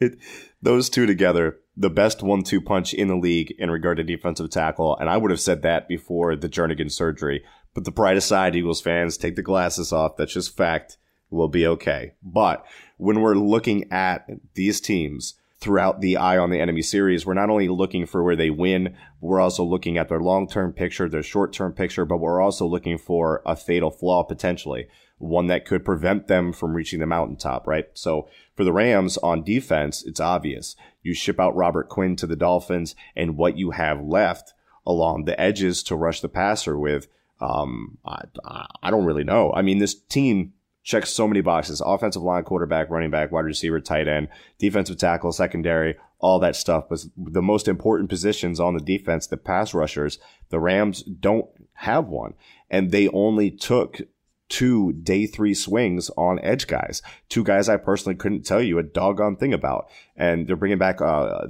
it, 0.00 0.18
those 0.62 0.88
two 0.90 1.06
together, 1.06 1.58
the 1.76 1.90
best 1.90 2.22
one-two 2.22 2.60
punch 2.60 2.94
in 2.94 3.08
the 3.08 3.16
league 3.16 3.54
in 3.58 3.70
regard 3.70 3.98
to 3.98 4.04
defensive 4.04 4.50
tackle. 4.50 4.96
And 4.96 5.10
I 5.10 5.16
would 5.16 5.30
have 5.30 5.40
said 5.40 5.62
that 5.62 5.88
before 5.88 6.34
the 6.34 6.48
Jernigan 6.48 6.90
surgery. 6.90 7.44
But 7.74 7.84
the 7.84 7.92
pride 7.92 8.16
aside, 8.16 8.56
Eagles 8.56 8.80
fans. 8.80 9.16
Take 9.16 9.36
the 9.36 9.42
glasses 9.42 9.92
off. 9.92 10.16
That's 10.16 10.32
just 10.32 10.56
fact. 10.56 10.96
We'll 11.28 11.48
be 11.48 11.66
okay. 11.66 12.12
But 12.22 12.64
when 12.96 13.20
we're 13.20 13.34
looking 13.34 13.92
at 13.92 14.26
these 14.54 14.80
teams 14.80 15.34
throughout 15.58 16.00
the 16.00 16.16
eye 16.16 16.38
on 16.38 16.50
the 16.50 16.60
enemy 16.60 16.82
series, 16.82 17.26
we're 17.26 17.34
not 17.34 17.50
only 17.50 17.68
looking 17.68 18.06
for 18.06 18.22
where 18.22 18.36
they 18.36 18.50
win, 18.50 18.96
we're 19.20 19.40
also 19.40 19.64
looking 19.64 19.98
at 19.98 20.08
their 20.08 20.20
long 20.20 20.48
term 20.48 20.72
picture, 20.72 21.08
their 21.08 21.22
short 21.22 21.52
term 21.52 21.72
picture, 21.72 22.04
but 22.04 22.18
we're 22.18 22.40
also 22.40 22.66
looking 22.66 22.96
for 22.96 23.42
a 23.44 23.56
fatal 23.56 23.90
flaw 23.90 24.22
potentially, 24.22 24.86
one 25.18 25.46
that 25.48 25.66
could 25.66 25.84
prevent 25.84 26.28
them 26.28 26.52
from 26.52 26.74
reaching 26.74 27.00
the 27.00 27.06
mountaintop, 27.06 27.66
right? 27.66 27.86
So 27.94 28.28
for 28.56 28.64
the 28.64 28.72
Rams 28.72 29.18
on 29.18 29.44
defense, 29.44 30.02
it's 30.04 30.20
obvious. 30.20 30.74
You 31.02 31.14
ship 31.14 31.38
out 31.38 31.54
Robert 31.54 31.88
Quinn 31.88 32.16
to 32.16 32.26
the 32.26 32.36
Dolphins, 32.36 32.96
and 33.14 33.36
what 33.36 33.56
you 33.56 33.70
have 33.72 34.02
left 34.02 34.54
along 34.86 35.24
the 35.24 35.38
edges 35.40 35.82
to 35.84 35.96
rush 35.96 36.20
the 36.20 36.28
passer 36.28 36.78
with, 36.78 37.06
um, 37.40 37.98
I, 38.04 38.22
I 38.82 38.90
don't 38.90 39.04
really 39.04 39.24
know. 39.24 39.52
I 39.52 39.62
mean, 39.62 39.78
this 39.78 39.94
team 39.94 40.54
checks 40.82 41.10
so 41.10 41.26
many 41.26 41.40
boxes 41.40 41.82
offensive 41.84 42.22
line, 42.22 42.44
quarterback, 42.44 42.88
running 42.88 43.10
back, 43.10 43.32
wide 43.32 43.44
receiver, 43.44 43.80
tight 43.80 44.08
end, 44.08 44.28
defensive 44.58 44.96
tackle, 44.96 45.32
secondary, 45.32 45.96
all 46.20 46.38
that 46.38 46.56
stuff. 46.56 46.84
But 46.88 47.04
the 47.16 47.42
most 47.42 47.68
important 47.68 48.08
positions 48.08 48.60
on 48.60 48.74
the 48.74 48.80
defense, 48.80 49.26
the 49.26 49.36
pass 49.36 49.74
rushers, 49.74 50.18
the 50.48 50.60
Rams 50.60 51.02
don't 51.02 51.46
have 51.74 52.06
one. 52.06 52.34
And 52.70 52.90
they 52.90 53.08
only 53.08 53.50
took 53.50 54.00
two 54.48 54.92
day 54.92 55.26
three 55.26 55.54
swings 55.54 56.10
on 56.16 56.38
edge 56.40 56.66
guys, 56.66 57.02
two 57.28 57.44
guys 57.44 57.68
I 57.68 57.76
personally 57.76 58.16
couldn't 58.16 58.46
tell 58.46 58.62
you 58.62 58.78
a 58.78 58.82
doggone 58.82 59.36
thing 59.36 59.52
about. 59.52 59.88
And 60.16 60.46
they're 60.46 60.56
bringing 60.56 60.78
back, 60.78 61.00
uh, 61.00 61.46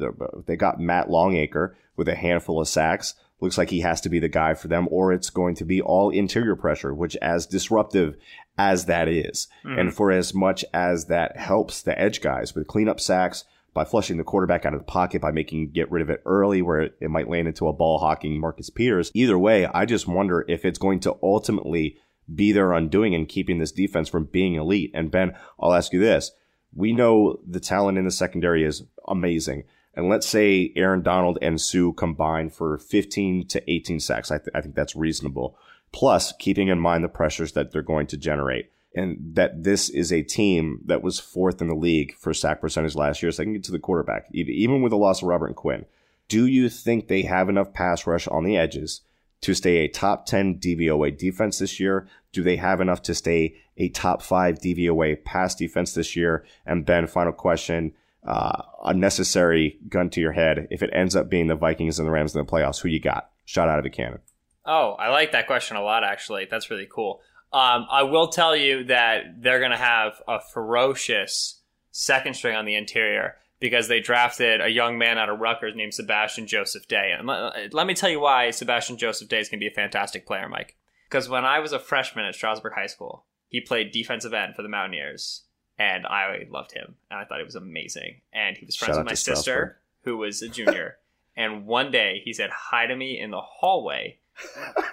they 0.46 0.56
got 0.56 0.80
Matt 0.80 1.10
Longacre 1.10 1.76
with 1.96 2.08
a 2.08 2.14
handful 2.14 2.60
of 2.60 2.68
sacks 2.68 3.14
looks 3.40 3.58
like 3.58 3.70
he 3.70 3.80
has 3.80 4.00
to 4.00 4.08
be 4.08 4.18
the 4.18 4.28
guy 4.28 4.54
for 4.54 4.68
them, 4.68 4.88
or 4.90 5.12
it's 5.12 5.30
going 5.30 5.54
to 5.54 5.64
be 5.64 5.80
all 5.80 6.10
interior 6.10 6.56
pressure, 6.56 6.94
which 6.94 7.16
as 7.16 7.46
disruptive 7.46 8.16
as 8.56 8.86
that 8.86 9.08
is, 9.08 9.48
mm. 9.64 9.78
and 9.78 9.94
for 9.94 10.10
as 10.10 10.32
much 10.32 10.64
as 10.72 11.06
that 11.06 11.36
helps 11.36 11.82
the 11.82 11.98
edge 11.98 12.20
guys 12.20 12.54
with 12.54 12.66
cleanup 12.66 13.00
sacks, 13.00 13.44
by 13.74 13.84
flushing 13.84 14.16
the 14.16 14.24
quarterback 14.24 14.64
out 14.64 14.72
of 14.72 14.80
the 14.80 14.84
pocket, 14.84 15.20
by 15.20 15.30
making 15.30 15.70
get 15.70 15.90
rid 15.90 16.00
of 16.00 16.08
it 16.08 16.22
early 16.24 16.62
where 16.62 16.80
it, 16.80 16.96
it 16.98 17.10
might 17.10 17.28
land 17.28 17.46
into 17.46 17.68
a 17.68 17.74
ball 17.74 17.98
hawking 17.98 18.40
Marcus 18.40 18.70
Peters. 18.70 19.10
Either 19.12 19.38
way, 19.38 19.66
I 19.66 19.84
just 19.84 20.08
wonder 20.08 20.46
if 20.48 20.64
it's 20.64 20.78
going 20.78 21.00
to 21.00 21.14
ultimately 21.22 21.98
be 22.32 22.52
their 22.52 22.72
undoing 22.72 23.14
and 23.14 23.28
keeping 23.28 23.58
this 23.58 23.72
defense 23.72 24.08
from 24.08 24.24
being 24.24 24.54
elite. 24.54 24.90
And 24.94 25.10
Ben, 25.10 25.36
I'll 25.60 25.74
ask 25.74 25.92
you 25.92 26.00
this. 26.00 26.32
We 26.74 26.92
know 26.92 27.38
the 27.46 27.60
talent 27.60 27.98
in 27.98 28.04
the 28.04 28.10
secondary 28.10 28.64
is 28.64 28.82
amazing. 29.08 29.64
And 29.94 30.08
let's 30.08 30.28
say 30.28 30.72
Aaron 30.76 31.02
Donald 31.02 31.38
and 31.40 31.60
Suh 31.60 31.92
combine 31.92 32.50
for 32.50 32.76
15 32.76 33.46
to 33.48 33.70
18 33.70 34.00
sacks. 34.00 34.30
I, 34.30 34.38
th- 34.38 34.50
I 34.54 34.60
think 34.60 34.74
that's 34.74 34.94
reasonable. 34.94 35.56
Plus, 35.92 36.32
keeping 36.38 36.68
in 36.68 36.78
mind 36.78 37.02
the 37.02 37.08
pressures 37.08 37.52
that 37.52 37.72
they're 37.72 37.80
going 37.80 38.06
to 38.08 38.16
generate. 38.18 38.70
And 38.94 39.34
that 39.34 39.62
this 39.62 39.88
is 39.88 40.12
a 40.12 40.22
team 40.22 40.80
that 40.86 41.02
was 41.02 41.18
fourth 41.20 41.60
in 41.60 41.68
the 41.68 41.74
league 41.74 42.14
for 42.16 42.34
sack 42.34 42.60
percentage 42.60 42.94
last 42.94 43.22
year. 43.22 43.30
So 43.30 43.42
I 43.42 43.46
can 43.46 43.54
get 43.54 43.64
to 43.64 43.72
the 43.72 43.78
quarterback, 43.78 44.26
even 44.32 44.82
with 44.82 44.90
the 44.90 44.96
loss 44.96 45.22
of 45.22 45.28
Robert 45.28 45.48
and 45.48 45.56
Quinn. 45.56 45.86
Do 46.28 46.46
you 46.46 46.68
think 46.68 47.06
they 47.06 47.22
have 47.22 47.48
enough 47.48 47.72
pass 47.72 48.06
rush 48.06 48.26
on 48.26 48.44
the 48.44 48.56
edges 48.56 49.02
to 49.42 49.54
stay 49.54 49.78
a 49.78 49.88
top 49.88 50.26
10 50.26 50.58
DVOA 50.58 51.16
defense 51.16 51.58
this 51.58 51.78
year? 51.78 52.08
Do 52.32 52.42
they 52.42 52.56
have 52.56 52.80
enough 52.80 53.02
to 53.02 53.14
stay 53.14 53.56
a 53.76 53.88
top 53.90 54.22
five 54.22 54.58
DVOA 54.58 55.24
pass 55.24 55.54
defense 55.54 55.94
this 55.94 56.16
year? 56.16 56.44
And 56.64 56.84
Ben, 56.84 57.06
final 57.06 57.32
question 57.32 57.94
uh, 58.26 58.62
unnecessary 58.84 59.78
gun 59.88 60.10
to 60.10 60.20
your 60.20 60.32
head. 60.32 60.66
If 60.70 60.82
it 60.82 60.90
ends 60.92 61.14
up 61.14 61.30
being 61.30 61.46
the 61.46 61.54
Vikings 61.54 61.98
and 61.98 62.08
the 62.08 62.12
Rams 62.12 62.34
in 62.34 62.44
the 62.44 62.50
playoffs, 62.50 62.80
who 62.80 62.88
you 62.88 63.00
got? 63.00 63.30
Shot 63.44 63.68
out 63.68 63.78
of 63.78 63.84
a 63.84 63.90
cannon. 63.90 64.18
Oh, 64.64 64.96
I 64.98 65.10
like 65.10 65.32
that 65.32 65.46
question 65.46 65.76
a 65.76 65.82
lot, 65.82 66.02
actually. 66.02 66.46
That's 66.50 66.70
really 66.70 66.88
cool. 66.90 67.20
Um, 67.52 67.86
I 67.88 68.02
will 68.02 68.28
tell 68.28 68.56
you 68.56 68.84
that 68.84 69.40
they're 69.40 69.60
going 69.60 69.70
to 69.70 69.76
have 69.76 70.20
a 70.26 70.40
ferocious 70.40 71.60
second 71.92 72.34
string 72.34 72.56
on 72.56 72.64
the 72.64 72.74
interior 72.74 73.36
because 73.60 73.88
they 73.88 74.00
drafted 74.00 74.60
a 74.60 74.68
young 74.68 74.98
man 74.98 75.18
out 75.18 75.28
of 75.28 75.40
Rutgers 75.40 75.74
named 75.74 75.94
Sebastian 75.94 76.46
Joseph 76.46 76.88
Day. 76.88 77.14
And 77.16 77.26
let, 77.26 77.38
uh, 77.38 77.52
let 77.72 77.86
me 77.86 77.94
tell 77.94 78.10
you 78.10 78.20
why 78.20 78.50
Sebastian 78.50 78.98
Joseph 78.98 79.28
Day 79.28 79.40
is 79.40 79.48
going 79.48 79.58
to 79.58 79.64
be 79.64 79.70
a 79.70 79.74
fantastic 79.74 80.26
player, 80.26 80.48
Mike. 80.48 80.76
Because 81.08 81.28
when 81.28 81.44
I 81.44 81.60
was 81.60 81.72
a 81.72 81.78
freshman 81.78 82.24
at 82.24 82.34
Stroudsburg 82.34 82.74
High 82.74 82.86
School, 82.86 83.24
he 83.48 83.60
played 83.60 83.92
defensive 83.92 84.34
end 84.34 84.54
for 84.54 84.62
the 84.62 84.68
Mountaineers 84.68 85.44
and 85.78 86.06
I 86.06 86.46
loved 86.50 86.72
him, 86.72 86.94
and 87.10 87.20
I 87.20 87.24
thought 87.24 87.38
he 87.38 87.44
was 87.44 87.54
amazing. 87.54 88.20
And 88.32 88.56
he 88.56 88.64
was 88.64 88.76
friends 88.76 88.96
Shout 88.96 89.04
with 89.04 89.10
my 89.10 89.14
sister, 89.14 89.78
who 90.02 90.16
was 90.16 90.42
a 90.42 90.48
junior. 90.48 90.98
and 91.36 91.66
one 91.66 91.90
day 91.90 92.22
he 92.24 92.32
said 92.32 92.50
hi 92.50 92.86
to 92.86 92.96
me 92.96 93.20
in 93.20 93.30
the 93.30 93.40
hallway, 93.40 94.18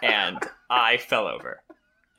and 0.02 0.38
I 0.69 0.97
fell 0.97 1.28
over. 1.28 1.63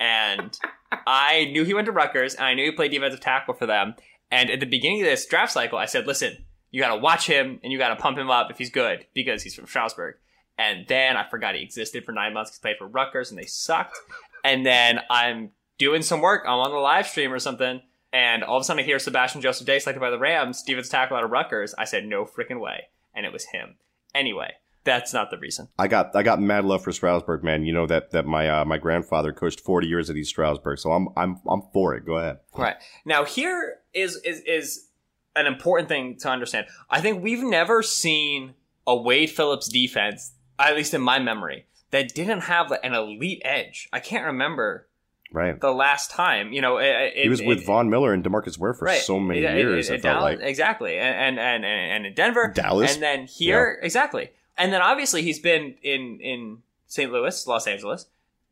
And 0.00 0.58
I 1.06 1.50
knew 1.52 1.64
he 1.64 1.74
went 1.74 1.86
to 1.86 1.92
Rutgers, 1.92 2.34
and 2.34 2.44
I 2.44 2.54
knew 2.54 2.64
he 2.64 2.72
played 2.72 2.90
defensive 2.90 3.20
tackle 3.20 3.54
for 3.54 3.66
them. 3.66 3.94
And 4.30 4.50
at 4.50 4.60
the 4.60 4.66
beginning 4.66 5.02
of 5.02 5.06
this 5.06 5.26
draft 5.26 5.52
cycle, 5.52 5.78
I 5.78 5.86
said, 5.86 6.06
"Listen, 6.06 6.44
you 6.70 6.80
got 6.80 6.94
to 6.94 7.00
watch 7.00 7.26
him, 7.26 7.60
and 7.62 7.72
you 7.72 7.78
got 7.78 7.88
to 7.88 7.96
pump 7.96 8.18
him 8.18 8.30
up 8.30 8.50
if 8.50 8.58
he's 8.58 8.70
good 8.70 9.06
because 9.14 9.42
he's 9.42 9.54
from 9.54 9.66
Stroudsburg. 9.66 10.16
And 10.56 10.86
then 10.86 11.16
I 11.16 11.28
forgot 11.28 11.54
he 11.54 11.62
existed 11.62 12.04
for 12.04 12.12
nine 12.12 12.34
months. 12.34 12.54
He 12.54 12.60
played 12.60 12.76
for 12.78 12.86
Rutgers, 12.86 13.30
and 13.30 13.38
they 13.38 13.46
sucked. 13.46 13.98
And 14.44 14.64
then 14.64 15.00
I'm 15.10 15.50
doing 15.78 16.02
some 16.02 16.20
work. 16.20 16.44
I'm 16.46 16.58
on 16.58 16.70
the 16.70 16.76
live 16.76 17.06
stream 17.06 17.32
or 17.32 17.38
something 17.38 17.80
and 18.14 18.44
all 18.44 18.56
of 18.56 18.60
a 18.60 18.64
sudden 18.64 18.80
I 18.80 18.86
hear 18.86 19.00
Sebastian 19.00 19.40
Joseph 19.40 19.66
Day 19.66 19.80
selected 19.80 19.98
by 19.98 20.10
the 20.10 20.18
Rams, 20.18 20.58
Stevens 20.58 20.88
tackle 20.88 21.16
out 21.16 21.24
of 21.24 21.32
Rutgers. 21.32 21.74
I 21.76 21.84
said, 21.84 22.06
no 22.06 22.24
freaking 22.24 22.60
way. 22.60 22.84
And 23.12 23.26
it 23.26 23.32
was 23.32 23.46
him. 23.46 23.74
Anyway, 24.14 24.52
that's 24.84 25.12
not 25.12 25.30
the 25.30 25.38
reason. 25.38 25.68
I 25.78 25.88
got 25.88 26.14
I 26.14 26.22
got 26.22 26.40
mad 26.40 26.64
love 26.64 26.84
for 26.84 26.92
Stroudsburg, 26.92 27.42
man. 27.42 27.64
You 27.64 27.72
know 27.72 27.86
that 27.86 28.10
that 28.12 28.26
my 28.26 28.48
uh, 28.48 28.64
my 28.64 28.78
grandfather 28.78 29.32
coached 29.32 29.60
40 29.60 29.86
years 29.86 30.10
at 30.10 30.16
East 30.16 30.30
Stroudsburg, 30.30 30.78
so 30.78 30.92
I'm 30.92 31.08
I'm 31.16 31.40
I'm 31.48 31.62
for 31.72 31.94
it. 31.94 32.04
Go 32.04 32.18
ahead. 32.18 32.38
Right. 32.56 32.76
Now 33.04 33.24
here 33.24 33.78
is 33.92 34.16
is 34.24 34.40
is 34.46 34.88
an 35.34 35.46
important 35.46 35.88
thing 35.88 36.16
to 36.18 36.28
understand. 36.28 36.66
I 36.90 37.00
think 37.00 37.22
we've 37.22 37.42
never 37.42 37.82
seen 37.82 38.54
a 38.86 38.94
Wade 38.94 39.30
Phillips 39.30 39.68
defense, 39.68 40.32
at 40.58 40.76
least 40.76 40.94
in 40.94 41.00
my 41.00 41.18
memory, 41.18 41.66
that 41.90 42.14
didn't 42.14 42.42
have 42.42 42.70
an 42.82 42.94
elite 42.94 43.42
edge. 43.44 43.88
I 43.92 44.00
can't 44.00 44.26
remember 44.26 44.88
right 45.32 45.60
the 45.60 45.72
last 45.72 46.12
time 46.12 46.52
you 46.52 46.60
know 46.60 46.78
it, 46.78 47.12
he 47.16 47.28
was 47.28 47.42
with 47.42 47.66
Von 47.66 47.90
Miller 47.90 48.12
and 48.12 48.22
DeMarcus 48.22 48.56
Ware 48.56 48.72
for 48.72 48.84
right. 48.84 49.00
so 49.00 49.18
many 49.18 49.40
it, 49.40 49.56
years 49.56 49.90
it, 49.90 49.94
it, 49.94 50.02
felt 50.02 50.20
Dallas, 50.20 50.38
like 50.38 50.48
exactly 50.48 50.96
and, 50.96 51.38
and 51.38 51.64
and 51.64 51.64
and 51.64 52.06
in 52.06 52.14
Denver 52.14 52.52
Dallas 52.54 52.94
and 52.94 53.02
then 53.02 53.26
here 53.26 53.78
yeah. 53.80 53.84
exactly 53.84 54.30
and 54.56 54.72
then 54.72 54.80
obviously 54.82 55.22
he's 55.22 55.38
been 55.38 55.74
in 55.82 56.18
in 56.20 56.58
St. 56.86 57.10
Louis 57.12 57.46
Los 57.46 57.66
Angeles 57.66 58.06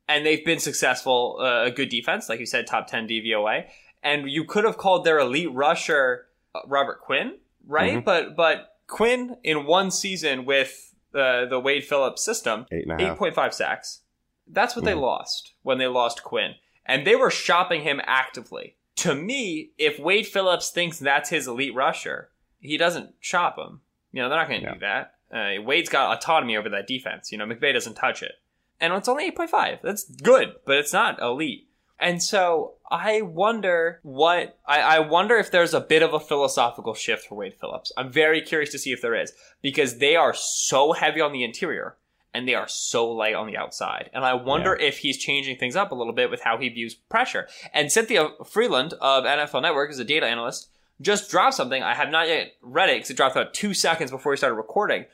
and 0.09 0.27
they've 0.27 0.45
been 0.45 0.59
successful 0.59 1.39
uh, 1.41 1.65
a 1.65 1.71
good 1.71 1.89
defense 1.89 2.29
like 2.29 2.41
you 2.41 2.47
said 2.47 2.67
top 2.67 2.87
10 2.87 3.09
DVOA 3.09 3.67
and 4.03 4.29
you 4.31 4.45
could 4.45 4.65
have 4.65 4.77
called 4.77 5.05
their 5.05 5.19
elite 5.19 5.53
rusher 5.53 6.27
uh, 6.55 6.61
Robert 6.67 7.01
Quinn 7.01 7.37
right 7.67 7.95
mm-hmm. 7.95 8.05
but 8.05 8.37
but 8.37 8.77
Quinn 8.87 9.37
in 9.43 9.65
one 9.65 9.91
season 9.91 10.45
with 10.45 10.95
the 11.13 11.47
the 11.49 11.61
Wade 11.61 11.85
Phillips 11.85 12.25
system 12.25 12.67
8.5 12.73 13.53
sacks 13.53 14.01
that's 14.49 14.75
what 14.75 14.85
mm-hmm. 14.85 14.95
they 14.95 15.01
lost 15.01 15.53
when 15.63 15.79
they 15.79 15.87
lost 15.87 16.23
Quinn 16.23 16.55
and 16.85 17.07
they 17.07 17.17
were 17.17 17.31
shopping 17.31 17.83
him 17.83 18.01
actively. 18.05 18.77
To 18.97 19.15
me, 19.15 19.71
if 19.79 19.99
Wade 19.99 20.27
Phillips 20.27 20.71
thinks 20.71 20.99
that's 20.99 21.31
his 21.31 21.47
elite 21.47 21.75
rusher, 21.75 22.31
he 22.61 22.77
doesn't 22.77 23.15
shop 23.21 23.59
him. 23.59 23.81
You 24.13 24.23
know, 24.23 24.29
they're 24.29 24.39
not 24.39 24.49
going 24.49 24.61
to 24.61 24.67
yeah. 24.67 24.75
do 24.75 24.81
that. 24.81 25.15
Uh, 25.33 25.63
Wade's 25.63 25.89
got 25.89 26.17
autonomy 26.17 26.57
over 26.57 26.69
that 26.69 26.87
defense. 26.87 27.33
You 27.33 27.39
know, 27.39 27.47
McVay 27.47 27.73
doesn't 27.73 27.95
touch 27.95 28.23
it. 28.23 28.33
And 28.81 28.93
it's 28.93 29.09
only 29.09 29.31
8.5. 29.31 29.79
That's 29.83 30.05
good, 30.05 30.55
but 30.67 30.77
it's 30.77 30.93
not 30.93 31.21
elite. 31.23 31.69
And 31.99 32.21
so 32.21 32.75
I 32.91 33.23
wonder 33.23 34.01
what, 34.03 34.59
I, 34.67 34.81
I 34.81 34.99
wonder 34.99 35.37
if 35.37 35.53
there's 35.53 35.73
a 35.73 35.81
bit 35.81 36.03
of 36.03 36.13
a 36.13 36.21
philosophical 36.21 36.95
shift 36.95 37.27
for 37.27 37.37
Wade 37.37 37.55
Phillips. 37.55 37.93
I'm 37.97 38.11
very 38.11 38.41
curious 38.41 38.71
to 38.73 38.79
see 38.79 38.91
if 38.91 39.01
there 39.01 39.15
is 39.15 39.33
because 39.63 39.99
they 39.99 40.17
are 40.17 40.35
so 40.35 40.93
heavy 40.93 41.21
on 41.21 41.33
the 41.33 41.45
interior 41.45 41.97
and 42.35 42.49
they 42.49 42.55
are 42.55 42.67
so 42.67 43.09
light 43.09 43.35
on 43.35 43.47
the 43.47 43.57
outside. 43.57 44.11
And 44.13 44.25
I 44.25 44.35
wonder 44.35 44.77
yeah. 44.79 44.89
if 44.89 44.99
he's 44.99 45.17
changing 45.17 45.59
things 45.59 45.77
up 45.77 45.93
a 45.93 45.95
little 45.95 46.13
bit 46.13 46.29
with 46.29 46.41
how 46.41 46.59
he 46.59 46.69
views 46.71 46.95
pressure. 46.95 47.47
And 47.73 47.93
Cynthia 47.93 48.31
Frelund 48.41 48.95
of 48.95 49.25
NFL 49.25 49.63
Network 49.63 49.91
is 49.91 50.01
a 50.01 50.05
data 50.05 50.27
analyst, 50.27 50.69
just 51.03 51.31
dropped 51.31 51.55
something. 51.55 51.83
I 51.83 51.95
have 51.95 52.11
not 52.11 52.29
yet 52.29 52.53
read 52.63 52.89
it 52.89 52.97
because 52.97 53.11
it 53.11 53.17
dropped 53.17 53.37
about 53.37 53.55
two 53.55 53.75
seconds 53.75 54.11
before 54.11 54.31
we 54.31 54.37
started 54.37 54.57
recording 54.57 55.05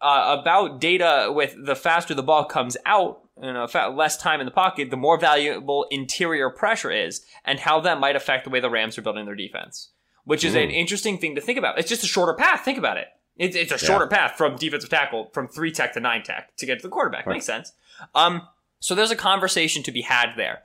uh, 0.00 0.36
about 0.40 0.80
data 0.80 1.32
with 1.34 1.54
the 1.64 1.74
faster 1.74 2.14
the 2.14 2.22
ball 2.22 2.44
comes 2.44 2.76
out, 2.86 3.20
you 3.40 3.52
know, 3.52 3.66
less 3.94 4.16
time 4.16 4.40
in 4.40 4.46
the 4.46 4.52
pocket, 4.52 4.90
the 4.90 4.96
more 4.96 5.18
valuable 5.18 5.86
interior 5.90 6.50
pressure 6.50 6.90
is, 6.90 7.24
and 7.44 7.60
how 7.60 7.80
that 7.80 8.00
might 8.00 8.16
affect 8.16 8.44
the 8.44 8.50
way 8.50 8.60
the 8.60 8.70
Rams 8.70 8.96
are 8.98 9.02
building 9.02 9.26
their 9.26 9.34
defense. 9.34 9.90
Which 10.24 10.44
is 10.44 10.54
mm. 10.54 10.64
an 10.64 10.70
interesting 10.70 11.18
thing 11.18 11.34
to 11.36 11.40
think 11.40 11.58
about. 11.58 11.78
It's 11.78 11.88
just 11.88 12.04
a 12.04 12.06
shorter 12.06 12.34
path. 12.34 12.60
Think 12.64 12.78
about 12.78 12.98
it. 12.98 13.08
It's, 13.36 13.56
it's 13.56 13.72
a 13.72 13.78
shorter 13.78 14.08
yeah. 14.10 14.18
path 14.18 14.36
from 14.36 14.56
defensive 14.56 14.90
tackle 14.90 15.30
from 15.32 15.48
three 15.48 15.72
tech 15.72 15.94
to 15.94 16.00
nine 16.00 16.22
tech 16.22 16.54
to 16.56 16.66
get 16.66 16.78
to 16.78 16.82
the 16.82 16.88
quarterback. 16.90 17.24
Right. 17.24 17.34
Makes 17.34 17.46
sense. 17.46 17.72
Um, 18.14 18.42
so 18.78 18.94
there's 18.94 19.10
a 19.10 19.16
conversation 19.16 19.82
to 19.84 19.92
be 19.92 20.02
had 20.02 20.34
there, 20.36 20.62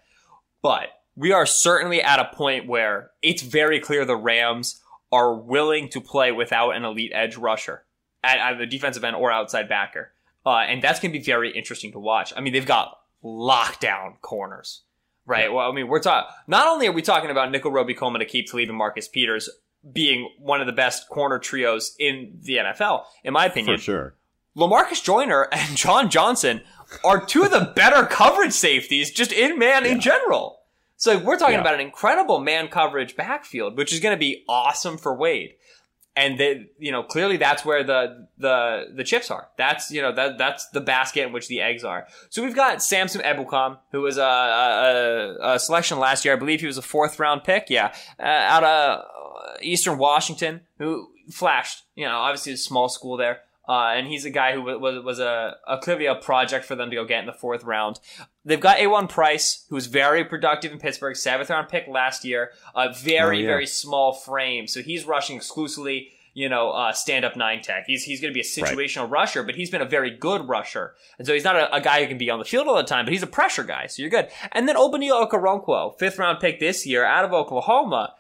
but 0.62 0.90
we 1.16 1.32
are 1.32 1.46
certainly 1.46 2.02
at 2.02 2.20
a 2.20 2.26
point 2.34 2.68
where 2.68 3.12
it's 3.22 3.42
very 3.42 3.80
clear 3.80 4.06
the 4.06 4.16
Rams 4.16 4.82
are 5.12 5.34
willing 5.34 5.90
to 5.90 6.02
play 6.02 6.32
without 6.32 6.72
an 6.72 6.86
elite 6.86 7.12
edge 7.14 7.38
rusher 7.38 7.84
at 8.24 8.40
either 8.40 8.66
defensive 8.66 9.04
end 9.04 9.16
or 9.16 9.32
outside 9.32 9.70
backer. 9.70 10.12
Uh, 10.46 10.58
and 10.60 10.82
that's 10.82 11.00
going 11.00 11.12
to 11.14 11.20
be 11.20 11.24
very 11.24 11.52
interesting 11.52 11.92
to 11.92 12.00
watch. 12.00 12.34
I 12.36 12.42
mean, 12.42 12.54
they've 12.54 12.66
got 12.66 12.98
lockdown 13.24 14.20
corners. 14.22 14.82
Right. 15.26 15.54
Well, 15.54 15.70
I 15.70 15.74
mean, 15.74 15.88
we're 15.88 16.02
talking. 16.02 16.30
Not 16.48 16.68
only 16.68 16.88
are 16.88 16.92
we 16.92 17.02
talking 17.02 17.30
about 17.30 17.50
Nickell 17.50 17.72
Robey-Coleman, 17.72 18.22
Aqib 18.22 18.46
Talib, 18.46 18.68
and 18.68 18.78
Marcus 18.78 19.08
Peters 19.08 19.50
being 19.90 20.30
one 20.38 20.60
of 20.60 20.68
the 20.68 20.74
best 20.74 21.08
corner 21.08 21.40
trios 21.40 21.96
in 21.98 22.40
the 22.42 22.58
NFL, 22.58 23.04
in 23.24 23.32
my 23.32 23.46
opinion. 23.46 23.78
For 23.78 23.84
sure. 23.84 24.16
LaMarcus 24.58 25.04
Joyner 25.04 25.48
and 25.52 25.78
John 25.78 26.10
Johnson 26.10 26.62
are 27.04 27.26
two 27.26 27.44
of 27.44 27.52
the 27.52 27.72
better 27.76 28.06
coverage 28.06 28.54
safeties 28.54 29.12
just 29.12 29.32
in 29.32 29.58
man 29.58 29.86
yeah. 29.86 29.92
in 29.92 30.00
general. 30.02 30.60
So 31.04 31.18
we're 31.18 31.38
talking 31.38 31.56
yeah. 31.56 31.60
about 31.60 31.74
an 31.74 31.82
incredible 31.82 32.40
man 32.40 32.70
coverage 32.70 33.18
backfield, 33.18 33.78
which 33.78 33.92
is 33.92 34.00
going 34.00 34.16
to 34.16 34.20
be 34.20 34.46
awesome 34.48 34.98
for 34.98 35.14
Wade 35.14 35.56
and 36.16 36.40
they, 36.40 36.68
you 36.78 36.92
know, 36.92 37.04
clearly 37.04 37.38
that's 37.38 37.66
where 37.66 37.84
the 37.84 38.28
the 38.38 38.86
the 38.96 39.04
chips 39.04 39.32
are. 39.32 39.50
That's 39.58 39.92
you 39.92 40.02
know 40.02 40.14
that 40.14 40.38
that's 40.38 40.70
the 40.70 40.80
basket 40.82 41.26
in 41.26 41.34
which 41.34 41.48
the 41.48 41.60
eggs 41.60 41.84
are. 41.84 42.08
So 42.30 42.44
we've 42.44 42.56
got 42.56 42.84
Samson 42.84 43.22
Ebukam, 43.22 43.80
who 43.92 44.02
was 44.02 44.18
a, 44.18 44.22
a, 44.22 45.56
a 45.56 45.60
selection 45.60 46.00
last 46.00 46.24
year. 46.24 46.36
I 46.36 46.38
believe 46.38 46.62
he 46.62 46.68
was 46.68 46.78
a 46.78 46.84
fourth 46.84 47.20
round 47.20 47.44
pick. 47.44 47.70
Yeah, 47.70 47.94
uh, 48.20 48.24
out 48.24 48.64
of 48.64 49.06
Eastern 49.62 49.98
Washington, 49.98 50.62
who 50.78 51.10
flashed. 51.32 51.84
You 51.96 52.06
know, 52.06 52.18
obviously 52.18 52.54
a 52.54 52.58
small 52.58 52.90
school 52.90 53.18
there. 53.18 53.42
Uh, 53.68 53.94
and 53.96 54.08
he's 54.08 54.26
a 54.26 54.30
guy 54.30 54.54
who 54.54 54.62
was 54.62 55.04
was 55.04 55.20
a, 55.20 55.56
a 55.68 55.78
clearly 55.78 56.06
a 56.06 56.16
project 56.16 56.66
for 56.66 56.76
them 56.76 56.90
to 56.90 56.96
go 56.96 57.06
get 57.06 57.22
in 57.22 57.26
the 57.26 57.34
fourth 57.34 57.64
round. 57.64 58.00
They've 58.44 58.60
got 58.60 58.78
Ejuan 58.78 59.08
Price, 59.08 59.66
who 59.70 59.76
was 59.76 59.88
very 59.88 60.26
productive 60.26 60.72
in 60.74 60.80
Pittsburgh, 60.80 61.16
seventh 61.16 61.50
round 61.50 61.70
pick 61.70 61.88
last 61.88 62.26
year. 62.26 62.52
A 62.76 62.94
very 62.94 63.38
oh, 63.38 63.42
yeah. 63.42 63.48
very 63.48 63.68
small 63.68 64.14
frame, 64.14 64.68
so 64.68 64.82
he's 64.82 65.06
rushing 65.06 65.38
exclusively. 65.38 66.10
You 66.36 66.50
know, 66.50 66.72
uh, 66.72 66.94
stand 66.94 67.26
up 67.26 67.36
nine 67.36 67.62
tech. 67.62 67.86
He's 67.86 68.04
he's 68.04 68.20
going 68.20 68.34
to 68.34 68.36
be 68.36 68.42
a 68.42 68.44
situational 68.44 69.04
right. 69.04 69.12
rusher, 69.12 69.44
but 69.44 69.56
he's 69.56 69.70
been 69.70 69.84
a 69.84 69.86
very 69.86 70.10
good 70.10 70.50
rusher, 70.50 70.96
and 71.18 71.28
so 71.28 71.34
he's 71.34 71.44
not 71.44 71.56
a, 71.56 71.74
a, 71.76 71.80
guy 71.80 72.02
who 72.02 72.08
can 72.08 72.18
be 72.18 72.32
on 72.32 72.40
the 72.40 72.46
field 72.46 72.68
all 72.68 72.76
the 72.76 72.84
time. 72.84 73.06
But 73.06 73.14
he's 73.14 73.22
a 73.22 73.28
pressure 73.28 73.64
guy, 73.64 73.86
so 73.86 74.02
you're 74.02 74.10
good. 74.10 74.30
And 74.52 74.68
then 74.68 74.76
Ogbonnia 74.76 75.30
Okoronkwo, 75.30 75.98
fifth 76.00 76.18
round 76.18 76.40
pick 76.40 76.60
this 76.60 76.88
year 76.88 77.06
out 77.06 77.24
of 77.24 77.34
Oklahoma 77.34 78.16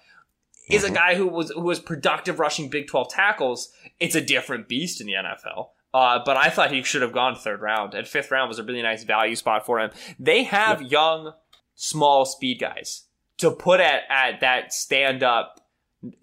is 0.69 0.83
a 0.83 0.87
mm-hmm. 0.87 0.95
guy 0.95 1.15
who 1.15 1.27
was 1.27 1.51
who 1.51 1.61
was 1.61 1.79
productive 1.79 2.39
rushing 2.39 2.69
Big 2.69 2.87
12 2.87 3.09
tackles. 3.09 3.71
It's 3.99 4.15
a 4.15 4.21
different 4.21 4.67
beast 4.67 5.01
in 5.01 5.07
the 5.07 5.13
NFL. 5.13 5.69
Uh, 5.93 6.19
but 6.25 6.37
I 6.37 6.49
thought 6.49 6.71
he 6.71 6.81
should 6.81 7.03
have 7.03 7.11
gone 7.11 7.35
third 7.35 7.61
round, 7.61 7.93
and 7.93 8.07
fifth 8.07 8.31
round 8.31 8.49
was 8.49 8.57
a 8.57 8.63
really 8.63 8.81
nice 8.81 9.03
value 9.03 9.35
spot 9.35 9.65
for 9.65 9.79
him. 9.79 9.91
They 10.17 10.43
have 10.43 10.81
yep. 10.81 10.91
young, 10.91 11.33
small 11.75 12.25
speed 12.25 12.59
guys 12.59 13.03
to 13.37 13.51
put 13.51 13.79
at 13.79 14.03
at 14.09 14.39
that 14.41 14.73
stand 14.73 15.21
up 15.21 15.59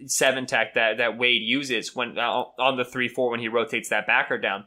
seven 0.07 0.47
tech 0.47 0.75
that 0.75 0.99
that 0.99 1.17
Wade 1.17 1.43
uses 1.43 1.95
when 1.95 2.19
uh, 2.19 2.45
on 2.59 2.77
the 2.77 2.85
three 2.85 3.09
four 3.09 3.31
when 3.31 3.41
he 3.41 3.49
rotates 3.49 3.89
that 3.91 4.07
backer 4.07 4.39
down. 4.39 4.65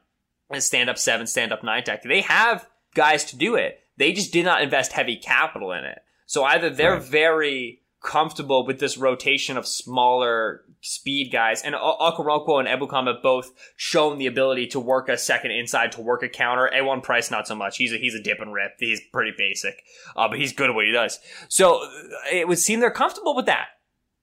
And 0.50 0.62
stand 0.62 0.90
up 0.90 1.00
seven, 1.00 1.26
stand 1.26 1.52
up 1.52 1.64
nine 1.64 1.84
tech. 1.84 2.04
They 2.04 2.22
have 2.22 2.68
guys 2.94 3.26
to 3.26 3.38
do 3.38 3.56
it. 3.56 3.80
They 3.98 4.12
just 4.12 4.32
did 4.32 4.46
not 4.46 4.62
invest 4.62 4.92
heavy 4.92 5.16
capital 5.16 5.72
in 5.72 5.84
it. 5.84 6.00
So 6.26 6.44
either 6.44 6.70
they're 6.70 6.94
right. 6.94 7.04
very 7.04 7.82
comfortable 8.04 8.66
with 8.66 8.80
this 8.80 8.98
rotation 8.98 9.58
of 9.58 9.66
smaller 9.66 10.62
speed 10.82 11.32
guys. 11.32 11.62
And 11.62 11.74
Okoronkwo 11.74 12.60
and 12.60 12.68
Ebukam 12.68 13.08
have 13.08 13.24
both 13.24 13.52
shown 13.78 14.18
the 14.18 14.28
ability 14.28 14.68
to 14.68 14.80
work 14.80 15.10
a 15.10 15.18
second 15.18 15.52
inside, 15.52 15.94
to 15.94 16.02
work 16.02 16.22
a 16.22 16.30
counter. 16.30 16.70
Ejuan 16.74 17.02
Price, 17.02 17.32
not 17.32 17.48
so 17.48 17.56
much. 17.56 17.78
He's 17.78 17.94
a, 17.94 17.98
he's 17.98 18.14
a 18.14 18.22
dip 18.22 18.40
and 18.42 18.54
rip. 18.54 18.74
He's 18.78 19.02
pretty 19.12 19.32
basic, 19.38 19.82
uh, 20.16 20.28
but 20.28 20.38
he's 20.38 20.54
good 20.54 20.70
at 20.70 20.76
what 20.76 20.86
he 20.86 20.92
does. 20.92 21.20
So 21.48 21.84
uh, 21.84 21.90
it 22.32 22.48
would 22.48 22.60
seem 22.60 22.82
they're 22.82 22.92
comfortable 22.92 23.36
with 23.36 23.46
that. 23.46 23.68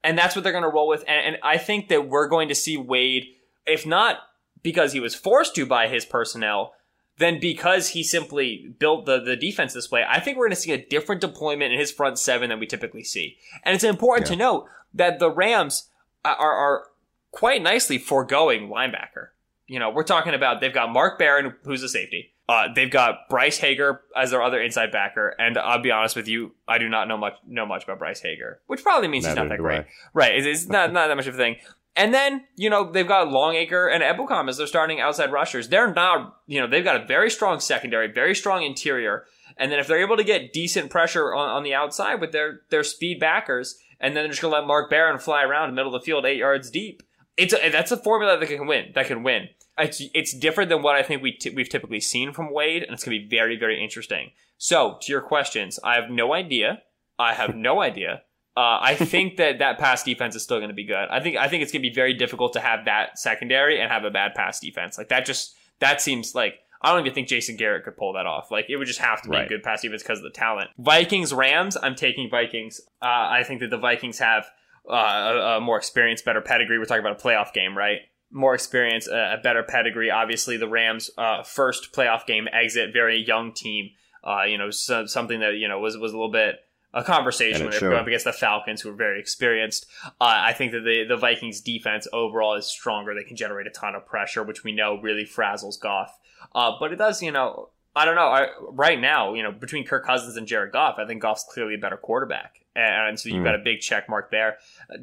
And 0.04 0.16
that's 0.16 0.36
what 0.36 0.44
they're 0.44 0.52
going 0.52 0.64
to 0.64 0.70
roll 0.70 0.88
with. 0.88 1.04
And, 1.08 1.34
and 1.34 1.36
I 1.42 1.58
think 1.58 1.88
that 1.88 2.08
we're 2.08 2.28
going 2.28 2.48
to 2.48 2.54
see 2.54 2.76
Wade, 2.76 3.24
if 3.66 3.86
not 3.86 4.18
because 4.62 4.92
he 4.92 5.00
was 5.00 5.14
forced 5.14 5.54
to 5.54 5.66
by 5.66 5.88
his 5.88 6.04
personnel, 6.04 6.74
then 7.20 7.38
because 7.38 7.88
he 7.88 8.02
simply 8.02 8.74
built 8.78 9.04
the, 9.04 9.20
the 9.20 9.36
defense 9.36 9.74
this 9.74 9.90
way, 9.90 10.04
I 10.08 10.20
think 10.20 10.38
we're 10.38 10.46
going 10.46 10.56
to 10.56 10.60
see 10.60 10.72
a 10.72 10.84
different 10.84 11.20
deployment 11.20 11.72
in 11.72 11.78
his 11.78 11.92
front 11.92 12.18
seven 12.18 12.48
than 12.48 12.58
we 12.58 12.66
typically 12.66 13.04
see. 13.04 13.36
And 13.62 13.74
it's 13.74 13.84
important 13.84 14.26
yeah. 14.28 14.32
to 14.32 14.38
note 14.38 14.66
that 14.94 15.18
the 15.18 15.30
Rams 15.30 15.90
are, 16.24 16.34
are 16.34 16.84
quite 17.30 17.62
nicely 17.62 17.98
foregoing 17.98 18.68
linebacker. 18.68 19.28
You 19.66 19.78
know, 19.78 19.90
we're 19.90 20.02
talking 20.02 20.32
about 20.34 20.62
they've 20.62 20.72
got 20.72 20.90
Mark 20.90 21.18
Barron, 21.18 21.54
who's 21.64 21.82
a 21.82 21.88
safety. 21.88 22.32
Uh, 22.48 22.66
they've 22.74 22.90
got 22.90 23.28
Bryce 23.28 23.58
Hager 23.58 24.00
as 24.16 24.30
their 24.32 24.42
other 24.42 24.60
inside 24.60 24.90
backer, 24.90 25.36
and 25.38 25.56
I'll 25.56 25.80
be 25.80 25.92
honest 25.92 26.16
with 26.16 26.26
you, 26.26 26.52
I 26.66 26.78
do 26.78 26.88
not 26.88 27.06
know 27.06 27.16
much 27.16 27.34
know 27.46 27.64
much 27.64 27.84
about 27.84 28.00
Bryce 28.00 28.20
Hager, 28.20 28.60
which 28.66 28.82
probably 28.82 29.06
means 29.06 29.24
Neither 29.24 29.42
he's 29.42 29.48
not 29.50 29.54
that 29.56 29.62
great. 29.62 29.80
I. 29.80 29.86
Right? 30.12 30.34
It's, 30.34 30.46
it's 30.46 30.68
not 30.68 30.92
not 30.92 31.06
that 31.06 31.16
much 31.16 31.28
of 31.28 31.34
a 31.34 31.36
thing. 31.36 31.56
And 31.96 32.14
then, 32.14 32.44
you 32.56 32.70
know, 32.70 32.90
they've 32.90 33.06
got 33.06 33.30
Longacre 33.30 33.88
and 33.88 34.02
Ebukam 34.02 34.48
as 34.48 34.56
their 34.56 34.66
starting 34.66 35.00
outside 35.00 35.32
rushers. 35.32 35.68
They're 35.68 35.92
not, 35.92 36.36
you 36.46 36.60
know, 36.60 36.66
they've 36.66 36.84
got 36.84 37.00
a 37.02 37.06
very 37.06 37.30
strong 37.30 37.60
secondary, 37.60 38.10
very 38.12 38.34
strong 38.34 38.62
interior. 38.62 39.24
And 39.56 39.70
then 39.70 39.78
if 39.78 39.86
they're 39.86 40.00
able 40.00 40.16
to 40.16 40.24
get 40.24 40.52
decent 40.52 40.90
pressure 40.90 41.34
on, 41.34 41.48
on 41.48 41.62
the 41.62 41.74
outside 41.74 42.20
with 42.20 42.32
their, 42.32 42.60
their 42.70 42.84
speed 42.84 43.18
backers, 43.18 43.76
and 43.98 44.16
then 44.16 44.22
they're 44.22 44.30
just 44.30 44.40
going 44.40 44.52
to 44.52 44.58
let 44.58 44.66
Mark 44.66 44.88
Barron 44.88 45.18
fly 45.18 45.42
around 45.42 45.68
the 45.68 45.74
middle 45.74 45.94
of 45.94 46.00
the 46.00 46.04
field 46.04 46.24
eight 46.24 46.38
yards 46.38 46.70
deep, 46.70 47.02
it's 47.36 47.52
a, 47.52 47.70
that's 47.70 47.92
a 47.92 47.96
formula 47.96 48.38
that 48.38 48.46
can 48.46 48.66
win, 48.66 48.92
that 48.94 49.06
can 49.06 49.22
win. 49.22 49.48
It's, 49.78 50.02
it's 50.14 50.36
different 50.36 50.68
than 50.68 50.82
what 50.82 50.96
I 50.96 51.02
think 51.02 51.22
we 51.22 51.32
t- 51.32 51.50
we've 51.50 51.68
typically 51.68 52.00
seen 52.00 52.32
from 52.32 52.52
Wade, 52.52 52.82
and 52.82 52.92
it's 52.92 53.04
going 53.04 53.18
to 53.18 53.24
be 53.26 53.36
very, 53.36 53.58
very 53.58 53.82
interesting. 53.82 54.30
So, 54.58 54.98
to 55.00 55.12
your 55.12 55.22
questions, 55.22 55.78
I 55.82 55.94
have 55.94 56.10
no 56.10 56.34
idea. 56.34 56.82
I 57.18 57.32
have 57.34 57.54
no 57.54 57.80
idea. 57.80 58.22
Uh, 58.60 58.78
I 58.82 58.94
think 58.94 59.38
that 59.38 59.60
that 59.60 59.78
pass 59.78 60.02
defense 60.02 60.36
is 60.36 60.42
still 60.42 60.58
going 60.58 60.68
to 60.68 60.74
be 60.74 60.84
good. 60.84 61.08
I 61.10 61.20
think 61.20 61.38
I 61.38 61.48
think 61.48 61.62
it's 61.62 61.72
going 61.72 61.82
to 61.82 61.88
be 61.88 61.94
very 61.94 62.12
difficult 62.12 62.52
to 62.52 62.60
have 62.60 62.84
that 62.84 63.18
secondary 63.18 63.80
and 63.80 63.90
have 63.90 64.04
a 64.04 64.10
bad 64.10 64.34
pass 64.34 64.60
defense. 64.60 64.98
Like 64.98 65.08
that 65.08 65.24
just 65.24 65.56
that 65.78 66.02
seems 66.02 66.34
like 66.34 66.56
I 66.82 66.92
don't 66.92 67.00
even 67.00 67.14
think 67.14 67.28
Jason 67.28 67.56
Garrett 67.56 67.84
could 67.84 67.96
pull 67.96 68.12
that 68.12 68.26
off. 68.26 68.50
Like 68.50 68.66
it 68.68 68.76
would 68.76 68.86
just 68.86 68.98
have 68.98 69.22
to 69.22 69.30
be 69.30 69.36
right. 69.36 69.46
a 69.46 69.48
good 69.48 69.62
pass 69.62 69.80
defense 69.80 70.02
because 70.02 70.18
of 70.18 70.24
the 70.24 70.30
talent. 70.30 70.68
Vikings 70.76 71.32
Rams. 71.32 71.78
I'm 71.82 71.94
taking 71.94 72.28
Vikings. 72.28 72.82
Uh, 73.00 73.06
I 73.06 73.44
think 73.44 73.60
that 73.60 73.70
the 73.70 73.78
Vikings 73.78 74.18
have 74.18 74.44
uh, 74.86 74.92
a, 74.92 75.56
a, 75.56 75.60
more 75.62 75.78
experience, 75.78 76.20
better 76.20 76.42
pedigree. 76.42 76.78
We're 76.78 76.84
talking 76.84 77.04
about 77.04 77.18
a 77.18 77.24
playoff 77.24 77.54
game, 77.54 77.74
right? 77.74 78.00
More 78.30 78.54
experience, 78.54 79.08
a, 79.08 79.36
a 79.38 79.40
better 79.42 79.62
pedigree. 79.62 80.10
Obviously, 80.10 80.58
the 80.58 80.68
Rams' 80.68 81.10
uh, 81.16 81.44
first 81.44 81.94
playoff 81.94 82.26
game 82.26 82.46
exit, 82.52 82.92
very 82.92 83.24
young 83.24 83.54
team. 83.54 83.92
Uh, 84.22 84.42
you 84.42 84.58
know, 84.58 84.70
so, 84.70 85.06
something 85.06 85.40
that 85.40 85.54
you 85.54 85.66
know 85.66 85.78
was 85.78 85.96
was 85.96 86.12
a 86.12 86.14
little 86.14 86.30
bit 86.30 86.56
a 86.92 87.04
conversation 87.04 87.62
when 87.62 87.70
they're 87.70 87.80
going 87.80 87.96
up 87.96 88.06
against 88.06 88.24
the 88.24 88.32
Falcons, 88.32 88.80
who 88.80 88.90
are 88.90 88.94
very 88.94 89.20
experienced. 89.20 89.86
Uh, 90.04 90.10
I 90.20 90.52
think 90.52 90.72
that 90.72 90.80
the, 90.80 91.04
the 91.08 91.16
Vikings 91.16 91.60
defense 91.60 92.08
overall 92.12 92.54
is 92.54 92.66
stronger. 92.66 93.14
They 93.14 93.22
can 93.22 93.36
generate 93.36 93.66
a 93.66 93.70
ton 93.70 93.94
of 93.94 94.06
pressure, 94.06 94.42
which 94.42 94.64
we 94.64 94.72
know 94.72 95.00
really 95.00 95.24
frazzles 95.24 95.80
Goff. 95.80 96.18
Uh, 96.54 96.72
but 96.80 96.92
it 96.92 96.96
does, 96.96 97.22
you 97.22 97.30
know, 97.30 97.70
I 97.94 98.04
don't 98.04 98.14
know. 98.14 98.28
I, 98.28 98.48
right 98.70 99.00
now, 99.00 99.34
you 99.34 99.42
know, 99.42 99.50
between 99.52 99.84
Kirk 99.84 100.06
Cousins 100.06 100.36
and 100.36 100.46
Jared 100.46 100.72
Goff, 100.72 100.98
I 100.98 101.06
think 101.06 101.22
Goff's 101.22 101.44
clearly 101.44 101.74
a 101.74 101.78
better 101.78 101.96
quarterback. 101.96 102.64
And, 102.76 103.08
and 103.08 103.20
so 103.20 103.28
you've 103.28 103.42
mm. 103.42 103.44
got 103.44 103.56
a 103.56 103.58
big 103.58 103.80
check 103.80 104.08
mark 104.08 104.30
there. 104.30 104.58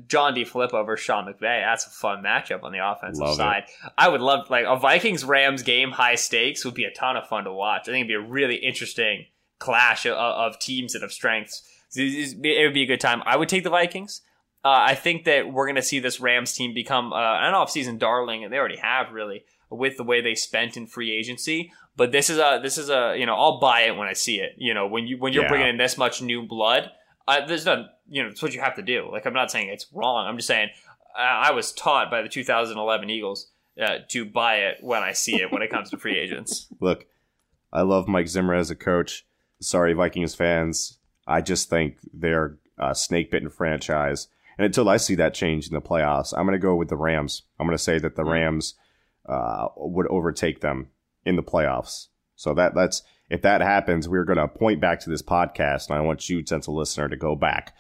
John 0.08 0.34
D. 0.34 0.46
DeFilippo 0.46 0.86
versus 0.86 1.06
Sean 1.06 1.26
McVay. 1.26 1.62
That's 1.62 1.86
a 1.86 1.90
fun 1.90 2.24
matchup 2.24 2.64
on 2.64 2.72
the 2.72 2.80
offensive 2.80 3.26
love 3.26 3.36
side. 3.36 3.64
It. 3.68 3.92
I 3.98 4.08
would 4.08 4.22
love, 4.22 4.50
like, 4.50 4.66
a 4.66 4.78
Vikings 4.78 5.26
Rams 5.26 5.64
game, 5.64 5.92
high 5.92 6.16
stakes, 6.16 6.64
would 6.64 6.76
be 6.76 6.86
a 6.86 6.92
ton 6.92 7.18
of 7.18 7.28
fun 7.28 7.44
to 7.44 7.52
watch. 7.52 7.84
I 7.84 7.92
think 7.92 8.06
it'd 8.06 8.08
be 8.08 8.26
a 8.26 8.32
really 8.32 8.56
interesting 8.56 9.26
clash 9.60 10.06
of, 10.06 10.14
of 10.14 10.58
teams 10.60 10.94
that 10.94 11.02
have 11.02 11.12
strengths 11.12 11.70
it 11.98 12.64
would 12.64 12.74
be 12.74 12.84
a 12.84 12.88
good 12.88 13.02
time. 13.02 13.22
I 13.26 13.38
would 13.38 13.50
take 13.50 13.64
the 13.64 13.70
Vikings. 13.70 14.22
Uh, 14.64 14.84
I 14.88 14.96
think 14.96 15.26
that 15.26 15.52
we're 15.52 15.66
going 15.66 15.76
to 15.76 15.82
see 15.82 16.00
this 16.00 16.20
Rams 16.20 16.54
team 16.54 16.74
become 16.74 17.14
uh, 17.14 17.40
an 17.40 17.54
off-season 17.54 17.98
darling, 17.98 18.44
and 18.44 18.52
they 18.52 18.58
already 18.58 18.78
have 18.78 19.12
really 19.12 19.46
with 19.70 19.98
the 19.98 20.04
way 20.04 20.22
they 20.22 20.36
spent 20.36 20.78
in 20.78 20.88
free 20.88 21.12
agency. 21.12 21.72
But 21.96 22.12
this 22.12 22.30
is 22.30 22.38
a 22.38 22.60
this 22.62 22.78
is 22.78 22.90
a 22.90 23.16
you 23.18 23.26
know 23.26 23.36
I'll 23.36 23.60
buy 23.60 23.82
it 23.82 23.96
when 23.96 24.08
I 24.08 24.14
see 24.14 24.40
it. 24.40 24.54
You 24.58 24.74
know 24.74 24.88
when 24.88 25.08
you 25.08 25.18
when 25.18 25.34
you're 25.34 25.44
yeah. 25.44 25.50
bringing 25.50 25.70
in 25.70 25.78
this 25.78 25.98
much 25.98 26.22
new 26.22 26.44
blood, 26.44 26.92
uh, 27.28 27.46
there's 27.46 27.66
no 27.66 27.88
you 28.08 28.24
know 28.24 28.30
it's 28.30 28.42
what 28.42 28.54
you 28.54 28.62
have 28.62 28.76
to 28.76 28.82
do. 28.82 29.10
Like 29.12 29.26
I'm 29.26 29.34
not 29.34 29.52
saying 29.52 29.70
it's 29.70 29.88
wrong. 29.92 30.28
I'm 30.28 30.38
just 30.38 30.48
saying 30.48 30.70
uh, 31.18 31.22
I 31.22 31.52
was 31.52 31.72
taught 31.72 32.12
by 32.12 32.22
the 32.22 32.30
2011 32.30 33.10
Eagles 33.10 33.50
uh, 33.82 34.00
to 34.10 34.26
buy 34.26 34.58
it 34.58 34.78
when 34.82 35.04
I 35.04 35.14
see 35.14 35.42
it 35.42 35.52
when 35.52 35.62
it 35.62 35.70
comes 35.70 35.90
to 35.90 35.98
free 35.98 36.18
agents. 36.18 36.68
Look, 36.80 37.08
I 37.74 37.82
love 37.82 38.08
Mike 38.08 38.28
Zimmer 38.28 38.54
as 38.54 38.70
a 38.70 38.76
coach. 38.76 39.26
Sorry, 39.60 39.94
Vikings 39.94 40.36
fans. 40.36 40.97
I 41.28 41.42
just 41.42 41.70
think 41.70 41.98
they're 42.14 42.58
a 42.78 42.96
snake 42.96 43.32
bitten 43.32 43.50
franchise. 43.50 44.28
And 44.58 44.66
until 44.66 44.90
I 44.90 44.98
see 44.98 45.16
that 45.16 45.34
change 45.34 45.68
in 45.68 45.74
the 45.74 45.82
playoffs, 45.82 46.34
I'm 46.36 46.46
going 46.46 46.60
to 46.60 46.60
go 46.60 46.76
with 46.76 46.90
the 46.90 46.98
Rams. 46.98 47.44
I'm 47.60 47.68
going 47.68 47.78
to 47.78 47.84
say 47.84 48.00
that 48.00 48.16
the 48.16 48.24
hmm. 48.24 48.30
Rams 48.30 48.76
uh, 49.28 49.68
would 49.76 50.08
overtake 50.08 50.62
them 50.62 50.88
in 51.26 51.36
the 51.36 51.44
playoffs. 51.44 52.08
So 52.36 52.54
that 52.54 52.74
that's 52.76 53.04
if 53.30 53.42
that 53.42 53.62
happens, 53.62 54.08
we're 54.08 54.24
going 54.24 54.38
to 54.38 54.48
point 54.48 54.80
back 54.80 55.02
to 55.02 55.10
this 55.10 55.22
podcast, 55.22 55.90
and 55.90 55.98
I 55.98 56.02
want 56.02 56.30
you, 56.30 56.46
sense 56.46 56.68
listener, 56.68 57.10
to 57.10 57.18
go 57.18 57.36
back 57.36 57.76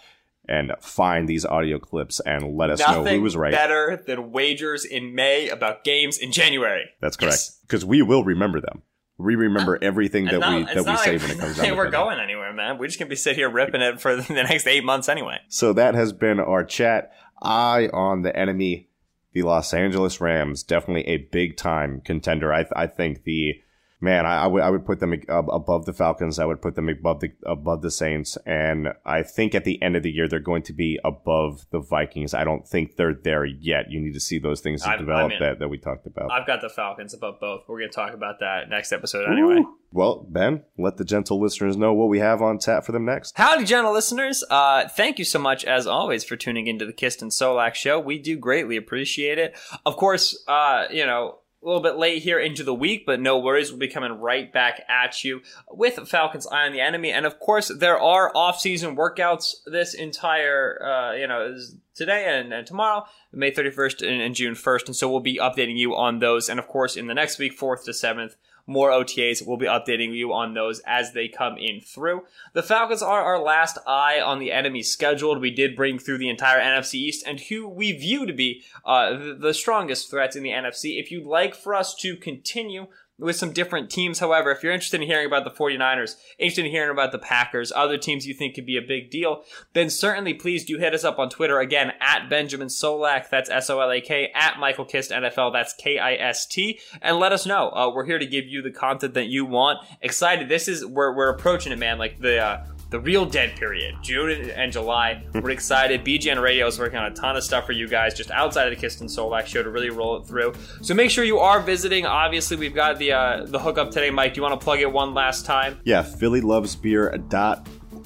and 0.47 0.73
find 0.79 1.27
these 1.27 1.45
audio 1.45 1.77
clips 1.79 2.19
and 2.21 2.55
let 2.55 2.69
us 2.69 2.79
Nothing 2.79 3.03
know 3.03 3.11
who 3.11 3.21
was 3.21 3.35
right. 3.35 3.53
Better 3.53 4.01
than 4.05 4.31
wagers 4.31 4.85
in 4.85 5.13
May 5.13 5.49
about 5.49 5.83
games 5.83 6.17
in 6.17 6.31
January. 6.31 6.85
That's 7.01 7.17
correct 7.17 7.51
because 7.61 7.83
yes. 7.83 7.89
we 7.89 8.01
will 8.01 8.23
remember 8.23 8.61
them. 8.61 8.81
We 9.17 9.35
remember 9.35 9.75
uh, 9.75 9.79
everything 9.81 10.25
that 10.25 10.39
not, 10.39 10.55
we 10.55 10.73
that 10.73 10.85
we 10.85 10.97
say 10.97 11.17
when 11.17 11.31
it 11.31 11.39
comes 11.39 11.55
down. 11.57 11.65
Hey, 11.65 11.71
we're 11.71 11.89
going 11.89 12.19
anywhere, 12.19 12.53
man. 12.53 12.77
We're 12.77 12.87
just 12.87 12.99
gonna 12.99 13.09
be 13.09 13.15
sitting 13.15 13.39
here 13.39 13.49
ripping 13.49 13.81
it 13.81 13.99
for 13.99 14.15
the 14.15 14.33
next 14.33 14.67
eight 14.67 14.83
months 14.83 15.09
anyway. 15.09 15.39
So 15.47 15.73
that 15.73 15.95
has 15.95 16.13
been 16.13 16.39
our 16.39 16.63
chat. 16.63 17.11
Eye 17.41 17.89
on 17.93 18.21
the 18.21 18.35
enemy, 18.35 18.89
the 19.33 19.43
Los 19.43 19.73
Angeles 19.73 20.21
Rams. 20.21 20.63
Definitely 20.63 21.07
a 21.07 21.17
big 21.17 21.57
time 21.57 22.01
contender. 22.03 22.53
I, 22.53 22.65
I 22.75 22.87
think 22.87 23.23
the 23.23 23.61
man, 23.99 24.25
I, 24.25 24.43
I 24.43 24.47
would 24.47 24.61
I 24.63 24.69
would 24.69 24.85
put 24.85 24.99
them 24.99 25.13
above 25.27 25.85
the 25.85 25.93
Falcons. 25.93 26.39
I 26.39 26.45
would 26.45 26.61
put 26.61 26.75
them 26.75 26.89
above 26.89 27.19
the 27.19 27.31
above 27.45 27.81
the 27.81 27.91
Saints, 27.91 28.37
and 28.45 28.89
I 29.05 29.23
think 29.23 29.55
at 29.55 29.63
the 29.63 29.81
end 29.81 29.95
of 29.95 30.03
the 30.03 30.11
year 30.11 30.27
they're 30.27 30.39
going 30.39 30.63
to 30.63 30.73
be 30.73 30.99
above 31.03 31.65
the 31.71 31.79
Vikings. 31.79 32.33
I 32.33 32.43
don't 32.43 32.67
think 32.67 32.95
they're 32.95 33.13
there 33.13 33.45
yet. 33.45 33.89
You 33.89 33.99
need 33.99 34.13
to 34.13 34.19
see 34.19 34.39
those 34.39 34.61
things 34.61 34.83
I, 34.83 34.97
develop 34.97 35.25
I 35.25 35.27
mean, 35.29 35.39
that 35.39 35.59
that 35.59 35.69
we 35.69 35.77
talked 35.77 36.05
about. 36.05 36.31
I've 36.31 36.47
got 36.47 36.61
the 36.61 36.69
Falcons 36.69 37.13
above 37.13 37.39
both. 37.39 37.63
We're 37.67 37.79
going 37.79 37.91
to 37.91 37.95
talk 37.95 38.13
about 38.13 38.39
that 38.39 38.69
next 38.69 38.91
episode 38.91 39.31
anyway. 39.31 39.59
Ooh. 39.59 39.77
Well, 39.91 40.27
Ben, 40.29 40.63
let 40.77 40.97
the 40.97 41.05
gentle 41.05 41.39
listeners 41.39 41.77
know 41.77 41.93
what 41.93 42.09
we 42.09 42.19
have 42.19 42.41
on 42.41 42.57
tap 42.59 42.83
for 42.83 42.91
them 42.91 43.05
next. 43.05 43.37
Howdy, 43.37 43.63
gentle 43.63 43.93
listeners. 43.93 44.43
Uh, 44.49 44.87
thank 44.89 45.17
you 45.17 45.23
so 45.23 45.39
much, 45.39 45.63
as 45.63 45.87
always, 45.87 46.25
for 46.25 46.35
tuning 46.35 46.67
into 46.67 46.85
the 46.85 46.91
Kist 46.91 47.21
and 47.21 47.31
Solak 47.31 47.73
show. 47.73 47.97
We 47.97 48.19
do 48.19 48.37
greatly 48.37 48.75
appreciate 48.75 49.39
it. 49.39 49.57
Of 49.85 49.95
course, 49.95 50.43
uh, 50.47 50.87
you 50.91 51.05
know, 51.05 51.39
a 51.67 51.69
little 51.69 51.83
bit 51.83 51.97
late 51.97 52.23
here 52.23 52.39
into 52.39 52.63
the 52.63 52.73
week, 52.73 53.05
but 53.05 53.19
no 53.19 53.37
worries. 53.37 53.71
We'll 53.71 53.79
be 53.79 53.89
coming 53.89 54.13
right 54.13 54.51
back 54.51 54.83
at 54.87 55.21
you 55.25 55.41
with 55.69 55.95
Falcons 56.07 56.47
Eye 56.47 56.65
on 56.65 56.71
the 56.71 56.79
Enemy. 56.79 57.11
And 57.11 57.25
of 57.25 57.39
course, 57.41 57.67
there 57.67 57.99
are 57.99 58.31
off-season 58.33 58.95
workouts 58.95 59.55
this 59.65 59.93
entire, 59.93 60.81
uh, 60.81 61.13
you 61.15 61.27
know, 61.27 61.57
today 61.93 62.39
and, 62.39 62.53
and, 62.53 62.65
tomorrow, 62.65 63.05
May 63.33 63.51
31st 63.51 64.07
and, 64.07 64.21
and 64.21 64.33
June 64.33 64.53
1st. 64.53 64.85
And 64.85 64.95
so 64.95 65.11
we'll 65.11 65.19
be 65.19 65.39
updating 65.39 65.77
you 65.77 65.93
on 65.93 66.19
those. 66.19 66.47
And 66.47 66.57
of 66.57 66.67
course, 66.67 66.95
in 66.95 67.07
the 67.07 67.13
next 67.13 67.37
week, 67.37 67.59
4th 67.59 67.83
to 67.83 67.91
7th, 67.91 68.35
more 68.67 68.91
OTAs. 68.91 69.45
We'll 69.45 69.57
be 69.57 69.65
updating 69.65 70.13
you 70.13 70.33
on 70.33 70.53
those 70.53 70.79
as 70.85 71.13
they 71.13 71.27
come 71.29 71.57
in 71.57 71.79
through. 71.81 72.23
The 72.53 72.61
Falcons 72.61 73.01
are 73.01 73.23
our 73.23 73.41
last 73.41 73.77
eye 73.87 74.19
on 74.19 74.39
the 74.39 74.51
enemy 74.51 74.83
scheduled. 74.83 75.41
We 75.41 75.51
did 75.51 75.75
bring 75.75 75.97
through 75.97 76.19
the 76.19 76.29
entire 76.29 76.59
NFC 76.59 76.95
East 76.95 77.23
and 77.25 77.39
who 77.39 77.67
we 77.67 77.93
view 77.93 78.25
to 78.25 78.33
be 78.33 78.63
uh, 78.85 79.35
the 79.39 79.53
strongest 79.53 80.11
threats 80.11 80.35
in 80.35 80.43
the 80.43 80.51
NFC. 80.51 80.99
If 80.99 81.11
you'd 81.11 81.25
like 81.25 81.55
for 81.55 81.73
us 81.73 81.95
to 81.95 82.17
continue 82.17 82.87
with 83.19 83.35
some 83.35 83.51
different 83.51 83.89
teams. 83.89 84.19
However, 84.19 84.51
if 84.51 84.61
you're 84.61 84.73
interested 84.73 85.01
in 85.01 85.07
hearing 85.07 85.25
about 85.25 85.43
the 85.43 85.51
49ers, 85.51 86.15
interested 86.37 86.65
in 86.65 86.71
hearing 86.71 86.91
about 86.91 87.11
the 87.11 87.19
Packers, 87.19 87.71
other 87.75 87.97
teams 87.97 88.27
you 88.27 88.33
think 88.33 88.55
could 88.55 88.65
be 88.65 88.77
a 88.77 88.81
big 88.81 89.09
deal, 89.09 89.43
then 89.73 89.89
certainly 89.89 90.33
please 90.33 90.65
do 90.65 90.77
hit 90.77 90.93
us 90.93 91.03
up 91.03 91.19
on 91.19 91.29
Twitter 91.29 91.59
again 91.59 91.93
at 91.99 92.29
Benjamin 92.29 92.67
Solak, 92.67 93.29
that's 93.29 93.49
S 93.49 93.69
O 93.69 93.79
L 93.79 93.91
A 93.91 94.01
K, 94.01 94.31
at 94.35 94.59
Michael 94.59 94.85
Kist 94.85 95.11
NFL, 95.11 95.53
that's 95.53 95.73
K 95.73 95.97
I 95.97 96.13
S 96.13 96.45
T, 96.45 96.79
and 97.01 97.17
let 97.17 97.31
us 97.31 97.45
know. 97.45 97.69
Uh, 97.71 97.91
we're 97.93 98.05
here 98.05 98.19
to 98.19 98.25
give 98.25 98.45
you 98.45 98.61
the 98.61 98.71
content 98.71 99.13
that 99.15 99.27
you 99.27 99.45
want. 99.45 99.79
Excited. 100.01 100.49
This 100.49 100.67
is, 100.67 100.85
we're, 100.85 101.13
we're 101.15 101.29
approaching 101.29 101.71
it, 101.71 101.79
man. 101.79 101.97
Like 101.97 102.19
the, 102.19 102.39
uh, 102.39 102.65
the 102.89 102.99
real 102.99 103.25
dead 103.25 103.55
period, 103.57 103.95
June 104.01 104.49
and 104.51 104.71
July. 104.71 105.23
We're 105.33 105.49
excited. 105.49 106.05
BGN 106.05 106.41
Radio 106.41 106.67
is 106.67 106.79
working 106.79 106.97
on 106.97 107.11
a 107.11 107.15
ton 107.15 107.35
of 107.35 107.43
stuff 107.43 107.65
for 107.65 107.73
you 107.73 107.87
guys 107.87 108.13
just 108.13 108.31
outside 108.31 108.67
of 108.67 108.69
the 108.75 108.79
Kist 108.79 109.01
and 109.01 109.09
Solak 109.09 109.45
show 109.45 109.61
to 109.61 109.69
really 109.69 109.89
roll 109.89 110.17
it 110.17 110.25
through. 110.25 110.53
So 110.81 110.93
make 110.93 111.11
sure 111.11 111.23
you 111.23 111.39
are 111.39 111.59
visiting. 111.59 112.05
Obviously, 112.05 112.57
we've 112.57 112.75
got 112.75 112.97
the 112.97 113.11
uh, 113.13 113.45
the 113.45 113.59
hookup 113.59 113.91
today. 113.91 114.09
Mike, 114.09 114.33
do 114.33 114.39
you 114.39 114.43
want 114.43 114.59
to 114.59 114.63
plug 114.63 114.79
it 114.79 114.91
one 114.91 115.13
last 115.13 115.45
time? 115.45 115.79
Yeah, 115.83 116.01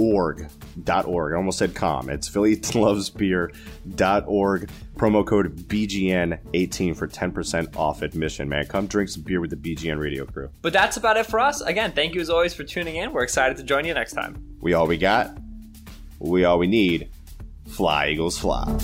PhillyLovesBeer.org. 0.01 0.49
Dot 0.83 1.05
org. 1.05 1.33
I 1.33 1.35
almost 1.35 1.59
said 1.59 1.75
com. 1.75 2.09
It's 2.09 2.27
PhillyLovesBeer.org. 2.29 4.69
Promo 4.95 5.25
code 5.25 5.55
BGN18 5.67 6.95
for 6.95 7.07
10% 7.07 7.75
off 7.75 8.03
admission, 8.03 8.47
man. 8.49 8.67
Come 8.67 8.85
drink 8.87 9.09
some 9.09 9.23
beer 9.23 9.41
with 9.41 9.49
the 9.49 9.55
BGN 9.55 9.99
radio 9.99 10.25
crew. 10.25 10.51
But 10.61 10.73
that's 10.73 10.97
about 10.97 11.17
it 11.17 11.25
for 11.25 11.39
us. 11.39 11.61
Again, 11.61 11.93
thank 11.93 12.13
you 12.13 12.21
as 12.21 12.29
always 12.29 12.53
for 12.53 12.63
tuning 12.63 12.97
in. 12.97 13.11
We're 13.11 13.23
excited 13.23 13.57
to 13.57 13.63
join 13.63 13.85
you 13.85 13.95
next 13.95 14.13
time. 14.13 14.43
We 14.59 14.73
all 14.73 14.85
we 14.87 14.97
got. 14.97 15.35
We 16.19 16.45
all 16.45 16.59
we 16.59 16.67
need. 16.67 17.09
Fly, 17.67 18.09
Eagles, 18.09 18.37
fly. 18.37 18.77